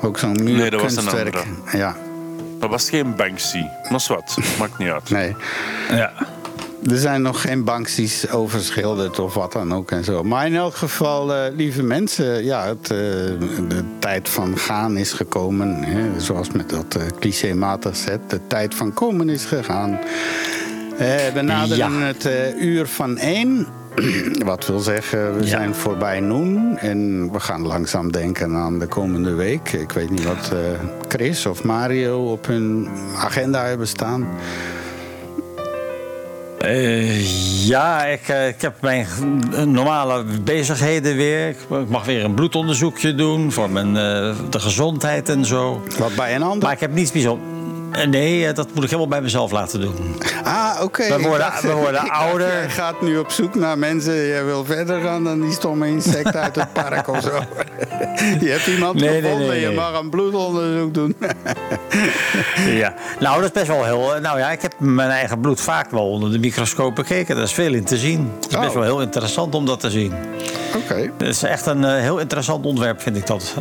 [0.02, 1.36] ook zo'n Nee, dat was een muurkunstwerk.
[1.36, 1.78] andere.
[1.78, 1.96] Ja,
[2.60, 3.64] Dat was geen Banksy.
[3.90, 5.10] Maar wat, maakt niet uit.
[5.10, 5.36] nee.
[5.90, 6.12] ja.
[6.84, 10.24] Er zijn nog geen banksies overschilderd of wat dan ook en zo.
[10.24, 12.98] Maar in elk geval, eh, lieve mensen, ja, het, eh,
[13.68, 15.84] de tijd van gaan is gekomen.
[15.84, 18.20] Hè, zoals met dat eh clichématig zet.
[18.30, 20.00] De tijd van komen is gegaan.
[21.34, 22.06] We naderen Ja.
[22.06, 22.30] het
[22.60, 23.68] uur van één.
[24.46, 25.48] Wat wil zeggen, we Ja.
[25.50, 26.78] zijn voorbij noen.
[26.78, 29.72] En we gaan langzaam denken aan de komende week.
[29.74, 30.52] Ik weet niet wat
[31.08, 32.88] Chris of Mario op hun
[33.18, 34.28] agenda hebben staan.
[36.68, 39.08] Eh, ja, ik, eh, ik heb mijn
[39.66, 41.48] normale bezigheden weer.
[41.48, 45.84] Ik ik mag weer een bloedonderzoekje doen voor mijn, eh, de gezondheid en zo.
[45.98, 46.64] Wat bij een ander?
[46.64, 47.57] Maar ik heb niets bijzonders.
[47.98, 49.96] Eh, Nee, eh, dat moet ik helemaal bij mezelf laten doen.
[50.44, 51.08] Ah, oké.
[51.08, 52.48] We worden- dacht- we worden dacht, ouder.
[52.48, 54.14] Jij gaat nu op zoek naar mensen.
[54.14, 57.30] Je wil verder gaan dan die stomme insect uit het park of zo.
[58.46, 59.48] Je hebt iemand Nee, gevonden.
[59.48, 61.16] nee, Je mag een bloedonderzoek doen.
[62.66, 62.94] Ja.
[63.20, 64.16] Nou, dat is best wel heel.
[64.16, 67.36] eh, Nou ja, ik heb mijn eigen bloed vaak wel onder de microscoop bekeken.
[67.36, 68.32] Daar is veel in te zien.
[68.42, 68.74] Het is best Oh.
[68.74, 70.14] wel heel interessant om dat te zien.
[70.76, 70.94] Oké.
[71.18, 73.54] Het is echt een heel interessant ontwerp, vind ik dat.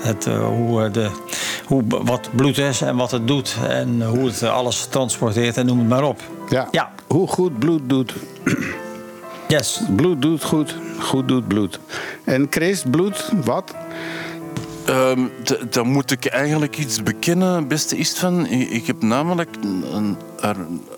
[0.00, 1.08] Het, hoe, de,
[1.66, 3.56] hoe, wat bloed is en wat het doet.
[3.74, 6.20] En hoe het alles transporteert en noem het maar op.
[6.48, 6.68] Ja.
[6.70, 6.92] Ja.
[7.06, 8.14] Hoe goed bloed doet.
[9.48, 9.80] Yes.
[9.96, 10.76] Bloed doet goed.
[10.98, 11.80] Goed doet bloed.
[12.24, 13.74] En Chris, bloed, wat?
[14.84, 18.46] Ehm, d- dan moet ik eigenlijk iets bekennen, beste Istvan.
[18.46, 20.16] Ik, ik heb namelijk een, een,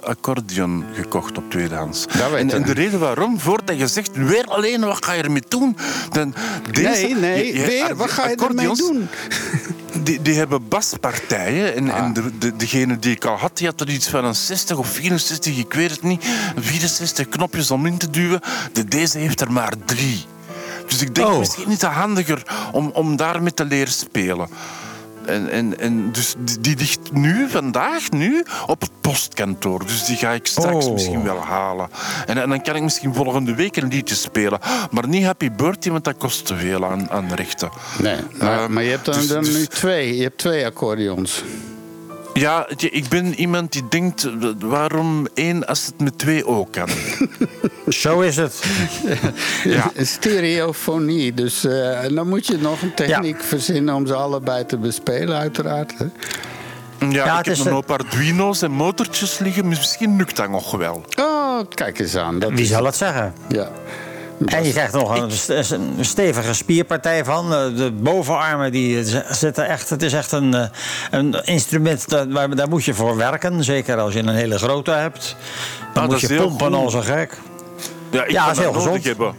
[0.02, 2.06] accordeon gekocht op tweedehands.
[2.36, 5.76] En, en de reden waarom, voordat je zegt, weer alleen, wat ga je ermee doen?
[6.10, 6.34] Dan,
[6.72, 7.96] deze, nee, nee, je- je- weer.
[7.96, 9.08] Wat ga je ermee doen?
[10.06, 11.74] Die, die hebben baspartijen.
[11.74, 14.34] En, en de, de, degene die ik al had, die had er iets van een
[14.34, 16.24] 60 of 64, ik weet het niet.
[16.56, 18.40] 64 knopjes om in te duwen.
[18.72, 20.24] De, deze heeft er maar drie.
[20.86, 21.38] Dus ik denk Oh.
[21.38, 22.42] misschien niet handiger
[22.72, 24.48] om, om daarmee te leren spelen.
[25.26, 29.86] En, en, en dus die, die ligt nu, vandaag, nu, op het postkantoor.
[29.86, 30.92] Dus die ga ik straks Oh.
[30.92, 31.88] misschien wel halen.
[32.26, 34.58] En, en dan kan ik misschien volgende week een liedje spelen.
[34.90, 37.70] Maar niet Happy Birthday, want dat kost te veel aan, aan rechten.
[37.98, 40.16] Nee, maar, Ehm, maar je hebt dan, dus- dan dus- nu twee.
[40.16, 41.42] Je hebt twee accordeons.
[42.40, 46.88] Ja, ik ben iemand die denkt, eh, waarom één als het met twee ook kan?
[47.88, 48.62] Zo is het.
[49.64, 49.90] Ja.
[49.96, 51.34] Stereofonie.
[51.34, 55.38] Dus eh, en dan moet je nog een techniek verzinnen om ze allebei te bespelen,
[55.38, 55.92] uiteraard.
[55.98, 56.04] hè.
[57.08, 59.68] Ja, Ja, ik heb een- paar Arduino's en motortjes liggen.
[59.68, 61.04] Misschien lukt dat nog wel.
[61.18, 62.38] Oh, kijk eens aan.
[62.38, 63.34] Dat Wie is- zal het zeggen?
[63.48, 63.70] Ja.
[64.44, 67.52] En je krijgt nog een, st- een stevige spierpartij van.
[67.54, 69.90] Eh, De bovenarmen die z- zitten echt.
[69.90, 70.64] Het is echt een, eh,
[71.10, 73.64] een instrument waar, daar moet je voor werken.
[73.64, 75.36] Zeker als je een hele grote hebt.
[75.94, 77.38] Dan dat moet je pompen als een gek.
[78.10, 79.04] Ja, ik Ja, is heel gezond.
[79.04, 79.34] hebben.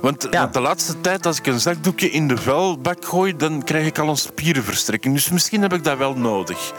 [0.00, 0.46] Want, Ja.
[0.46, 4.08] de laatste tijd, als ik een zakdoekje in de vuilbak gooi, dan krijg ik al
[4.08, 5.14] een spierenverstrekking.
[5.14, 6.72] Dus misschien heb ik dat wel nodig.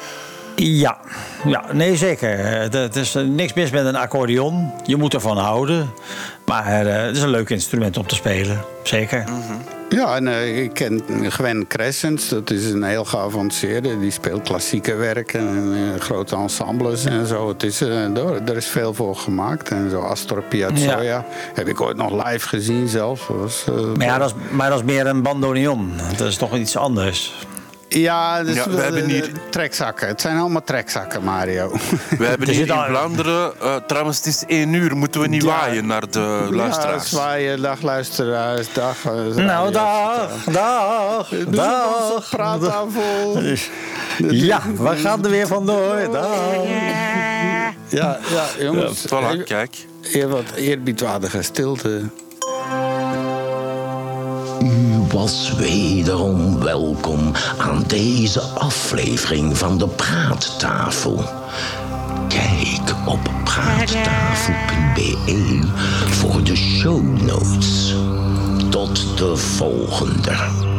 [0.55, 0.97] Ja,
[1.45, 2.39] ja nee zeker.
[2.39, 4.71] Eh, Het is eh, niks mis met een accordeon.
[4.85, 5.89] Je moet ervan houden.
[6.47, 8.61] Maar eh, het is een leuk instrument om te spelen.
[8.83, 9.23] Zeker.
[9.89, 12.29] Ja, en eh, ik ken Gwen Crescents.
[12.29, 13.99] Dat is een heel geavanceerde.
[13.99, 17.47] Die speelt klassieke werken en eh, grote ensembles en zo.
[17.47, 19.69] Het is, daar, er is veel voor gemaakt.
[19.69, 21.25] En zo Astor Piazzolla Ja.
[21.53, 23.27] heb ik ooit nog live gezien zelf.
[23.27, 23.65] Was,
[23.95, 25.91] Maar, ja, dat is, maar dat is meer een bandoneon.
[26.17, 27.45] Dat is toch iets anders.
[27.89, 30.07] Ja, dus Ja, we hebben hier- eh, trekzakken.
[30.07, 31.71] Het zijn allemaal trekzakken, Mario.
[32.17, 35.43] We hebben Er hier in Vlaanderen, eh, trouwens, het is één uur, moeten we niet
[35.43, 35.47] Ja.
[35.47, 37.09] waaien naar de Ja, luisteraars.
[37.09, 39.05] zwaaien, dag luisteraars, dag.
[39.05, 42.11] eh, Nou, dag, dag, dag.
[42.11, 43.41] onze praattafel.
[44.29, 46.07] Ja, we gaan er weer vandoor.
[46.11, 46.27] Dag.
[47.89, 49.05] Ja, ja, jongens.
[49.07, 49.75] Voilà, even- kijk.
[50.13, 52.01] Eer wat eerbiedwaardige stilte.
[54.61, 61.23] U was wederom welkom aan deze aflevering van de Praattafel.
[62.27, 65.09] Kijk op praattafel.be
[66.09, 67.95] voor de show notes.
[68.69, 70.76] Tot de volgende.